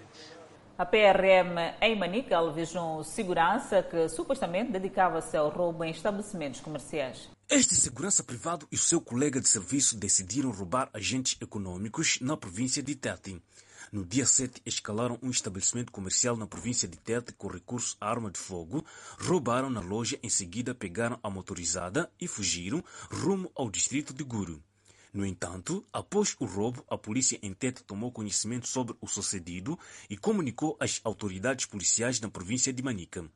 A 0.79 0.87
PRM 0.87 1.59
em 1.81 1.99
Manica 1.99 2.37
alvejou 2.37 3.03
segurança 3.03 3.83
que 3.83 4.09
supostamente 4.09 4.71
dedicava-se 4.71 5.37
ao 5.37 5.49
roubo 5.49 5.83
em 5.83 5.91
estabelecimentos 5.91 6.61
comerciais. 6.61 7.29
Este 7.51 7.75
segurança 7.75 8.23
privado 8.23 8.65
e 8.71 8.77
o 8.77 8.79
seu 8.79 9.01
colega 9.01 9.41
de 9.41 9.49
serviço 9.49 9.97
decidiram 9.97 10.53
roubar 10.53 10.89
agentes 10.95 11.37
econômicos 11.41 12.21
na 12.21 12.37
província 12.37 12.81
de 12.81 12.95
Tete. 12.95 13.43
No 13.91 14.07
dia 14.07 14.25
7, 14.25 14.63
escalaram 14.65 15.19
um 15.21 15.31
estabelecimento 15.31 15.91
comercial 15.91 16.37
na 16.37 16.47
província 16.47 16.87
de 16.87 16.97
Tete 16.97 17.33
com 17.33 17.49
recurso 17.49 17.97
à 18.01 18.09
arma 18.09 18.31
de 18.31 18.39
fogo, 18.39 18.85
roubaram 19.19 19.69
na 19.69 19.81
loja, 19.81 20.17
em 20.23 20.29
seguida 20.29 20.77
pegaram 20.77 21.19
a 21.25 21.29
motorizada 21.29 22.09
e 22.21 22.29
fugiram 22.29 22.85
rumo 23.11 23.51
ao 23.57 23.69
distrito 23.69 24.15
de 24.15 24.23
Guru. 24.23 24.63
No 25.13 25.25
entanto, 25.25 25.85
após 25.93 26.37
o 26.39 26.45
roubo, 26.45 26.85
a 26.89 26.99
polícia 26.99 27.39
em 27.43 27.55
Tete 27.55 27.83
tomou 27.83 28.13
conhecimento 28.13 28.69
sobre 28.69 28.95
o 29.01 29.07
sucedido 29.07 29.79
e 30.09 30.17
comunicou 30.17 30.77
às 30.79 31.01
autoridades 31.03 31.67
policiais 31.67 32.21
na 32.21 32.29
província 32.29 32.73
de 32.73 32.83
Manica. 32.83 33.29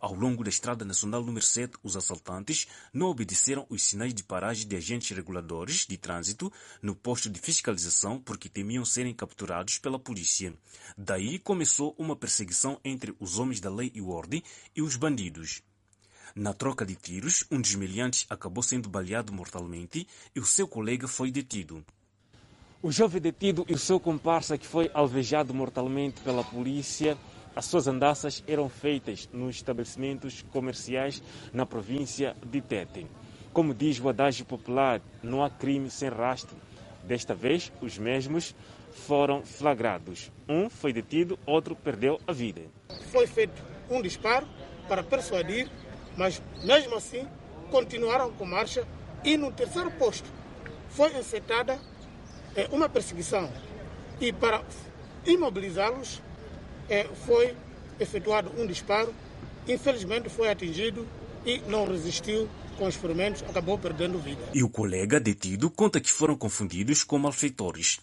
Ao 0.00 0.14
longo 0.14 0.42
da 0.42 0.50
Estrada 0.50 0.84
Nacional 0.84 1.22
número 1.22 1.44
7, 1.44 1.78
os 1.82 1.96
assaltantes 1.96 2.66
não 2.92 3.06
obedeceram 3.06 3.66
os 3.68 3.82
sinais 3.82 4.12
de 4.12 4.24
paragem 4.24 4.66
de 4.66 4.76
agentes 4.76 5.16
reguladores 5.16 5.86
de 5.86 5.96
trânsito 5.96 6.52
no 6.82 6.94
posto 6.94 7.30
de 7.30 7.40
fiscalização 7.40 8.20
porque 8.20 8.48
temiam 8.48 8.84
serem 8.84 9.14
capturados 9.14 9.78
pela 9.78 9.98
polícia. 9.98 10.52
Daí 10.96 11.38
começou 11.38 11.94
uma 11.98 12.16
perseguição 12.16 12.80
entre 12.84 13.14
os 13.20 13.38
homens 13.38 13.60
da 13.60 13.70
lei 13.70 13.92
e 13.94 14.00
ordem 14.00 14.42
e 14.74 14.82
os 14.82 14.96
bandidos. 14.96 15.62
Na 16.36 16.52
troca 16.52 16.84
de 16.84 16.94
tiros, 16.94 17.46
um 17.50 17.58
dos 17.58 17.74
meliantes 17.76 18.26
acabou 18.28 18.62
sendo 18.62 18.90
baleado 18.90 19.32
mortalmente 19.32 20.06
e 20.34 20.38
o 20.38 20.44
seu 20.44 20.68
colega 20.68 21.08
foi 21.08 21.30
detido. 21.30 21.82
O 22.82 22.92
jovem 22.92 23.22
detido 23.22 23.64
e 23.66 23.72
o 23.72 23.78
seu 23.78 23.98
comparsa 23.98 24.58
que 24.58 24.66
foi 24.66 24.90
alvejado 24.92 25.54
mortalmente 25.54 26.20
pela 26.20 26.44
polícia, 26.44 27.16
as 27.54 27.64
suas 27.64 27.88
andanças 27.88 28.44
eram 28.46 28.68
feitas 28.68 29.26
nos 29.32 29.56
estabelecimentos 29.56 30.42
comerciais 30.52 31.22
na 31.54 31.64
província 31.64 32.36
de 32.44 32.60
Tete. 32.60 33.06
Como 33.50 33.72
diz 33.72 33.98
o 33.98 34.10
adágio 34.10 34.44
popular, 34.44 35.00
não 35.22 35.42
há 35.42 35.48
crime 35.48 35.90
sem 35.90 36.10
rastro. 36.10 36.54
Desta 37.02 37.34
vez, 37.34 37.72
os 37.80 37.96
mesmos 37.96 38.54
foram 38.92 39.42
flagrados. 39.42 40.30
Um 40.46 40.68
foi 40.68 40.92
detido, 40.92 41.38
outro 41.46 41.74
perdeu 41.74 42.20
a 42.26 42.32
vida. 42.32 42.60
Foi 43.10 43.26
feito 43.26 43.62
um 43.88 44.02
disparo 44.02 44.46
para 44.86 45.02
persuadir 45.02 45.70
mas 46.16 46.40
mesmo 46.62 46.96
assim 46.96 47.26
continuaram 47.70 48.30
com 48.32 48.44
marcha 48.44 48.86
e 49.24 49.36
no 49.36 49.50
terceiro 49.52 49.90
posto 49.92 50.28
foi 50.90 51.16
encetada 51.16 51.78
é, 52.54 52.68
uma 52.70 52.88
perseguição 52.88 53.50
e 54.20 54.32
para 54.32 54.62
imobilizá-los 55.26 56.22
é, 56.88 57.04
foi 57.04 57.54
efetuado 57.98 58.50
um 58.58 58.66
disparo, 58.66 59.14
infelizmente 59.66 60.28
foi 60.28 60.48
atingido 60.48 61.06
e 61.44 61.58
não 61.68 61.86
resistiu 61.86 62.48
com 62.78 62.86
os 62.86 62.94
ferimentos, 62.94 63.42
acabou 63.42 63.78
perdendo 63.78 64.18
vida. 64.18 64.42
E 64.54 64.62
o 64.62 64.68
colega 64.68 65.18
detido 65.18 65.70
conta 65.70 66.00
que 66.00 66.12
foram 66.12 66.36
confundidos 66.36 67.02
com 67.02 67.18
malfeitores. 67.18 67.98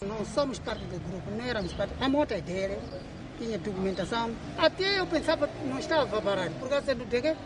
Não 0.00 0.24
somos 0.24 0.58
parte 0.58 0.84
do 0.84 0.98
grupo, 0.98 1.30
não 1.30 1.44
éramos 1.44 1.72
parte. 1.72 1.94
A 2.00 2.08
moto 2.08 2.32
é 2.32 2.40
dele, 2.40 2.76
tinha 3.38 3.56
documentação. 3.58 4.34
Até 4.58 4.98
eu 4.98 5.06
pensava 5.06 5.48
que 5.48 5.64
não 5.64 5.78
estava 5.78 6.20
parado, 6.20 6.54
por 6.56 6.68
causa 6.68 6.94
do 6.94 7.04
não 7.04 7.36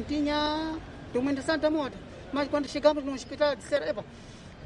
tinha 0.00 0.78
documentação 1.12 1.58
da 1.58 1.70
moto. 1.70 1.98
Mas 2.32 2.48
quando 2.48 2.68
chegamos 2.68 3.04
no 3.04 3.12
hospital, 3.12 3.54
disseram: 3.56 3.86
Epa, 3.86 4.04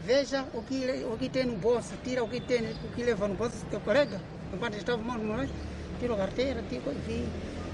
veja 0.05 0.47
o 0.55 0.63
que, 0.63 1.05
o 1.05 1.17
que 1.19 1.29
tem 1.29 1.47
no 1.47 1.57
bolso, 1.57 1.95
tira 2.05 2.23
o 2.23 2.29
que 2.29 2.41
tem, 2.41 2.61
o 2.61 2.95
que 2.95 3.03
leva 3.03 3.27
no 3.27 3.35
bolso 3.35 3.57
do 3.65 3.71
teu 3.71 3.81
colega. 3.81 4.21
Enquanto 4.53 4.77
estava 4.77 5.03
mal 5.03 5.19
no 5.19 5.37
nós, 5.37 5.51
tirou 5.99 6.15
a 6.17 6.21
carteira, 6.21 6.63
tirou 6.69 6.93
e 6.93 6.99
vi 6.99 7.29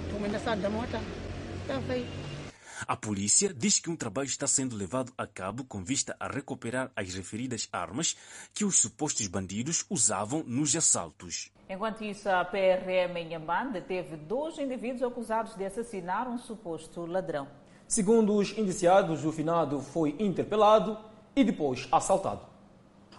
documentação 0.09 0.59
da 0.59 0.70
moto. 0.70 0.96
Estava 1.61 1.92
aí. 1.92 2.09
A 2.86 2.96
polícia 2.96 3.55
diz 3.55 3.78
que 3.78 3.90
um 3.90 3.96
trabalho 3.96 4.26
está 4.26 4.46
sendo 4.46 4.74
levado 4.74 5.12
a 5.16 5.26
cabo 5.26 5.64
com 5.64 5.84
vista 5.84 6.16
a 6.18 6.26
recuperar 6.26 6.90
as 6.96 7.14
referidas 7.14 7.68
armas 7.72 8.16
que 8.53 8.64
os 8.64 8.78
supostos 8.78 9.26
bandidos 9.28 9.84
usavam 9.88 10.42
nos 10.44 10.74
assaltos. 10.74 11.53
Enquanto 11.72 12.04
isso, 12.04 12.28
a 12.28 12.44
PRM 12.44 13.16
em 13.16 13.32
Yamban 13.32 13.70
deteve 13.72 14.14
dois 14.14 14.58
indivíduos 14.58 15.02
acusados 15.02 15.54
de 15.54 15.64
assassinar 15.64 16.28
um 16.28 16.36
suposto 16.36 17.06
ladrão. 17.06 17.48
Segundo 17.88 18.36
os 18.36 18.56
indiciados, 18.58 19.24
o 19.24 19.32
finado 19.32 19.80
foi 19.80 20.14
interpelado 20.18 20.98
e 21.34 21.42
depois 21.42 21.88
assaltado. 21.90 22.42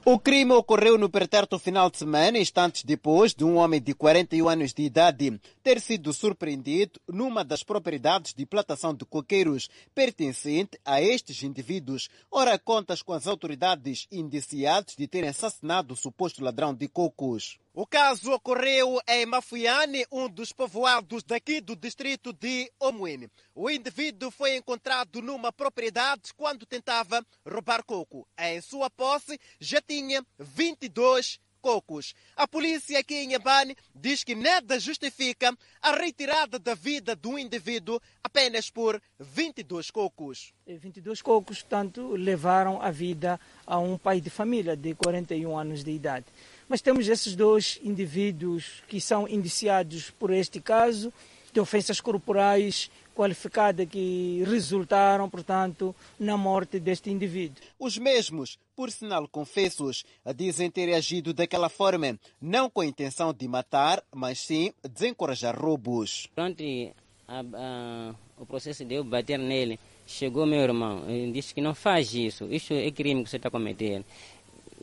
O 0.05 0.19
crime 0.19 0.51
ocorreu 0.51 0.99
no 0.99 1.09
pretérito 1.09 1.57
final 1.57 1.89
de 1.89 1.97
semana, 1.97 2.37
instantes 2.37 2.83
depois 2.83 3.33
de 3.33 3.43
um 3.43 3.55
homem 3.55 3.81
de 3.81 3.95
41 3.95 4.47
anos 4.47 4.71
de 4.71 4.83
idade 4.83 5.41
ter 5.63 5.79
sido 5.79 6.11
surpreendido 6.13 6.99
numa 7.07 7.43
das 7.43 7.63
propriedades 7.63 8.33
de 8.33 8.45
plantação 8.45 8.93
de 8.93 9.05
coqueiros 9.05 9.69
pertencente 9.95 10.77
a 10.83 11.01
estes 11.01 11.41
indivíduos. 11.41 12.09
Ora, 12.29 12.59
contas 12.59 13.01
com 13.01 13.13
as 13.13 13.25
autoridades 13.25 14.05
indiciadas 14.11 14.95
de 14.95 15.07
terem 15.07 15.29
assassinado 15.29 15.93
o 15.93 15.97
suposto 15.97 16.43
ladrão 16.43 16.73
de 16.73 16.87
cocos. 16.87 17.57
O 17.73 17.87
caso 17.87 18.31
ocorreu 18.31 18.99
em 19.07 19.25
Mafuiane, 19.25 20.05
um 20.11 20.29
dos 20.29 20.51
povoados 20.51 21.23
daqui 21.23 21.59
do 21.59 21.75
distrito 21.75 22.31
de 22.31 22.71
Omuene. 22.79 23.31
O 23.55 23.67
indivíduo 23.67 24.29
foi 24.29 24.57
encontrado 24.57 25.21
numa 25.23 25.51
propriedade 25.51 26.33
quando 26.35 26.67
tentava 26.67 27.25
roubar 27.47 27.83
coco. 27.83 28.27
Em 28.37 28.61
sua 28.61 28.91
posse 28.91 29.39
já 29.59 29.81
tinha 29.81 30.23
22 30.37 31.39
cocos. 31.63 32.13
A 32.35 32.45
polícia 32.45 32.99
aqui 32.99 33.15
em 33.15 33.31
Yabane 33.31 33.75
diz 33.95 34.21
que 34.21 34.35
nada 34.35 34.77
justifica 34.77 35.57
a 35.81 35.95
retirada 35.95 36.59
da 36.59 36.75
vida 36.75 37.15
do 37.15 37.39
indivíduo 37.39 38.01
apenas 38.21 38.69
por 38.69 39.01
22 39.17 39.89
cocos. 39.89 40.53
22 40.67 41.21
cocos, 41.21 41.61
portanto, 41.61 42.15
levaram 42.17 42.81
a 42.81 42.91
vida 42.91 43.39
a 43.65 43.79
um 43.79 43.97
pai 43.97 44.19
de 44.19 44.29
família 44.29 44.75
de 44.75 44.93
41 44.93 45.57
anos 45.57 45.85
de 45.85 45.91
idade. 45.91 46.25
Mas 46.67 46.81
temos 46.81 47.07
esses 47.07 47.33
dois 47.33 47.79
indivíduos 47.81 48.83
que 48.89 48.99
são 48.99 49.25
indiciados 49.25 50.09
por 50.11 50.31
este 50.31 50.59
caso 50.59 51.13
de 51.53 51.61
ofensas 51.61 52.01
corporais 52.01 52.91
qualificadas 53.15 53.87
que 53.87 54.43
resultaram, 54.45 55.29
portanto, 55.29 55.95
na 56.19 56.35
morte 56.37 56.79
deste 56.79 57.09
indivíduo. 57.09 57.63
Os 57.79 57.97
mesmos, 57.97 58.57
por 58.75 58.91
sinal 58.91 59.27
confessos, 59.27 60.03
dizem 60.35 60.69
ter 60.69 60.93
agido 60.93 61.33
daquela 61.33 61.69
forma, 61.69 62.19
não 62.41 62.69
com 62.69 62.81
a 62.81 62.85
intenção 62.85 63.33
de 63.33 63.47
matar, 63.47 64.03
mas 64.13 64.39
sim 64.39 64.73
desencorajar 64.91 65.59
roubos. 65.59 66.27
Durante 66.35 66.91
a, 67.27 67.39
a, 67.39 68.15
o 68.37 68.45
processo 68.45 68.83
de 68.83 68.95
eu 68.95 69.03
bater 69.03 69.39
nele, 69.39 69.79
chegou 70.05 70.45
meu 70.45 70.59
irmão 70.59 71.09
e 71.09 71.31
disse 71.31 71.53
que 71.53 71.61
não 71.61 71.73
faz 71.73 72.13
isso, 72.13 72.45
isso 72.51 72.73
é 72.73 72.91
crime 72.91 73.23
que 73.23 73.29
você 73.29 73.37
está 73.37 73.49
cometendo 73.49 74.05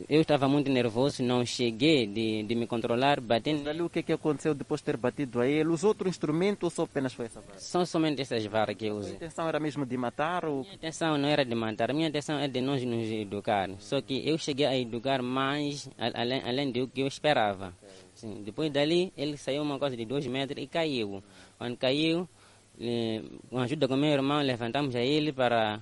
eu 0.07 0.21
estava 0.21 0.47
muito 0.47 0.69
nervoso, 0.69 1.23
não 1.23 1.45
cheguei 1.45 2.05
de, 2.05 2.43
de 2.43 2.55
me 2.55 2.67
controlar, 2.67 3.19
batendo. 3.19 3.69
Ali 3.69 3.81
o 3.81 3.89
que, 3.89 4.03
que 4.03 4.13
aconteceu 4.13 4.53
depois 4.53 4.81
de 4.81 4.85
ter 4.85 4.97
batido 4.97 5.41
a 5.41 5.47
ele? 5.47 5.69
Os 5.69 5.83
outros 5.83 6.09
instrumentos 6.09 6.63
ou 6.63 6.69
só 6.69 6.83
apenas 6.83 7.13
foi 7.13 7.25
essa 7.25 7.41
vara? 7.41 7.59
São 7.59 7.85
somente 7.85 8.21
essas 8.21 8.45
varas 8.45 8.75
que 8.75 8.85
eu 8.87 8.95
usei. 8.95 9.13
A 9.13 9.15
intenção 9.15 9.47
era 9.47 9.59
mesmo 9.59 9.85
de 9.85 9.97
matar? 9.97 10.45
Ou... 10.45 10.61
Minha 10.61 10.75
intenção 10.75 11.17
não 11.17 11.29
era 11.29 11.43
de 11.45 11.55
matar, 11.55 11.91
a 11.91 11.93
minha 11.93 12.07
intenção 12.07 12.37
é 12.39 12.47
de 12.47 12.61
nós 12.61 12.83
nos 12.83 13.09
educar. 13.09 13.69
Só 13.79 14.01
que 14.01 14.27
eu 14.27 14.37
cheguei 14.37 14.65
a 14.65 14.77
educar 14.77 15.21
mais, 15.21 15.89
além, 15.97 16.41
além 16.43 16.71
do 16.71 16.87
que 16.87 17.01
eu 17.01 17.07
esperava. 17.07 17.73
Sim, 18.13 18.43
depois 18.43 18.71
dali, 18.71 19.11
ele 19.17 19.37
saiu 19.37 19.63
uma 19.63 19.79
coisa 19.79 19.95
de 19.97 20.05
dois 20.05 20.27
metros 20.27 20.61
e 20.61 20.67
caiu. 20.67 21.23
Quando 21.57 21.77
caiu, 21.77 22.27
com 23.49 23.59
a 23.59 23.63
ajuda 23.63 23.87
do 23.87 23.97
meu 23.97 24.11
irmão, 24.11 24.41
levantamos 24.41 24.95
a 24.95 25.01
ele 25.01 25.31
para 25.31 25.79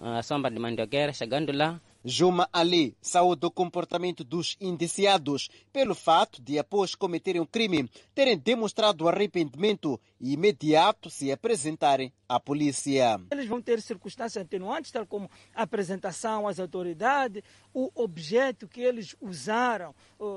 a 0.00 0.22
sombra 0.22 0.50
de 0.50 0.58
mandioqueira. 0.58 1.12
Chegando 1.12 1.52
lá, 1.52 1.80
Juma 2.04 2.48
Ali 2.52 2.96
saúde 3.00 3.46
o 3.46 3.50
comportamento 3.50 4.22
dos 4.22 4.56
indiciados 4.60 5.48
pelo 5.72 5.94
fato 5.94 6.40
de, 6.40 6.58
após 6.58 6.94
cometerem 6.94 7.40
um 7.40 7.46
crime, 7.46 7.90
terem 8.14 8.38
demonstrado 8.38 9.08
arrependimento 9.08 10.00
e 10.20 10.32
imediato 10.32 11.10
se 11.10 11.30
apresentarem 11.32 12.12
à 12.28 12.38
polícia. 12.38 13.20
Eles 13.30 13.46
vão 13.46 13.60
ter 13.60 13.80
circunstâncias 13.80 14.44
atenuantes, 14.44 14.90
tal 14.92 15.06
como 15.06 15.30
a 15.54 15.62
apresentação 15.62 16.46
às 16.46 16.58
autoridades, 16.58 17.42
o 17.72 17.90
objeto 17.94 18.68
que 18.68 18.80
eles 18.80 19.16
usaram, 19.20 19.94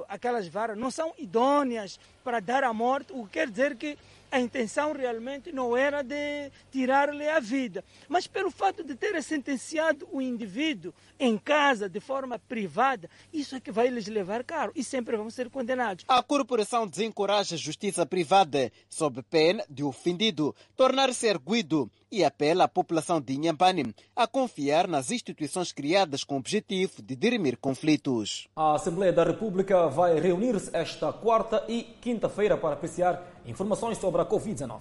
aquelas 0.07 0.47
varas, 0.47 0.77
não 0.77 0.91
são 0.91 1.13
idôneas 1.17 1.99
para 2.23 2.39
dar 2.39 2.63
a 2.63 2.73
morte, 2.73 3.13
o 3.13 3.25
que 3.25 3.33
quer 3.33 3.49
dizer 3.49 3.75
que 3.75 3.97
a 4.31 4.39
intenção 4.39 4.93
realmente 4.93 5.51
não 5.51 5.75
era 5.75 6.01
de 6.01 6.51
tirar-lhe 6.71 7.27
a 7.27 7.39
vida, 7.39 7.83
mas 8.07 8.25
pelo 8.25 8.49
fato 8.49 8.83
de 8.83 8.95
ter 8.95 9.21
sentenciado 9.21 10.07
o 10.11 10.21
indivíduo 10.21 10.93
em 11.19 11.37
casa 11.37 11.89
de 11.89 11.99
forma 11.99 12.39
privada, 12.39 13.09
isso 13.33 13.55
é 13.55 13.59
que 13.59 13.71
vai 13.71 13.89
lhes 13.89 14.07
levar 14.07 14.43
caro 14.43 14.71
e 14.73 14.83
sempre 14.83 15.17
vão 15.17 15.29
ser 15.29 15.49
condenados. 15.49 16.05
A 16.07 16.23
corporação 16.23 16.87
desencoraja 16.87 17.55
a 17.55 17.57
justiça 17.57 18.05
privada 18.05 18.71
sob 18.89 19.21
pena 19.23 19.63
de 19.69 19.83
ofendido 19.83 20.55
tornar-se 20.75 21.27
erguido 21.27 21.91
e 22.11 22.23
apela 22.23 22.65
à 22.65 22.67
população 22.67 23.21
de 23.21 23.33
Inhambane 23.33 23.95
a 24.15 24.27
confiar 24.27 24.87
nas 24.87 25.11
instituições 25.11 25.71
criadas 25.71 26.23
com 26.23 26.35
o 26.35 26.39
objetivo 26.39 27.01
de 27.01 27.15
dirimir 27.15 27.57
conflitos. 27.57 28.47
A 28.55 28.75
Assembleia 28.75 29.13
da 29.13 29.23
República 29.23 29.87
vai 29.87 30.19
reunir-se 30.19 30.69
esta 30.73 31.13
quarta 31.13 31.63
e 31.67 31.83
quinta-feira 32.01 32.57
para 32.57 32.73
apreciar 32.73 33.23
informações 33.45 33.97
sobre 33.97 34.21
a 34.21 34.25
Covid-19. 34.25 34.79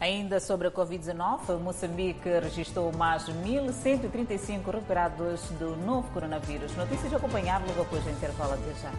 Ainda 0.00 0.38
sobre 0.38 0.68
a 0.68 0.70
Covid-19, 0.70 1.58
Moçambique 1.58 2.28
registrou 2.28 2.92
mais 2.92 3.24
1.135 3.24 4.64
recuperados 4.66 5.40
do 5.58 5.76
novo 5.76 6.08
coronavírus. 6.12 6.76
Notícias 6.76 7.12
a 7.12 7.16
acompanhar 7.16 7.60
logo 7.66 7.82
após 7.82 8.06
o 8.06 8.10
intervalo. 8.10 8.52
Até 8.52 8.74
já. 8.80 8.92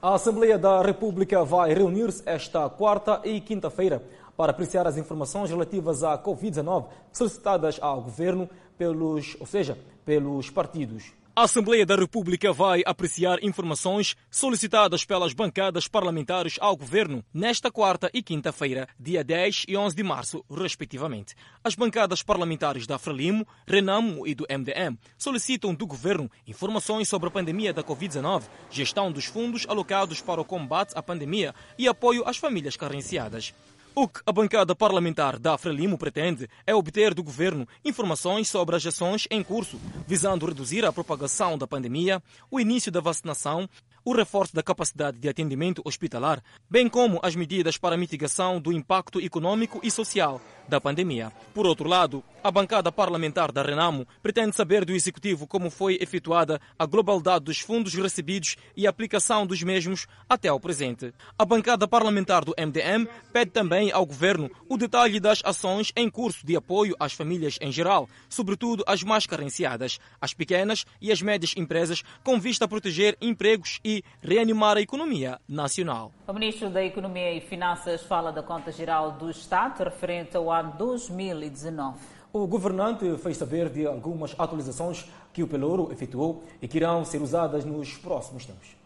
A 0.00 0.14
Assembleia 0.14 0.58
da 0.58 0.82
República 0.82 1.42
vai 1.42 1.72
reunir-se 1.72 2.22
esta 2.26 2.68
quarta 2.68 3.22
e 3.24 3.40
quinta-feira 3.40 4.02
para 4.36 4.50
apreciar 4.50 4.86
as 4.86 4.98
informações 4.98 5.48
relativas 5.48 6.04
à 6.04 6.18
Covid-19 6.18 6.84
solicitadas 7.10 7.78
ao 7.80 8.02
governo 8.02 8.46
pelos, 8.76 9.36
ou 9.40 9.46
seja, 9.46 9.78
pelos 10.04 10.50
partidos. 10.50 11.14
A 11.38 11.42
Assembleia 11.42 11.84
da 11.84 11.96
República 11.96 12.50
vai 12.50 12.82
apreciar 12.86 13.44
informações 13.44 14.16
solicitadas 14.30 15.04
pelas 15.04 15.34
bancadas 15.34 15.86
parlamentares 15.86 16.56
ao 16.58 16.74
governo 16.74 17.22
nesta 17.30 17.70
quarta 17.70 18.10
e 18.14 18.22
quinta-feira, 18.22 18.88
dia 18.98 19.22
10 19.22 19.66
e 19.68 19.76
11 19.76 19.94
de 19.94 20.02
março, 20.02 20.42
respectivamente. 20.50 21.34
As 21.62 21.74
bancadas 21.74 22.22
parlamentares 22.22 22.86
da 22.86 22.98
Frelimo, 22.98 23.46
Renamo 23.66 24.26
e 24.26 24.34
do 24.34 24.46
MDM 24.48 24.96
solicitam 25.18 25.74
do 25.74 25.86
governo 25.86 26.30
informações 26.46 27.06
sobre 27.06 27.28
a 27.28 27.32
pandemia 27.32 27.70
da 27.70 27.84
Covid-19, 27.84 28.44
gestão 28.70 29.12
dos 29.12 29.26
fundos 29.26 29.66
alocados 29.68 30.22
para 30.22 30.40
o 30.40 30.44
combate 30.44 30.96
à 30.96 31.02
pandemia 31.02 31.54
e 31.76 31.86
apoio 31.86 32.26
às 32.26 32.38
famílias 32.38 32.78
carenciadas. 32.78 33.52
O 33.98 34.06
que 34.06 34.20
a 34.26 34.30
bancada 34.30 34.76
parlamentar 34.76 35.38
da 35.38 35.56
Frelimo 35.56 35.96
pretende 35.96 36.46
é 36.66 36.74
obter 36.74 37.14
do 37.14 37.22
governo 37.22 37.66
informações 37.82 38.46
sobre 38.46 38.76
as 38.76 38.84
ações 38.84 39.26
em 39.30 39.42
curso, 39.42 39.80
visando 40.06 40.44
reduzir 40.44 40.84
a 40.84 40.92
propagação 40.92 41.56
da 41.56 41.66
pandemia, 41.66 42.22
o 42.50 42.60
início 42.60 42.92
da 42.92 43.00
vacinação, 43.00 43.66
o 44.04 44.12
reforço 44.12 44.54
da 44.54 44.62
capacidade 44.62 45.18
de 45.18 45.30
atendimento 45.30 45.80
hospitalar, 45.82 46.42
bem 46.68 46.90
como 46.90 47.18
as 47.22 47.34
medidas 47.34 47.78
para 47.78 47.96
mitigação 47.96 48.60
do 48.60 48.70
impacto 48.70 49.18
econômico 49.18 49.80
e 49.82 49.90
social 49.90 50.42
da 50.68 50.80
pandemia. 50.80 51.32
Por 51.54 51.66
outro 51.66 51.88
lado, 51.88 52.22
a 52.42 52.50
bancada 52.50 52.92
parlamentar 52.92 53.50
da 53.50 53.62
Renamo 53.62 54.06
pretende 54.22 54.54
saber 54.54 54.84
do 54.84 54.92
Executivo 54.92 55.46
como 55.46 55.68
foi 55.68 55.98
efetuada 56.00 56.60
a 56.78 56.86
globalidade 56.86 57.44
dos 57.44 57.58
fundos 57.58 57.94
recebidos 57.94 58.56
e 58.76 58.86
a 58.86 58.90
aplicação 58.90 59.44
dos 59.44 59.62
mesmos 59.62 60.06
até 60.28 60.48
ao 60.48 60.60
presente. 60.60 61.12
A 61.36 61.44
bancada 61.44 61.88
parlamentar 61.88 62.44
do 62.44 62.54
MDM 62.56 63.08
pede 63.32 63.50
também 63.50 63.90
ao 63.90 64.06
Governo 64.06 64.48
o 64.68 64.76
detalhe 64.76 65.18
das 65.18 65.42
ações 65.44 65.92
em 65.96 66.08
curso 66.08 66.46
de 66.46 66.54
apoio 66.54 66.94
às 67.00 67.12
famílias 67.12 67.58
em 67.60 67.72
geral, 67.72 68.08
sobretudo 68.28 68.84
as 68.86 69.02
mais 69.02 69.26
carenciadas, 69.26 69.98
as 70.20 70.32
pequenas 70.32 70.84
e 71.00 71.10
as 71.10 71.20
médias 71.20 71.52
empresas, 71.56 72.04
com 72.22 72.38
vista 72.38 72.64
a 72.64 72.68
proteger 72.68 73.16
empregos 73.20 73.80
e 73.84 74.04
reanimar 74.22 74.76
a 74.76 74.80
economia 74.80 75.40
nacional. 75.48 76.12
O 76.28 76.32
Ministro 76.32 76.70
da 76.70 76.84
Economia 76.84 77.32
e 77.34 77.40
Finanças 77.40 78.02
fala 78.02 78.32
da 78.32 78.42
Conta 78.42 78.70
Geral 78.70 79.12
do 79.12 79.30
Estado 79.30 79.82
referente 79.82 80.36
ao 80.36 80.50
ano 80.58 80.74
2019. 80.78 81.98
O 82.32 82.46
governante 82.46 83.16
fez 83.18 83.36
saber 83.36 83.70
de 83.70 83.86
algumas 83.86 84.34
atualizações 84.38 85.06
que 85.32 85.42
o 85.42 85.48
Pelouro 85.48 85.90
efetuou 85.92 86.44
e 86.60 86.68
que 86.68 86.76
irão 86.76 87.04
ser 87.04 87.22
usadas 87.22 87.64
nos 87.64 87.96
próximos 87.96 88.44
tempos. 88.44 88.76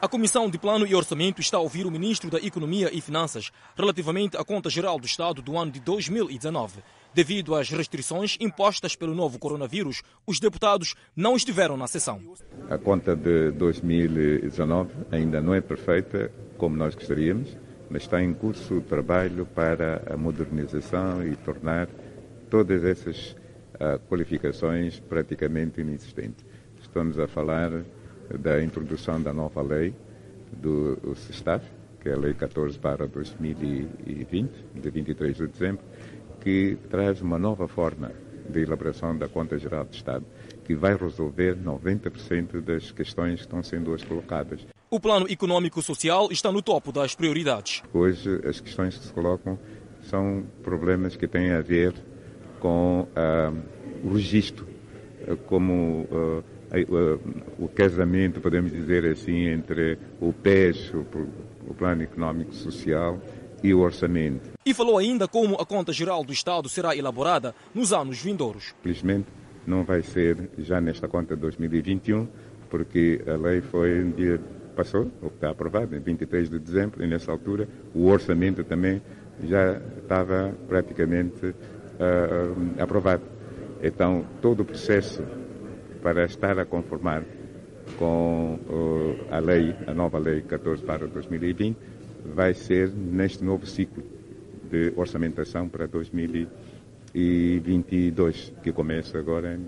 A 0.00 0.06
Comissão 0.06 0.50
de 0.50 0.58
Plano 0.58 0.86
e 0.86 0.94
Orçamento 0.94 1.40
está 1.40 1.56
a 1.56 1.60
ouvir 1.60 1.86
o 1.86 1.90
Ministro 1.90 2.30
da 2.30 2.38
Economia 2.38 2.90
e 2.92 3.00
Finanças 3.00 3.50
relativamente 3.74 4.36
à 4.36 4.44
Conta 4.44 4.68
Geral 4.68 5.00
do 5.00 5.06
Estado 5.06 5.40
do 5.40 5.56
ano 5.56 5.72
de 5.72 5.80
2019. 5.80 6.82
Devido 7.14 7.54
às 7.54 7.70
restrições 7.70 8.36
impostas 8.38 8.94
pelo 8.94 9.14
novo 9.14 9.38
coronavírus, 9.38 10.02
os 10.26 10.38
deputados 10.38 10.94
não 11.16 11.34
estiveram 11.34 11.76
na 11.76 11.86
sessão. 11.86 12.20
A 12.68 12.76
conta 12.76 13.16
de 13.16 13.52
2019 13.52 14.92
ainda 15.10 15.40
não 15.40 15.54
é 15.54 15.62
perfeita 15.62 16.30
como 16.58 16.76
nós 16.76 16.94
gostaríamos, 16.94 17.56
mas 17.90 18.02
está 18.02 18.22
em 18.22 18.32
curso 18.32 18.78
o 18.78 18.80
trabalho 18.80 19.46
para 19.46 20.02
a 20.12 20.16
modernização 20.16 21.26
e 21.26 21.36
tornar 21.36 21.88
todas 22.50 22.84
essas 22.84 23.36
uh, 23.74 23.98
qualificações 24.08 25.00
praticamente 25.00 25.80
inexistentes. 25.80 26.44
Estamos 26.80 27.18
a 27.18 27.26
falar 27.26 27.70
da 28.38 28.62
introdução 28.62 29.22
da 29.22 29.32
nova 29.32 29.62
lei 29.62 29.94
do 30.52 31.14
SESTAF, 31.14 31.64
que 32.00 32.08
é 32.08 32.12
a 32.12 32.16
Lei 32.16 32.34
14 32.34 32.78
para 32.78 33.06
2020, 33.06 34.50
de 34.74 34.90
23 34.90 35.36
de 35.36 35.46
dezembro, 35.46 35.84
que 36.40 36.78
traz 36.88 37.20
uma 37.20 37.38
nova 37.38 37.66
forma 37.66 38.12
de 38.48 38.62
elaboração 38.62 39.16
da 39.16 39.28
Conta 39.28 39.58
Geral 39.58 39.84
do 39.84 39.92
Estado, 39.92 40.24
que 40.64 40.74
vai 40.74 40.96
resolver 40.96 41.56
90% 41.56 42.60
das 42.60 42.92
questões 42.92 43.40
que 43.40 43.40
estão 43.42 43.62
sendo 43.62 43.90
hoje 43.90 44.06
colocadas. 44.06 44.66
O 44.88 45.00
plano 45.00 45.26
econômico 45.28 45.82
social 45.82 46.28
está 46.30 46.52
no 46.52 46.62
topo 46.62 46.92
das 46.92 47.12
prioridades. 47.12 47.82
Hoje, 47.92 48.40
as 48.48 48.60
questões 48.60 48.96
que 48.96 49.04
se 49.04 49.12
colocam 49.12 49.58
são 50.02 50.44
problemas 50.62 51.16
que 51.16 51.26
têm 51.26 51.50
a 51.50 51.60
ver 51.60 51.92
com 52.60 53.00
uh, 53.00 53.62
o 54.04 54.14
registro, 54.14 54.64
uh, 55.26 55.36
como 55.38 56.02
uh, 56.02 56.44
o 57.58 57.66
casamento, 57.66 58.40
podemos 58.40 58.70
dizer 58.70 59.04
assim, 59.06 59.48
entre 59.48 59.98
o 60.20 60.32
PES, 60.32 60.94
o, 60.94 61.04
o 61.68 61.74
Plano 61.74 62.04
Económico 62.04 62.54
Social, 62.54 63.20
e 63.64 63.74
o 63.74 63.80
orçamento. 63.80 64.50
E 64.64 64.72
falou 64.72 64.98
ainda 64.98 65.26
como 65.26 65.56
a 65.56 65.66
conta 65.66 65.92
geral 65.92 66.22
do 66.22 66.32
Estado 66.32 66.68
será 66.68 66.94
elaborada 66.94 67.56
nos 67.74 67.92
anos 67.92 68.22
vindouros. 68.22 68.72
Felizmente, 68.84 69.26
não 69.66 69.82
vai 69.82 70.02
ser 70.02 70.48
já 70.58 70.80
nesta 70.80 71.08
conta 71.08 71.34
de 71.34 71.42
2021, 71.42 72.28
porque 72.70 73.20
a 73.26 73.36
lei 73.36 73.60
foi 73.60 74.04
um 74.04 74.12
dia 74.12 74.40
passou, 74.76 75.10
ou 75.22 75.28
está 75.28 75.50
aprovado, 75.50 75.96
em 75.96 76.00
23 76.00 76.50
de 76.50 76.58
dezembro, 76.58 77.02
e 77.02 77.06
nessa 77.06 77.32
altura 77.32 77.66
o 77.94 78.06
orçamento 78.06 78.62
também 78.62 79.00
já 79.42 79.80
estava 79.98 80.54
praticamente 80.68 81.46
uh, 81.46 81.54
aprovado. 82.78 83.22
Então, 83.82 84.24
todo 84.40 84.60
o 84.60 84.64
processo 84.64 85.24
para 86.02 86.24
estar 86.24 86.58
a 86.58 86.64
conformar 86.64 87.22
com 87.98 88.58
uh, 88.68 89.16
a 89.30 89.38
lei, 89.38 89.76
a 89.86 89.94
nova 89.94 90.18
lei 90.18 90.40
14 90.42 90.82
para 90.82 91.06
2020, 91.06 91.76
vai 92.34 92.52
ser 92.54 92.90
neste 92.90 93.44
novo 93.44 93.64
ciclo 93.66 94.02
de 94.70 94.92
orçamentação 94.96 95.68
para 95.68 95.86
2022, 95.86 98.54
que 98.62 98.72
começa 98.72 99.18
agora 99.18 99.54
em, 99.54 99.66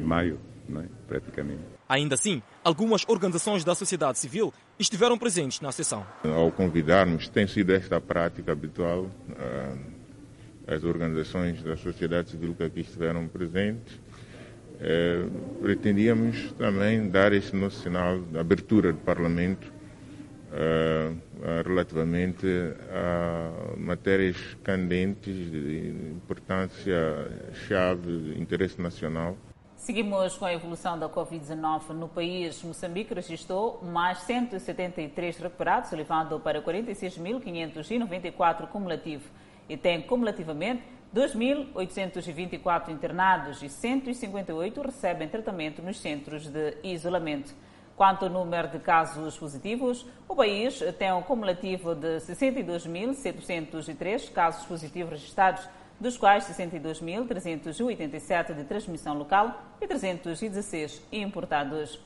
em 0.00 0.04
maio, 0.04 0.38
é? 0.76 0.84
praticamente. 1.06 1.73
Ainda 1.88 2.14
assim, 2.14 2.42
algumas 2.62 3.04
organizações 3.06 3.64
da 3.64 3.74
sociedade 3.74 4.18
civil 4.18 4.52
estiveram 4.78 5.18
presentes 5.18 5.60
na 5.60 5.70
sessão. 5.70 6.06
Ao 6.24 6.50
convidarmos, 6.50 7.28
tem 7.28 7.46
sido 7.46 7.72
esta 7.72 8.00
prática 8.00 8.52
habitual. 8.52 9.10
As 10.66 10.82
organizações 10.82 11.62
da 11.62 11.76
sociedade 11.76 12.30
civil 12.30 12.54
que 12.54 12.62
aqui 12.62 12.80
estiveram 12.80 13.28
presentes 13.28 14.00
eh, 14.80 15.24
pretendíamos 15.62 16.52
também 16.58 17.08
dar 17.08 17.32
esse 17.32 17.54
nosso 17.54 17.80
sinal 17.82 18.20
de 18.20 18.38
abertura 18.38 18.92
do 18.92 18.98
Parlamento 18.98 19.72
uh, 20.54 21.62
relativamente 21.66 22.46
a 22.90 23.76
matérias 23.76 24.36
candentes 24.62 25.50
de 25.50 25.94
importância 26.16 27.30
chave 27.66 28.32
de 28.34 28.40
interesse 28.40 28.80
nacional. 28.80 29.36
Seguimos 29.84 30.36
com 30.38 30.46
a 30.46 30.54
evolução 30.54 30.98
da 30.98 31.10
Covid-19 31.10 31.90
no 31.90 32.08
país. 32.08 32.62
Moçambique 32.62 33.12
registrou 33.12 33.80
mais 33.82 34.20
173 34.20 35.36
recuperados, 35.36 35.92
elevando 35.92 36.40
para 36.40 36.62
46.594 36.62 38.66
cumulativo 38.68 39.28
e 39.68 39.76
tem 39.76 40.00
cumulativamente 40.00 40.82
2.824 41.14 42.88
internados 42.88 43.62
e 43.62 43.68
158 43.68 44.80
recebem 44.80 45.28
tratamento 45.28 45.82
nos 45.82 46.00
centros 46.00 46.48
de 46.48 46.78
isolamento. 46.82 47.54
Quanto 47.94 48.24
ao 48.24 48.30
número 48.30 48.68
de 48.68 48.78
casos 48.78 49.36
positivos, 49.36 50.06
o 50.26 50.34
país 50.34 50.80
tem 50.98 51.12
um 51.12 51.20
cumulativo 51.20 51.94
de 51.94 52.20
62.703 52.20 54.32
casos 54.32 54.64
positivos 54.64 55.12
registrados, 55.12 55.68
dos 56.04 56.16
quais 56.18 56.44
62.387 56.44 58.54
de 58.54 58.64
transmissão 58.64 59.16
local 59.16 59.62
e 59.80 59.86
316 59.86 61.00
importados. 61.10 61.98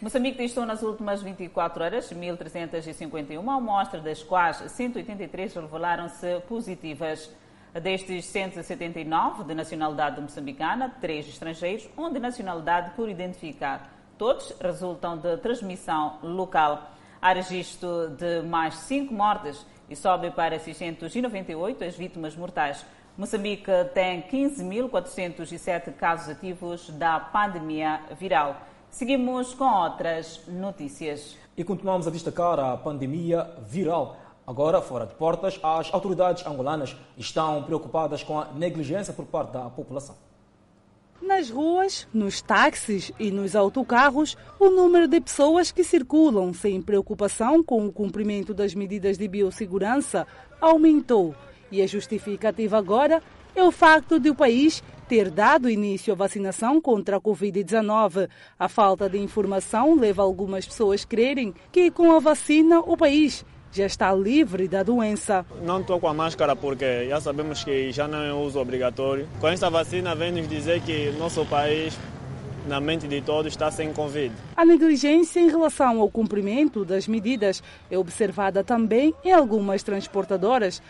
Moçambique 0.00 0.38
testou 0.38 0.66
nas 0.66 0.82
últimas 0.82 1.22
24 1.22 1.84
horas 1.84 2.12
1.351 2.12 3.38
amostras, 3.38 4.02
das 4.02 4.24
quais 4.24 4.56
183 4.72 5.54
revelaram-se 5.54 6.40
positivas. 6.48 7.32
Destes 7.80 8.24
179 8.24 9.44
de 9.44 9.54
nacionalidade 9.54 10.20
moçambicana, 10.20 10.92
três 11.00 11.28
estrangeiros, 11.28 11.88
um 11.96 12.12
de 12.12 12.18
nacionalidade 12.18 12.90
por 12.96 13.08
identificar. 13.08 13.92
Todos 14.16 14.52
resultam 14.60 15.16
de 15.18 15.36
transmissão 15.36 16.18
local. 16.22 16.90
Há 17.22 17.34
registro 17.34 18.08
de 18.08 18.42
mais 18.42 18.74
cinco 18.74 19.14
mortes 19.14 19.64
e 19.88 19.96
sobe 19.96 20.30
para 20.30 20.58
698 20.58 21.84
as 21.84 21.96
vítimas 21.96 22.36
mortais. 22.36 22.84
Moçambique 23.16 23.70
tem 23.94 24.22
15.407 24.22 25.92
casos 25.94 26.28
ativos 26.28 26.88
da 26.90 27.18
pandemia 27.18 28.00
viral. 28.18 28.56
Seguimos 28.90 29.54
com 29.54 29.64
outras 29.64 30.46
notícias. 30.46 31.36
E 31.56 31.64
continuamos 31.64 32.06
a 32.06 32.10
destacar 32.10 32.60
a 32.60 32.76
pandemia 32.76 33.50
viral. 33.66 34.16
Agora, 34.46 34.80
fora 34.80 35.04
de 35.04 35.14
portas, 35.14 35.58
as 35.62 35.92
autoridades 35.92 36.46
angolanas 36.46 36.96
estão 37.16 37.62
preocupadas 37.64 38.22
com 38.22 38.38
a 38.38 38.46
negligência 38.52 39.12
por 39.12 39.26
parte 39.26 39.52
da 39.52 39.68
população. 39.68 40.27
Nas 41.20 41.50
ruas, 41.50 42.06
nos 42.14 42.40
táxis 42.40 43.10
e 43.18 43.30
nos 43.32 43.56
autocarros, 43.56 44.36
o 44.58 44.70
número 44.70 45.08
de 45.08 45.20
pessoas 45.20 45.72
que 45.72 45.82
circulam 45.82 46.54
sem 46.54 46.80
preocupação 46.80 47.62
com 47.62 47.84
o 47.86 47.92
cumprimento 47.92 48.54
das 48.54 48.72
medidas 48.72 49.18
de 49.18 49.26
biossegurança 49.26 50.26
aumentou. 50.60 51.34
E 51.72 51.82
a 51.82 51.86
justificativa 51.86 52.78
agora 52.78 53.20
é 53.54 53.62
o 53.62 53.72
facto 53.72 54.20
de 54.20 54.30
o 54.30 54.34
país 54.34 54.82
ter 55.08 55.28
dado 55.30 55.68
início 55.68 56.12
à 56.12 56.16
vacinação 56.16 56.80
contra 56.80 57.16
a 57.16 57.20
Covid-19. 57.20 58.28
A 58.56 58.68
falta 58.68 59.08
de 59.08 59.18
informação 59.18 59.96
leva 59.96 60.22
algumas 60.22 60.66
pessoas 60.66 61.02
a 61.02 61.06
crerem 61.06 61.52
que 61.72 61.90
com 61.90 62.12
a 62.12 62.20
vacina 62.20 62.78
o 62.78 62.96
país 62.96 63.44
já 63.72 63.86
está 63.86 64.12
livre 64.14 64.68
da 64.68 64.82
doença. 64.82 65.44
Não 65.62 65.80
estou 65.80 66.00
com 66.00 66.08
a 66.08 66.14
máscara 66.14 66.56
porque 66.56 67.08
já 67.08 67.20
sabemos 67.20 67.64
que 67.64 67.92
já 67.92 68.08
não 68.08 68.22
é 68.22 68.32
uso 68.32 68.58
obrigatório. 68.58 69.28
Com 69.40 69.48
esta 69.48 69.68
vacina 69.70 70.14
vem 70.14 70.32
nos 70.32 70.48
dizer 70.48 70.80
que 70.82 71.10
nosso 71.18 71.44
país 71.46 71.96
na 72.66 72.80
mente 72.80 73.08
de 73.08 73.20
todos 73.22 73.52
está 73.52 73.70
sem 73.70 73.92
Covid. 73.92 74.32
A 74.56 74.64
negligência 74.64 75.40
em 75.40 75.48
relação 75.48 76.00
ao 76.00 76.10
cumprimento 76.10 76.84
das 76.84 77.08
medidas 77.08 77.62
é 77.90 77.96
observada 77.96 78.62
também 78.62 79.14
em 79.24 79.32
algumas 79.32 79.82
transportadoras 79.82 80.82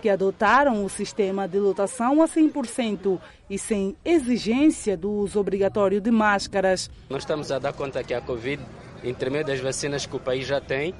que 0.00 0.08
adotaram 0.08 0.84
o 0.84 0.88
sistema 0.88 1.46
de 1.46 1.60
lotação 1.60 2.22
a 2.22 2.26
100% 2.26 3.20
e 3.48 3.56
sem 3.56 3.94
exigência 4.04 4.96
do 4.96 5.10
uso 5.10 5.38
obrigatório 5.38 6.00
de 6.00 6.10
máscaras. 6.10 6.90
Nós 7.08 7.22
estamos 7.22 7.52
a 7.52 7.60
dar 7.60 7.72
conta 7.72 8.02
que 8.02 8.12
a 8.12 8.20
Covid, 8.20 8.60
entre 9.04 9.30
meio 9.30 9.44
das 9.44 9.60
vacinas 9.60 10.04
que 10.04 10.16
o 10.16 10.18
país 10.18 10.44
já 10.44 10.60
tem, 10.60 10.92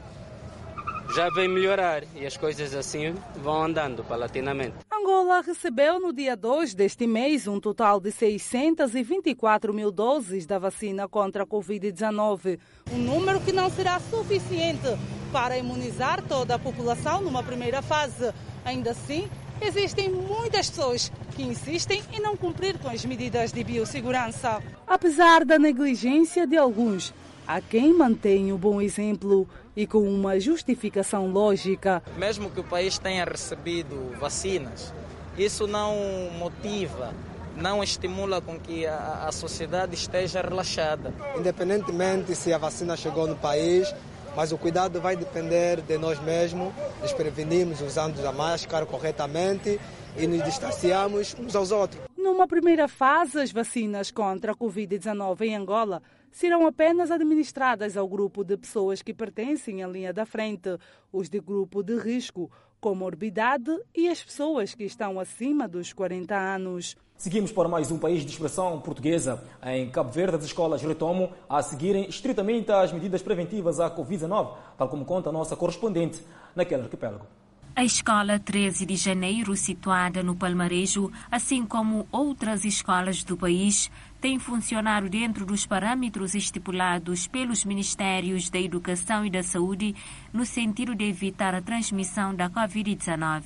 já 1.15 1.29
vem 1.29 1.47
melhorar 1.47 2.05
e 2.17 2.25
as 2.25 2.39
coisas 2.39 2.75
assim 2.75 3.15
vão 3.37 3.65
andando 3.65 4.03
paulatinamente. 4.03 4.75
Angola 4.91 5.43
recebeu 5.43 6.01
no 6.01 6.11
dia 6.13 6.35
2 6.35 6.75
deste 6.75 7.07
mês 7.07 7.47
um 7.47 7.61
total 7.61 8.01
de 8.01 8.11
624 8.11 9.75
mil 9.75 9.91
doses 9.91 10.47
da 10.47 10.59
vacina 10.59 11.07
contra 11.07 11.43
a 11.43 11.47
Covid-19. 11.47 12.59
Um 12.91 12.99
número 12.99 13.41
que 13.41 13.53
não 13.53 13.69
será 13.71 14.01
suficiente 14.01 14.87
para 15.31 15.59
imunizar 15.59 16.23
toda 16.23 16.55
a 16.55 16.59
população 16.59 17.21
numa 17.21 17.43
primeira 17.43 17.83
fase. 17.83 18.33
Ainda 18.65 18.93
assim, 18.93 19.29
existem 19.61 20.11
muitas 20.11 20.71
pessoas 20.71 21.13
que 21.37 21.43
insistem 21.43 22.03
em 22.13 22.21
não 22.21 22.37
cumprir 22.37 22.79
com 22.79 22.89
as 22.89 23.05
medidas 23.05 23.53
de 23.53 23.63
biossegurança. 23.63 24.63
Apesar 24.87 25.45
da 25.45 25.59
negligência 25.59 26.47
de 26.47 26.57
alguns, 26.57 27.13
há 27.47 27.61
quem 27.61 27.93
mantém 27.93 28.53
o 28.53 28.59
bom 28.59 28.81
exemplo 28.81 29.47
e 29.77 29.87
com 29.87 30.03
uma 30.03 30.39
justificação 30.39 31.27
lógica. 31.31 32.03
Mesmo 32.17 32.51
que 32.51 32.61
o 32.61 32.65
país 32.65 32.99
tenha 32.99 33.25
recebido 33.25 34.15
vacinas, 34.19 34.93
isso 35.37 35.67
não 35.67 35.97
motiva, 36.39 37.15
não 37.57 37.83
estimula 37.83 38.41
com 38.41 38.59
que 38.59 38.87
a, 38.87 39.27
a 39.29 39.33
sociedade 39.33 39.95
esteja 39.95 40.43
relaxada. 40.43 41.13
Independentemente 41.37 42.35
se 42.35 42.53
a 42.53 42.59
vacina 42.59 42.97
chegou 42.97 43.27
no 43.27 43.37
país, 43.37 43.95
mas 44.37 44.53
o 44.53 44.59
cuidado 44.59 45.01
vai 45.01 45.17
depender 45.17 45.81
de 45.83 45.99
nós 45.99 46.21
mesmos, 46.21 46.73
nos 47.01 47.13
prevenirmos 47.13 47.81
usando 47.81 48.25
a 48.27 48.33
máscara 48.33 48.87
corretamente 48.87 49.79
e 50.17 50.27
nos 50.27 50.43
distanciamos 50.45 51.35
uns 51.39 51.55
aos 51.55 51.71
outros. 51.71 52.03
Numa 52.17 52.47
primeira 52.47 52.89
fase, 52.89 53.41
as 53.41 53.53
vacinas 53.53 54.11
contra 54.11 54.53
a 54.53 54.55
Covid-19 54.55 55.41
em 55.43 55.57
Angola 55.57 56.03
serão 56.33 56.67
apenas 56.67 57.11
administradas 57.11 57.97
ao 57.97 58.09
grupo 58.09 58.43
de 58.43 58.57
pessoas 58.57 59.03
que 59.03 59.15
pertencem 59.15 59.85
à 59.85 59.87
linha 59.87 60.13
da 60.13 60.27
frente, 60.27 60.77
os 61.13 61.29
de 61.29 61.39
grupo 61.39 61.83
de 61.83 61.97
risco, 61.99 62.51
comorbidade 62.81 63.71
e 63.95 64.09
as 64.09 64.21
pessoas 64.21 64.75
que 64.75 64.83
estão 64.83 65.21
acima 65.21 65.69
dos 65.69 65.93
40 65.93 66.35
anos. 66.35 66.97
Seguimos 67.17 67.53
para 67.53 67.69
mais 67.69 67.93
um 67.93 67.99
país 67.99 68.25
de 68.25 68.33
expressão 68.33 68.81
portuguesa. 68.81 69.45
Em 69.63 69.89
Cabo 69.89 70.11
Verde, 70.11 70.39
as 70.39 70.45
escolas 70.45 70.83
retomam 70.83 71.31
a 71.49 71.63
seguirem 71.63 72.09
estritamente 72.09 72.73
as 72.73 72.93
medidas 72.93 73.23
preventivas 73.23 73.79
à 73.79 73.89
Covid-19, 73.89 74.57
tal 74.77 74.89
como 74.89 75.05
conta 75.05 75.29
a 75.29 75.33
nossa 75.33 75.55
correspondente 75.55 76.21
naquele 76.57 76.83
arquipélago. 76.83 77.25
A 77.75 77.85
escola 77.85 78.39
13 78.39 78.85
de 78.85 78.97
janeiro, 78.97 79.57
situada 79.57 80.23
no 80.23 80.37
Palmarejo, 80.37 81.11
assim 81.31 81.65
como 81.65 82.07
outras 82.13 82.67
escolas 82.67 83.25
do 83.25 83.35
país, 83.35 83.91
tem 84.23 84.39
funcionado 84.39 85.09
dentro 85.09 85.45
dos 85.45 85.67
parâmetros 85.67 86.37
estipulados 86.37 87.27
pelos 87.27 87.65
Ministérios 87.65 88.49
da 88.49 88.61
Educação 88.61 89.27
e 89.27 89.31
da 89.31 89.43
Saúde 89.43 89.97
no 90.33 90.47
sentido 90.47 90.95
de 90.95 91.05
evitar 91.07 91.57
a 91.57 91.61
transmissão 91.61 92.33
da 92.33 92.49
Covid-19. 92.49 93.43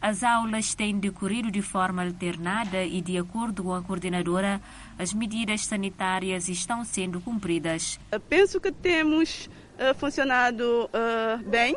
As 0.00 0.22
aulas 0.22 0.74
têm 0.74 0.98
decorrido 0.98 1.50
de 1.50 1.60
forma 1.60 2.02
alternada 2.02 2.82
e, 2.84 3.02
de 3.02 3.18
acordo 3.18 3.64
com 3.64 3.74
a 3.74 3.82
coordenadora, 3.82 4.62
as 4.98 5.12
medidas 5.12 5.66
sanitárias 5.66 6.48
estão 6.48 6.86
sendo 6.86 7.20
cumpridas. 7.20 8.00
Penso 8.26 8.58
que 8.58 8.72
temos 8.72 9.50
uh, 9.78 9.94
funcionado 9.94 10.88
uh, 10.88 11.50
bem 11.50 11.76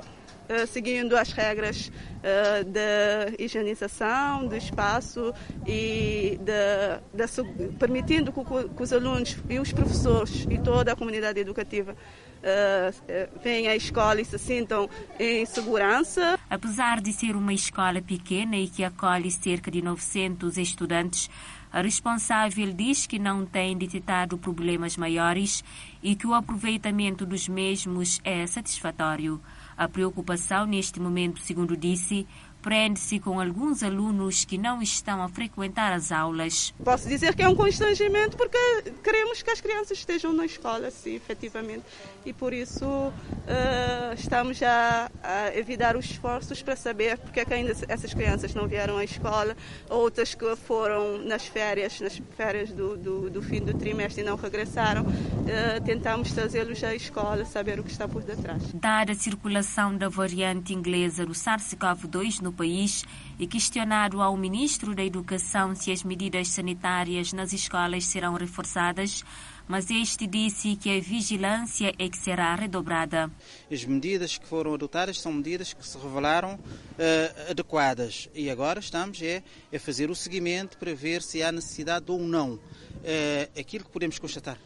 seguindo 0.67 1.15
as 1.15 1.31
regras 1.31 1.91
uh, 2.17 2.63
da 2.65 3.31
higienização 3.37 4.47
do 4.47 4.55
espaço 4.55 5.33
e 5.65 6.39
de, 6.41 7.25
de, 7.25 7.67
permitindo 7.77 8.31
que, 8.31 8.43
que, 8.43 8.83
os 8.83 8.93
alunos 8.93 9.37
e 9.49 9.59
os 9.59 9.71
professores 9.71 10.45
e 10.49 10.57
toda 10.57 10.93
a 10.93 10.95
comunidade 10.95 11.39
educativa 11.39 11.93
uh, 11.93 13.39
venham 13.43 13.71
à 13.71 13.75
escola 13.75 14.21
e 14.21 14.25
se 14.25 14.37
sintam 14.37 14.89
em 15.19 15.45
segurança. 15.45 16.39
Apesar 16.49 17.01
de 17.01 17.11
ser 17.11 17.35
uma 17.35 17.53
escola 17.53 18.01
pequena 18.01 18.57
e 18.57 18.67
que 18.67 18.83
acolhe 18.83 19.31
cerca 19.31 19.69
de 19.69 19.81
900 19.81 20.57
estudantes, 20.57 21.29
a 21.71 21.81
responsável 21.81 22.71
diz 22.71 23.05
que 23.05 23.19
não 23.19 23.45
tem 23.45 23.77
detectado 23.77 24.37
problemas 24.37 24.95
maiores 24.95 25.63
e 26.01 26.15
que 26.15 26.25
o 26.25 26.33
aproveitamento 26.33 27.25
dos 27.25 27.47
mesmos 27.47 28.21
é 28.23 28.47
satisfatório. 28.47 29.41
A 29.77 29.87
preocupação 29.87 30.65
neste 30.65 30.99
momento, 30.99 31.39
segundo 31.39 31.77
disse, 31.77 32.25
prende-se 32.61 33.19
com 33.19 33.39
alguns 33.39 33.83
alunos 33.83 34.43
que 34.43 34.57
não 34.57 34.81
estão 34.81 35.21
a 35.21 35.29
frequentar 35.29 35.93
as 35.93 36.11
aulas. 36.11 36.73
Posso 36.83 37.07
dizer 37.07 37.35
que 37.35 37.43
é 37.43 37.47
um 37.47 37.55
constrangimento 37.55 38.35
porque 38.35 38.57
queremos 39.03 39.41
que 39.41 39.51
as 39.51 39.61
crianças 39.61 39.99
estejam 39.99 40.33
na 40.33 40.45
escola, 40.45 40.89
sim, 40.91 41.15
efetivamente. 41.15 41.83
E 42.27 42.33
por 42.33 42.53
isso 42.53 42.85
uh, 42.85 44.13
estamos 44.13 44.61
a, 44.61 45.09
a, 45.23 45.57
evitar 45.57 45.95
os 45.95 46.03
esforços 46.03 46.61
para 46.61 46.75
saber 46.75 47.17
porque 47.19 47.39
é 47.39 47.45
que 47.45 47.53
ainda 47.53 47.71
essas 47.87 48.13
crianças 48.13 48.53
não 48.53 48.67
vieram 48.67 48.97
à 48.97 49.03
escola, 49.05 49.55
outras 49.89 50.35
que 50.35 50.53
foram 50.57 51.19
nas 51.19 51.47
férias, 51.47 52.01
nas 52.01 52.21
férias 52.35 52.69
do, 52.69 52.97
do, 52.97 53.29
do 53.29 53.41
fim 53.41 53.61
do 53.61 53.73
trimestre 53.73 54.23
e 54.23 54.25
não 54.25 54.35
regressaram. 54.35 55.03
Uh, 55.03 55.81
tentamos 55.85 56.33
trazê-los 56.33 56.83
à 56.83 56.93
escola, 56.93 57.45
saber 57.45 57.79
o 57.79 57.83
que 57.83 57.91
está 57.91 58.09
por 58.09 58.21
detrás. 58.21 58.61
Dada 58.73 59.13
a 59.13 59.15
circulação 59.15 59.95
da 59.95 60.09
variante 60.09 60.73
inglesa 60.73 61.25
do 61.25 61.31
SARS-CoV-2 61.31 62.41
no 62.41 62.51
país 62.51 63.05
e 63.39 63.47
questionado 63.47 64.21
ao 64.21 64.35
ministro 64.35 64.93
da 64.93 65.03
Educação 65.03 65.73
se 65.73 65.93
as 65.93 66.03
medidas 66.03 66.49
sanitárias 66.49 67.31
nas 67.31 67.53
escolas 67.53 68.03
serão 68.03 68.33
reforçadas, 68.33 69.23
mas 69.67 69.89
este 69.89 70.25
disse 70.25 70.75
que 70.75 70.97
a 70.97 71.01
vigilância 71.01 71.93
é 71.97 72.09
que 72.09 72.17
será 72.17 72.55
redobrada. 72.55 73.29
As 73.71 73.83
medidas 73.83 74.37
que 74.37 74.47
foram 74.47 74.73
adotadas 74.73 75.19
são 75.19 75.33
medidas 75.33 75.73
que 75.73 75.85
se 75.85 75.97
revelaram 75.97 76.55
uh, 76.55 77.51
adequadas 77.51 78.29
e 78.33 78.49
agora 78.49 78.79
estamos 78.79 79.21
é, 79.21 79.43
a 79.73 79.79
fazer 79.79 80.09
o 80.09 80.15
seguimento 80.15 80.77
para 80.77 80.93
ver 80.93 81.21
se 81.21 81.43
há 81.43 81.51
necessidade 81.51 82.11
ou 82.11 82.19
não. 82.19 82.53
Uh, 82.53 83.59
aquilo 83.59 83.85
que 83.85 83.91
podemos 83.91 84.17
constatar 84.17 84.57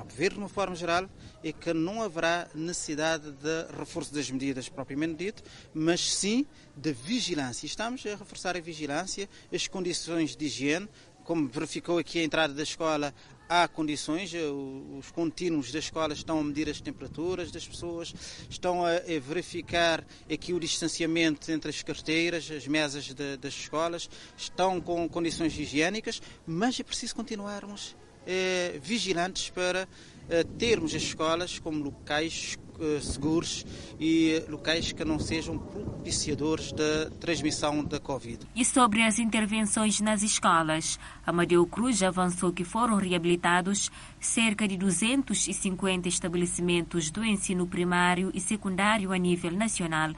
Cabo 0.00 0.14
Verde, 0.14 0.36
de 0.36 0.40
uma 0.40 0.48
forma 0.48 0.74
geral, 0.74 1.10
é 1.44 1.52
que 1.52 1.74
não 1.74 2.02
haverá 2.02 2.48
necessidade 2.54 3.32
de 3.32 3.78
reforço 3.78 4.14
das 4.14 4.30
medidas 4.30 4.66
propriamente 4.66 5.14
dito, 5.14 5.42
mas 5.74 6.14
sim 6.14 6.46
de 6.74 6.90
vigilância. 6.90 7.66
Estamos 7.66 8.06
a 8.06 8.16
reforçar 8.16 8.56
a 8.56 8.60
vigilância, 8.60 9.28
as 9.52 9.68
condições 9.68 10.34
de 10.34 10.46
higiene, 10.46 10.88
como 11.22 11.46
verificou 11.48 11.98
aqui 11.98 12.18
a 12.18 12.24
entrada 12.24 12.54
da 12.54 12.62
escola, 12.62 13.14
há 13.50 13.66
condições, 13.66 14.32
eh, 14.32 14.38
os 14.96 15.10
contínuos 15.10 15.72
da 15.72 15.80
escola 15.80 16.14
estão 16.14 16.38
a 16.38 16.44
medir 16.44 16.70
as 16.70 16.80
temperaturas 16.80 17.50
das 17.50 17.66
pessoas, 17.66 18.14
estão 18.48 18.86
a, 18.86 18.92
verificar 19.20 20.06
aqui 20.32 20.52
o 20.54 20.60
distanciamento 20.60 21.50
entre 21.50 21.68
as 21.68 21.82
carteiras, 21.82 22.48
as 22.48 22.68
mesas 22.68 23.12
de, 23.12 23.36
das 23.36 23.52
escolas, 23.54 24.08
estão 24.36 24.80
com 24.80 25.08
condições 25.08 25.58
higiênicas, 25.58 26.22
mas 26.46 26.78
é 26.78 26.84
preciso 26.84 27.16
continuarmos 27.16 27.96
eh, 28.24 28.78
vigilantes 28.80 29.50
para 29.50 29.88
eh, 30.28 30.44
termos 30.56 30.94
as 30.94 31.02
escolas 31.02 31.58
como 31.58 31.82
locais 31.82 32.56
seguros 33.00 33.64
e 33.98 34.42
locais 34.48 34.92
que 34.92 35.04
não 35.04 35.18
sejam 35.18 35.58
propiciadores 35.58 36.72
da 36.72 37.10
transmissão 37.18 37.84
da 37.84 38.00
Covid. 38.00 38.46
E 38.54 38.64
sobre 38.64 39.02
as 39.02 39.18
intervenções 39.18 40.00
nas 40.00 40.22
escolas, 40.22 40.98
Amadeu 41.26 41.66
Cruz 41.66 42.02
avançou 42.02 42.52
que 42.52 42.64
foram 42.64 42.96
reabilitados 42.96 43.90
cerca 44.18 44.66
de 44.66 44.76
250 44.76 46.08
estabelecimentos 46.08 47.10
do 47.10 47.24
ensino 47.24 47.66
primário 47.66 48.30
e 48.34 48.40
secundário 48.40 49.12
a 49.12 49.16
nível 49.16 49.52
nacional. 49.52 50.10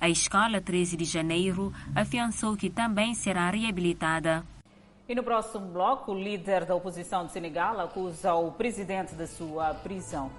A 0.00 0.08
Escola 0.08 0.60
13 0.60 0.96
de 0.96 1.04
Janeiro 1.04 1.72
afiançou 1.94 2.56
que 2.56 2.70
também 2.70 3.14
será 3.14 3.50
reabilitada. 3.50 4.44
E 5.08 5.14
no 5.14 5.22
próximo 5.22 5.66
bloco, 5.66 6.12
o 6.12 6.18
líder 6.18 6.64
da 6.64 6.74
oposição 6.74 7.26
de 7.26 7.32
Senegal 7.32 7.80
acusa 7.80 8.32
o 8.34 8.52
presidente 8.52 9.14
da 9.14 9.26
sua 9.26 9.74
prisão. 9.74 10.30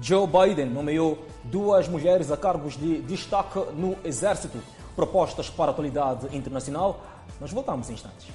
Joe 0.00 0.26
Biden 0.26 0.66
nomeou 0.66 1.18
duas 1.44 1.88
mulheres 1.88 2.30
a 2.30 2.36
cargos 2.36 2.76
de 2.76 3.00
destaque 3.02 3.58
no 3.74 3.96
Exército. 4.04 4.58
Propostas 4.94 5.48
para 5.48 5.70
a 5.70 5.70
atualidade 5.70 6.36
internacional. 6.36 7.00
Nós 7.40 7.52
voltamos 7.52 7.88
em 7.90 7.94
instantes. 7.94 8.28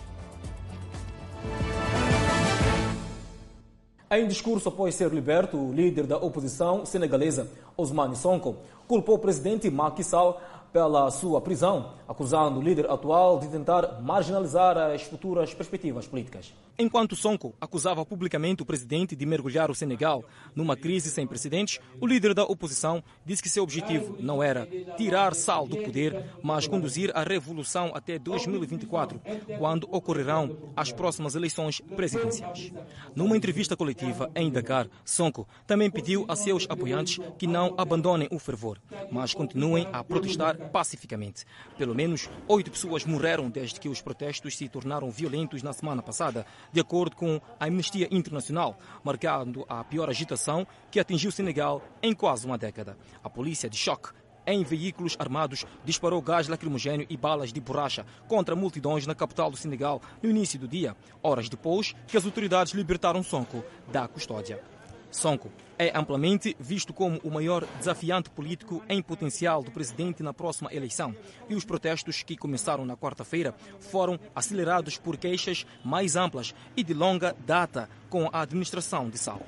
Em 4.12 4.28
discurso 4.28 4.70
após 4.70 4.93
ser 4.93 5.12
liberto, 5.12 5.58
o 5.58 5.74
líder 5.74 6.06
da 6.06 6.18
oposição 6.18 6.86
senegalesa, 6.86 7.49
Ousmane 7.76 8.16
Sonko, 8.16 8.58
culpou 8.88 9.16
o 9.16 9.20
presidente 9.20 9.70
Macky 9.72 10.04
Sall 10.04 10.39
pela 10.74 11.10
sua 11.12 11.40
prisão, 11.40 11.94
acusando 12.08 12.60
o 12.60 12.64
líder 12.64 12.90
atual 12.90 13.40
de 13.40 13.48
tentar 13.48 14.02
marginalizar 14.02 14.76
as 14.78 15.04
futuras 15.04 15.54
perspectivas 15.54 16.08
políticas. 16.08 16.52
Enquanto 16.78 17.16
Sonko 17.16 17.54
acusava 17.62 18.04
publicamente 18.04 18.64
o 18.64 18.66
presidente 18.66 19.16
de 19.16 19.26
mergulhar 19.28 19.70
o 19.70 19.76
Senegal 19.76 20.26
numa 20.56 20.76
crise 20.76 21.12
sem 21.12 21.28
precedentes, 21.28 21.80
o 22.02 22.08
líder 22.08 22.34
da 22.34 22.44
oposição 22.44 23.04
disse 23.24 23.44
que 23.44 23.50
seu 23.50 23.62
objetivo 23.62 24.18
não 24.20 24.42
era 24.42 24.68
tirar 24.98 25.36
Sal 25.36 25.68
do 25.68 25.78
poder, 25.78 26.26
mas 26.42 26.68
conduzir 26.68 27.12
a 27.14 27.22
revolução 27.22 27.92
até 27.94 28.18
2024, 28.18 29.22
quando 29.60 29.88
ocorrerão 29.92 30.58
as 30.76 30.92
próximas 30.92 31.36
eleições 31.36 31.80
presidenciais. 31.96 32.74
Numa 33.16 33.38
entrevista 33.38 33.78
coletiva 33.78 34.32
em 34.36 34.50
Dakar, 34.50 34.88
Sonko 35.06 35.48
também 35.68 35.92
pediu 35.92 36.26
a 36.28 36.36
seus 36.36 36.66
apoiantes 36.68 37.20
que 37.38 37.46
não 37.46 37.76
abandonem 37.78 38.28
o 38.32 38.40
fervor, 38.40 38.80
mas 39.12 39.36
continuem 39.36 39.88
a 39.94 40.04
protestar 40.04 40.58
pacificamente. 40.70 41.45
Pelo 41.78 41.93
menos 41.95 42.30
oito 42.47 42.72
pessoas 42.72 43.05
morreram 43.05 43.49
desde 43.49 43.80
que 43.80 43.89
os 43.89 44.01
protestos 44.01 44.57
se 44.57 44.68
tornaram 44.68 45.11
violentos 45.11 45.61
na 45.64 45.74
semana 45.74 46.01
passada, 46.01 46.45
de 46.72 46.80
acordo 46.80 47.16
com 47.16 47.39
a 47.59 47.66
Amnistia 47.66 48.07
Internacional, 48.11 48.78
marcando 49.03 49.66
a 49.70 49.84
pior 49.84 50.09
agitação 50.09 50.66
que 50.91 50.99
atingiu 50.99 51.30
o 51.30 51.32
Senegal 51.34 51.82
em 52.01 52.14
quase 52.14 52.45
uma 52.45 52.57
década. 52.57 52.97
A 53.24 53.30
polícia 53.30 53.70
de 53.70 53.78
choque 53.78 54.09
em 54.45 54.64
veículos 54.64 55.16
armados, 55.20 55.66
disparou 55.84 56.22
gás 56.22 56.47
lacrimogêneo 56.47 57.07
e 57.09 57.18
balas 57.18 57.53
de 57.53 57.61
borracha 57.61 58.05
contra 58.28 58.55
multidões 58.55 59.07
na 59.07 59.16
capital 59.16 59.49
do 59.49 59.57
Senegal 59.57 60.01
no 60.22 60.30
início 60.30 60.59
do 60.59 60.68
dia, 60.68 60.95
horas 61.22 61.49
depois 61.49 61.95
que 62.07 62.18
as 62.18 62.26
autoridades 62.26 62.74
libertaram 62.74 63.24
Sonko 63.24 63.64
da 63.91 64.07
custódia. 64.07 64.61
Sonko 65.11 65.51
é 65.78 65.92
amplamente 65.98 66.56
visto 66.60 66.94
como 66.94 67.20
o 67.24 67.32
maior 67.32 67.66
desafiante 67.78 68.30
político 68.30 68.84
em 68.88 69.02
potencial 69.02 69.64
do 69.64 69.72
presidente 69.72 70.24
na 70.24 70.34
próxima 70.34 70.74
eleição. 70.74 71.16
E 71.50 71.56
os 71.56 71.66
protestos 71.66 72.24
que 72.24 72.38
começaram 72.38 72.86
na 72.86 72.98
quarta-feira 72.98 73.54
foram 73.80 74.20
acelerados 74.36 74.98
por 74.98 75.18
queixas 75.18 75.66
mais 75.84 76.16
amplas 76.16 76.54
e 76.76 76.84
de 76.84 76.94
longa 76.94 77.36
data 77.46 77.90
com 78.10 78.30
a 78.32 78.42
administração 78.42 79.10
de 79.10 79.18
Sal. 79.18 79.42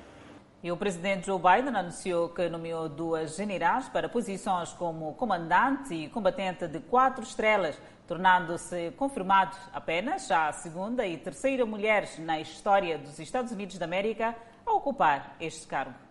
E 0.62 0.72
o 0.72 0.76
presidente 0.76 1.26
Joe 1.26 1.38
Biden 1.38 1.76
anunciou 1.76 2.30
que 2.30 2.48
nomeou 2.48 2.88
duas 2.88 3.36
generais 3.36 3.88
para 3.88 4.08
posições 4.08 4.72
como 4.72 5.14
comandante 5.14 5.94
e 5.94 6.08
combatente 6.08 6.66
de 6.66 6.80
quatro 6.80 7.22
estrelas, 7.22 7.80
tornando-se 8.08 8.90
confirmado 8.96 9.56
apenas 9.72 10.28
a 10.30 10.50
segunda 10.52 11.06
e 11.06 11.18
terceira 11.18 11.64
mulheres 11.64 12.18
na 12.18 12.40
história 12.40 12.98
dos 12.98 13.18
Estados 13.18 13.52
Unidos 13.52 13.78
da 13.78 13.84
América 13.84 14.34
a 14.66 14.72
ocupar 14.72 15.36
este 15.38 15.66
cargo. 15.66 16.05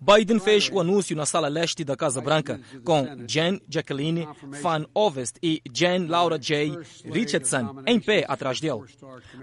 Biden 0.00 0.38
fez 0.38 0.70
o 0.72 0.78
anúncio 0.78 1.16
na 1.16 1.26
sala 1.26 1.48
leste 1.48 1.82
da 1.82 1.96
Casa 1.96 2.20
Branca 2.20 2.60
com 2.84 3.04
Jen 3.26 3.60
Jacqueline 3.68 4.28
Van 4.62 4.86
Ovest 4.94 5.38
e 5.42 5.60
Jen 5.72 6.06
Laura 6.06 6.38
J. 6.38 6.78
Richardson 7.04 7.82
em 7.84 7.98
pé 7.98 8.24
atrás 8.28 8.60
dele. 8.60 8.84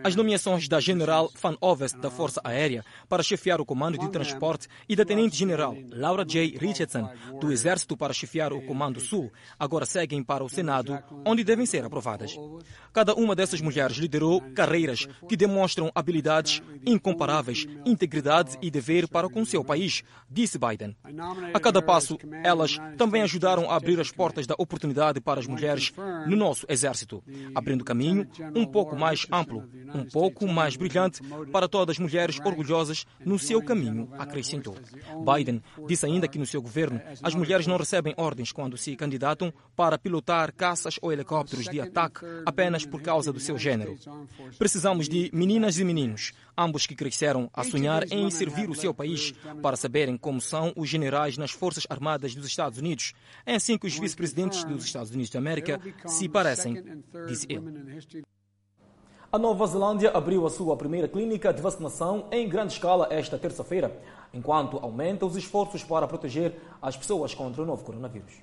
As 0.01 0.15
nomeações 0.15 0.69
da 0.69 0.79
General 0.79 1.29
Van 1.41 1.57
Ovest 1.59 1.97
da 1.97 2.09
Força 2.09 2.39
Aérea 2.41 2.85
para 3.09 3.21
chefiar 3.21 3.59
o 3.59 3.65
Comando 3.65 3.97
de 3.97 4.09
Transporte 4.09 4.69
e 4.87 4.95
da 4.95 5.03
Tenente 5.03 5.35
General 5.35 5.75
Laura 5.91 6.23
J. 6.23 6.57
Richardson 6.57 7.09
do 7.41 7.51
Exército 7.51 7.97
para 7.97 8.13
chefiar 8.13 8.53
o 8.53 8.61
Comando 8.61 9.01
Sul 9.01 9.29
agora 9.59 9.85
seguem 9.85 10.23
para 10.23 10.43
o 10.43 10.49
Senado, 10.49 10.97
onde 11.25 11.43
devem 11.43 11.65
ser 11.65 11.83
aprovadas. 11.83 12.37
Cada 12.93 13.13
uma 13.13 13.35
dessas 13.35 13.59
mulheres 13.59 13.97
liderou 13.97 14.39
carreiras 14.53 15.05
que 15.27 15.35
demonstram 15.35 15.91
habilidades 15.93 16.61
incomparáveis, 16.85 17.67
integridade 17.85 18.57
e 18.61 18.71
dever 18.71 19.07
para 19.09 19.27
com 19.27 19.43
seu 19.43 19.64
país, 19.65 20.03
disse 20.29 20.57
Biden. 20.57 20.95
A 21.53 21.59
cada 21.59 21.81
passo, 21.81 22.17
elas 22.43 22.77
também 22.97 23.21
ajudaram 23.21 23.69
a 23.69 23.75
abrir 23.75 23.99
as 23.99 24.11
portas 24.11 24.47
da 24.47 24.55
oportunidade 24.57 25.19
para 25.19 25.39
as 25.39 25.47
mulheres 25.47 25.91
no 26.27 26.35
nosso 26.35 26.65
exército, 26.69 27.23
abrindo 27.53 27.83
caminho 27.83 28.27
um 28.55 28.65
pouco 28.65 28.95
mais 28.95 29.25
amplo, 29.31 29.63
um 29.93 30.05
pouco 30.05 30.47
mais 30.47 30.75
brilhante 30.75 31.21
para 31.51 31.67
todas 31.67 31.95
as 31.95 31.99
mulheres 31.99 32.39
orgulhosas 32.43 33.05
no 33.23 33.37
seu 33.39 33.61
caminho, 33.61 34.09
acrescentou. 34.17 34.75
Biden 35.25 35.61
disse 35.87 36.05
ainda 36.05 36.27
que 36.27 36.39
no 36.39 36.45
seu 36.45 36.61
governo 36.61 37.01
as 37.21 37.35
mulheres 37.35 37.67
não 37.67 37.77
recebem 37.77 38.13
ordens 38.17 38.51
quando 38.51 38.77
se 38.77 38.95
candidatam 38.95 39.53
para 39.75 39.97
pilotar 39.97 40.53
caças 40.53 40.97
ou 41.01 41.11
helicópteros 41.11 41.65
de 41.65 41.79
ataque 41.79 42.21
apenas 42.45 42.85
por 42.85 43.01
causa 43.01 43.31
do 43.31 43.39
seu 43.39 43.57
gênero. 43.57 43.97
Precisamos 44.57 45.09
de 45.09 45.29
meninas 45.33 45.79
e 45.79 45.83
meninos, 45.83 46.33
ambos 46.57 46.85
que 46.85 46.95
cresceram 46.95 47.49
a 47.53 47.63
sonhar 47.63 48.03
em 48.11 48.29
servir 48.29 48.69
o 48.69 48.75
seu 48.75 48.93
país 48.93 49.33
para 49.61 49.75
saberem 49.75 50.17
como 50.17 50.41
são 50.41 50.73
os 50.75 50.89
generais 50.89 51.37
nas 51.37 51.51
Forças 51.51 51.85
Armadas 51.89 52.33
dos 52.35 52.47
Estados 52.47 52.79
Unidos. 52.79 53.13
É 53.45 53.55
assim 53.55 53.77
que 53.77 53.87
os 53.87 53.97
vice-presidentes 53.97 54.63
dos 54.63 54.85
Estados 54.85 55.11
Unidos 55.11 55.29
da 55.29 55.39
América 55.39 55.79
se 56.05 56.27
parecem, 56.29 57.03
disse 57.27 57.47
ele. 57.49 58.25
A 59.31 59.37
Nova 59.37 59.67
Zelândia 59.67 60.11
abriu 60.11 60.45
a 60.45 60.49
sua 60.49 60.77
primeira 60.77 61.09
clínica 61.09 61.53
de 61.53 61.61
vacinação 61.61 62.27
em 62.31 62.47
grande 62.47 62.73
escala 62.73 63.07
esta 63.09 63.37
terça-feira, 63.37 63.99
enquanto 64.33 64.77
aumenta 64.77 65.25
os 65.25 65.35
esforços 65.35 65.83
para 65.83 66.07
proteger 66.07 66.55
as 66.81 66.95
pessoas 66.95 67.33
contra 67.33 67.61
o 67.61 67.65
novo 67.65 67.83
coronavírus. 67.83 68.33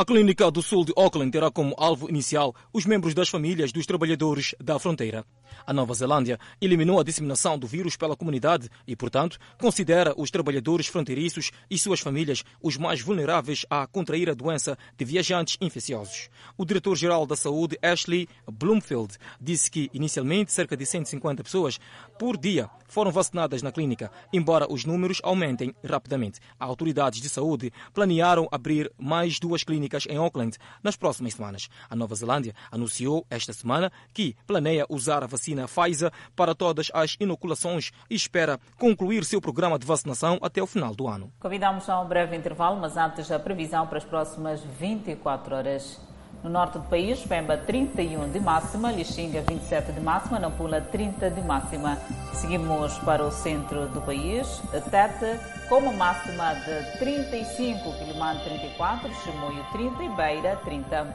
A 0.00 0.04
Clínica 0.04 0.48
do 0.48 0.62
Sul 0.62 0.84
de 0.84 0.92
Auckland 0.96 1.32
terá 1.32 1.50
como 1.50 1.74
alvo 1.76 2.08
inicial 2.08 2.54
os 2.72 2.86
membros 2.86 3.14
das 3.14 3.28
famílias 3.28 3.72
dos 3.72 3.84
trabalhadores 3.84 4.54
da 4.62 4.78
fronteira. 4.78 5.24
A 5.66 5.72
Nova 5.72 5.92
Zelândia 5.92 6.38
eliminou 6.60 7.00
a 7.00 7.02
disseminação 7.02 7.58
do 7.58 7.66
vírus 7.66 7.96
pela 7.96 8.14
comunidade 8.14 8.70
e, 8.86 8.94
portanto, 8.94 9.40
considera 9.60 10.14
os 10.16 10.30
trabalhadores 10.30 10.86
fronteiriços 10.86 11.50
e 11.68 11.76
suas 11.76 11.98
famílias 11.98 12.44
os 12.62 12.76
mais 12.76 13.00
vulneráveis 13.00 13.66
a 13.68 13.88
contrair 13.88 14.30
a 14.30 14.34
doença 14.34 14.78
de 14.96 15.04
viajantes 15.04 15.56
infecciosos. 15.60 16.30
O 16.56 16.64
diretor-geral 16.64 17.26
da 17.26 17.34
Saúde, 17.34 17.76
Ashley 17.82 18.28
Bloomfield, 18.46 19.16
disse 19.40 19.68
que, 19.68 19.90
inicialmente, 19.92 20.52
cerca 20.52 20.76
de 20.76 20.86
150 20.86 21.42
pessoas 21.42 21.80
por 22.20 22.36
dia 22.36 22.70
foram 22.86 23.10
vacinadas 23.10 23.62
na 23.62 23.72
clínica, 23.72 24.12
embora 24.32 24.72
os 24.72 24.84
números 24.84 25.20
aumentem 25.24 25.74
rapidamente. 25.84 26.38
As 26.58 26.68
autoridades 26.68 27.20
de 27.20 27.28
saúde 27.28 27.72
planearam 27.92 28.46
abrir 28.52 28.92
mais 28.96 29.40
duas 29.40 29.64
clínicas 29.64 29.87
em 30.08 30.16
Auckland 30.16 30.56
nas 30.82 30.96
próximas 30.96 31.34
semanas. 31.34 31.68
A 31.88 31.96
Nova 31.96 32.14
Zelândia 32.14 32.54
anunciou 32.70 33.26
esta 33.30 33.52
semana 33.52 33.90
que 34.12 34.36
planeia 34.46 34.86
usar 34.88 35.22
a 35.22 35.26
vacina 35.26 35.66
Pfizer 35.66 36.12
para 36.34 36.54
todas 36.54 36.90
as 36.92 37.16
inoculações 37.20 37.90
e 38.10 38.14
espera 38.14 38.58
concluir 38.76 39.24
seu 39.24 39.40
programa 39.40 39.78
de 39.78 39.86
vacinação 39.86 40.38
até 40.42 40.62
o 40.62 40.66
final 40.66 40.94
do 40.94 41.08
ano. 41.08 41.32
Convidamos 41.40 41.88
a 41.88 42.00
um 42.00 42.06
breve 42.06 42.36
intervalo, 42.36 42.80
mas 42.80 42.96
antes 42.96 43.30
a 43.30 43.38
previsão 43.38 43.86
para 43.86 43.98
as 43.98 44.04
próximas 44.04 44.62
24 44.78 45.54
horas. 45.54 46.17
No 46.42 46.50
norte 46.50 46.78
do 46.78 46.84
país, 46.84 47.18
Pemba 47.26 47.56
31 47.56 48.30
de 48.30 48.38
máxima, 48.38 48.92
Lixinga 48.92 49.42
27 49.42 49.90
de 49.90 50.00
máxima, 50.00 50.38
Nampula 50.38 50.80
30 50.80 51.30
de 51.30 51.40
máxima. 51.40 51.98
Seguimos 52.32 52.96
para 52.98 53.24
o 53.24 53.30
centro 53.32 53.88
do 53.88 54.00
país, 54.00 54.62
Tete 54.88 55.40
com 55.68 55.78
uma 55.78 55.92
máxima 55.92 56.54
de 56.54 56.98
35, 56.98 57.92
Quilimane 57.98 58.40
34, 58.44 59.12
Chimoio 59.14 59.64
30 59.72 60.02
e 60.04 60.08
Beira 60.10 60.56
30. 60.64 61.14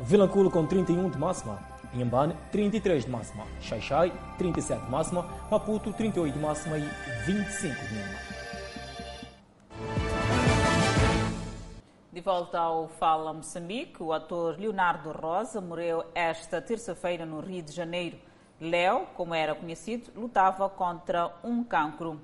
Vilanculo 0.00 0.50
com 0.50 0.66
31 0.66 1.08
de 1.08 1.18
máxima, 1.18 1.58
Inhambane 1.94 2.34
33 2.50 3.04
de 3.04 3.10
máxima, 3.10 3.44
Xaixai 3.60 4.12
37 4.38 4.84
de 4.84 4.90
máxima, 4.90 5.24
Maputo 5.48 5.92
38 5.92 6.34
de 6.34 6.40
máxima 6.40 6.78
e 6.78 6.88
25 7.26 7.86
de 7.86 7.94
mínima. 7.94 8.27
De 12.18 12.24
volta 12.24 12.58
ao 12.58 12.88
Fala 12.88 13.32
Moçambique, 13.32 14.02
o 14.02 14.12
ator 14.12 14.58
Leonardo 14.58 15.12
Rosa 15.12 15.60
morreu 15.60 16.04
esta 16.16 16.60
terça-feira 16.60 17.24
no 17.24 17.38
Rio 17.38 17.62
de 17.62 17.70
Janeiro. 17.70 18.18
Léo, 18.60 19.06
como 19.14 19.36
era 19.36 19.54
conhecido, 19.54 20.10
lutava 20.16 20.68
contra 20.68 21.32
um 21.44 21.62
cancro. 21.62 22.20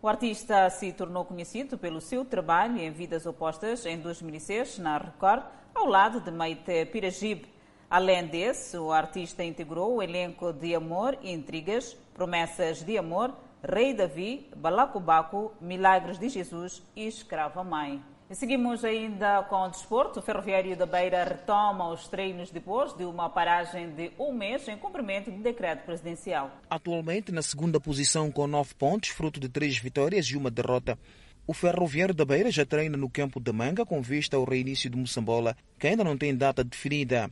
O 0.00 0.08
artista 0.08 0.70
se 0.70 0.94
tornou 0.94 1.26
conhecido 1.26 1.76
pelo 1.76 2.00
seu 2.00 2.24
trabalho 2.24 2.78
em 2.78 2.90
Vidas 2.90 3.26
Opostas 3.26 3.84
em 3.84 3.98
2006 4.00 4.78
na 4.78 4.96
Record, 4.96 5.44
ao 5.74 5.84
lado 5.84 6.20
de 6.22 6.30
Maite 6.30 6.86
Piragibe. 6.86 7.46
Além 7.90 8.26
desse, 8.26 8.78
o 8.78 8.92
artista 8.92 9.44
integrou 9.44 9.96
o 9.96 10.02
elenco 10.02 10.54
de 10.54 10.74
Amor 10.74 11.18
e 11.20 11.30
Intrigas, 11.30 11.92
Promessas 12.14 12.82
de 12.82 12.96
Amor, 12.96 13.34
Rei 13.62 13.92
Davi, 13.92 14.50
Balacobaco, 14.56 15.52
Milagres 15.60 16.18
de 16.18 16.30
Jesus 16.30 16.82
e 16.96 17.06
Escrava 17.06 17.62
Mãe. 17.62 18.13
E 18.30 18.34
seguimos 18.34 18.82
ainda 18.84 19.42
com 19.42 19.56
o 19.56 19.68
desporto. 19.68 20.18
O 20.18 20.22
Ferroviário 20.22 20.74
da 20.74 20.86
Beira 20.86 21.22
retoma 21.24 21.90
os 21.90 22.08
treinos 22.08 22.50
depois 22.50 22.94
de 22.94 23.04
uma 23.04 23.28
paragem 23.28 23.90
de 23.90 24.12
um 24.18 24.32
mês 24.32 24.66
em 24.66 24.78
cumprimento 24.78 25.30
do 25.30 25.42
decreto 25.42 25.84
presidencial. 25.84 26.50
Atualmente 26.70 27.30
na 27.30 27.42
segunda 27.42 27.78
posição 27.78 28.32
com 28.32 28.46
nove 28.46 28.74
pontos, 28.74 29.10
fruto 29.10 29.38
de 29.38 29.48
três 29.48 29.76
vitórias 29.76 30.26
e 30.26 30.36
uma 30.38 30.50
derrota. 30.50 30.98
O 31.46 31.52
Ferroviário 31.52 32.14
da 32.14 32.24
Beira 32.24 32.50
já 32.50 32.64
treina 32.64 32.96
no 32.96 33.10
campo 33.10 33.38
da 33.38 33.52
Manga 33.52 33.84
com 33.84 34.00
vista 34.00 34.38
ao 34.38 34.44
reinício 34.44 34.88
do 34.88 34.96
Moçambola, 34.96 35.54
que 35.78 35.86
ainda 35.86 36.02
não 36.02 36.16
tem 36.16 36.34
data 36.34 36.64
definida. 36.64 37.30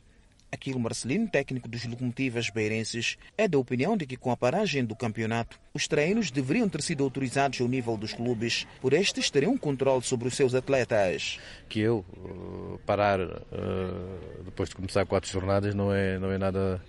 Aquilo 0.53 0.79
Marcelino, 0.79 1.27
técnico 1.27 1.67
dos 1.67 1.83
locomotivas 1.83 2.51
beirenses, 2.51 3.17
é 3.35 3.47
da 3.47 3.57
opinião 3.57 3.97
de 3.97 4.05
que 4.05 4.15
com 4.15 4.29
a 4.29 4.37
paragem 4.37 4.85
do 4.85 4.95
campeonato, 4.95 5.59
os 5.73 5.87
treinos 5.87 6.29
deveriam 6.29 6.69
ter 6.69 6.83
sido 6.83 7.03
autorizados 7.03 7.59
ao 7.59 7.67
nível 7.67 7.97
dos 7.97 8.13
clubes, 8.13 8.67
por 8.79 8.93
estes 8.93 9.31
terem 9.31 9.49
um 9.49 9.57
controle 9.57 10.03
sobre 10.03 10.27
os 10.27 10.35
seus 10.35 10.53
atletas. 10.53 11.39
Que 11.67 11.79
eu 11.79 12.05
uh, 12.07 12.79
parar 12.85 13.19
uh, 13.19 14.43
depois 14.45 14.69
de 14.69 14.75
começar 14.75 15.07
quatro 15.07 15.27
jornadas 15.27 15.73
não 15.73 15.91
é, 15.91 16.19
não 16.19 16.31
é 16.31 16.37
nada 16.37 16.79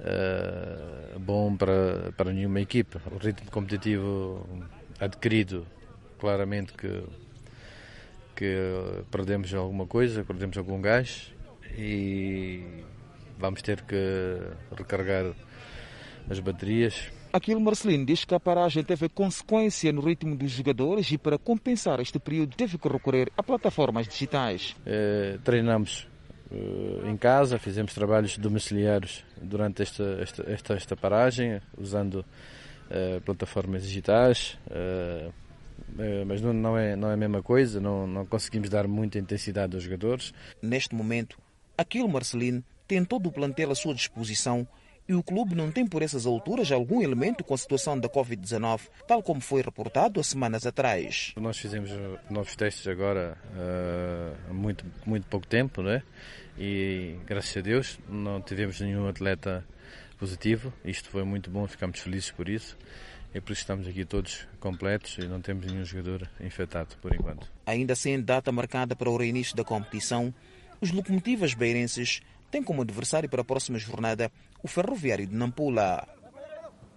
uh, 0.00 1.18
bom 1.18 1.56
para, 1.56 2.12
para 2.12 2.34
nenhuma 2.34 2.60
equipe. 2.60 2.98
O 3.10 3.16
ritmo 3.16 3.50
competitivo 3.50 4.46
adquirido, 5.00 5.66
claramente 6.18 6.74
que, 6.74 7.02
que 8.36 8.58
perdemos 9.10 9.54
alguma 9.54 9.86
coisa, 9.86 10.22
perdemos 10.22 10.58
algum 10.58 10.82
gás 10.82 11.33
e 11.76 12.84
vamos 13.38 13.62
ter 13.62 13.82
que 13.82 14.40
recarregar 14.76 15.32
as 16.28 16.38
baterias. 16.40 17.10
Aquilo 17.32 17.60
Marcelino 17.60 18.06
diz 18.06 18.24
que 18.24 18.34
a 18.34 18.38
paragem 18.38 18.84
teve 18.84 19.08
consequência 19.08 19.92
no 19.92 20.00
ritmo 20.00 20.36
dos 20.36 20.52
jogadores 20.52 21.10
e 21.10 21.18
para 21.18 21.36
compensar 21.36 21.98
este 22.00 22.18
período 22.18 22.56
teve 22.56 22.78
que 22.78 22.88
recorrer 22.88 23.30
a 23.36 23.42
plataformas 23.42 24.06
digitais. 24.06 24.76
Eh, 24.86 25.38
treinamos 25.42 26.06
eh, 26.52 27.10
em 27.10 27.16
casa, 27.16 27.58
fizemos 27.58 27.92
trabalhos 27.92 28.38
domiciliários 28.38 29.24
durante 29.42 29.82
esta, 29.82 30.04
esta, 30.22 30.48
esta, 30.48 30.74
esta 30.74 30.96
paragem, 30.96 31.60
usando 31.76 32.24
eh, 32.88 33.20
plataformas 33.24 33.82
digitais 33.82 34.56
mas 36.26 36.40
não, 36.40 36.52
não, 36.52 36.78
é, 36.78 36.96
não 36.96 37.10
é 37.10 37.14
a 37.14 37.16
mesma 37.16 37.42
coisa, 37.42 37.80
não, 37.80 38.06
não 38.06 38.26
conseguimos 38.26 38.68
dar 38.68 38.86
muita 38.88 39.18
intensidade 39.18 39.74
aos 39.74 39.84
jogadores. 39.84 40.32
Neste 40.62 40.94
momento, 40.94 41.38
Aquilo 41.76 42.08
Marcelino 42.08 42.62
tem 42.86 43.04
todo 43.04 43.28
o 43.28 43.32
plantel 43.32 43.70
à 43.70 43.74
sua 43.74 43.94
disposição 43.94 44.66
e 45.08 45.14
o 45.14 45.22
clube 45.22 45.54
não 45.54 45.70
tem 45.70 45.86
por 45.86 46.02
essas 46.02 46.24
alturas 46.24 46.72
algum 46.72 47.02
elemento 47.02 47.44
com 47.44 47.52
a 47.52 47.58
situação 47.58 47.98
da 47.98 48.08
Covid-19, 48.08 48.88
tal 49.06 49.22
como 49.22 49.40
foi 49.40 49.60
reportado 49.60 50.18
há 50.18 50.24
semanas 50.24 50.66
atrás. 50.66 51.32
Nós 51.36 51.58
fizemos 51.58 51.90
novos 52.30 52.56
testes 52.56 52.86
agora 52.86 53.36
uh, 53.50 54.50
há 54.50 54.54
muito, 54.54 54.84
muito 55.04 55.26
pouco 55.26 55.46
tempo, 55.46 55.82
né? 55.82 56.02
e 56.58 57.16
graças 57.26 57.56
a 57.56 57.60
Deus 57.60 57.98
não 58.08 58.40
tivemos 58.40 58.80
nenhum 58.80 59.08
atleta 59.08 59.64
positivo. 60.18 60.72
Isto 60.84 61.08
foi 61.10 61.24
muito 61.24 61.50
bom, 61.50 61.66
ficamos 61.66 61.98
felizes 62.00 62.30
por 62.30 62.48
isso. 62.48 62.76
É 63.34 63.40
por 63.40 63.52
isso 63.52 63.62
estamos 63.62 63.88
aqui 63.88 64.04
todos 64.04 64.46
completos 64.60 65.18
e 65.18 65.26
não 65.26 65.40
temos 65.40 65.66
nenhum 65.66 65.84
jogador 65.84 66.30
infectado 66.40 66.96
por 67.02 67.12
enquanto. 67.12 67.50
Ainda 67.66 67.96
sem 67.96 68.20
data 68.22 68.52
marcada 68.52 68.94
para 68.94 69.10
o 69.10 69.16
reinício 69.16 69.56
da 69.56 69.64
competição, 69.64 70.32
os 70.84 70.92
locomotivas 70.92 71.54
beirenses 71.54 72.20
têm 72.50 72.62
como 72.62 72.82
adversário 72.82 73.26
para 73.26 73.40
a 73.40 73.44
próxima 73.44 73.78
jornada 73.78 74.30
o 74.62 74.68
Ferroviário 74.68 75.26
de 75.26 75.34
Nampula. 75.34 76.06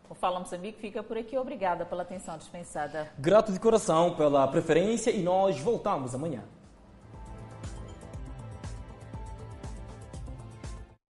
O 0.09 0.13
Fala 0.13 0.39
Moçambique 0.39 0.77
fica 0.79 1.01
por 1.01 1.17
aqui. 1.17 1.38
Obrigada 1.38 1.85
pela 1.85 2.03
atenção 2.03 2.38
dispensada. 2.38 3.09
Grato 3.17 3.53
de 3.53 3.59
coração 3.59 4.13
pela 4.15 4.45
preferência 4.49 5.09
e 5.09 5.23
nós 5.23 5.57
voltamos 5.59 6.13
amanhã. 6.13 6.43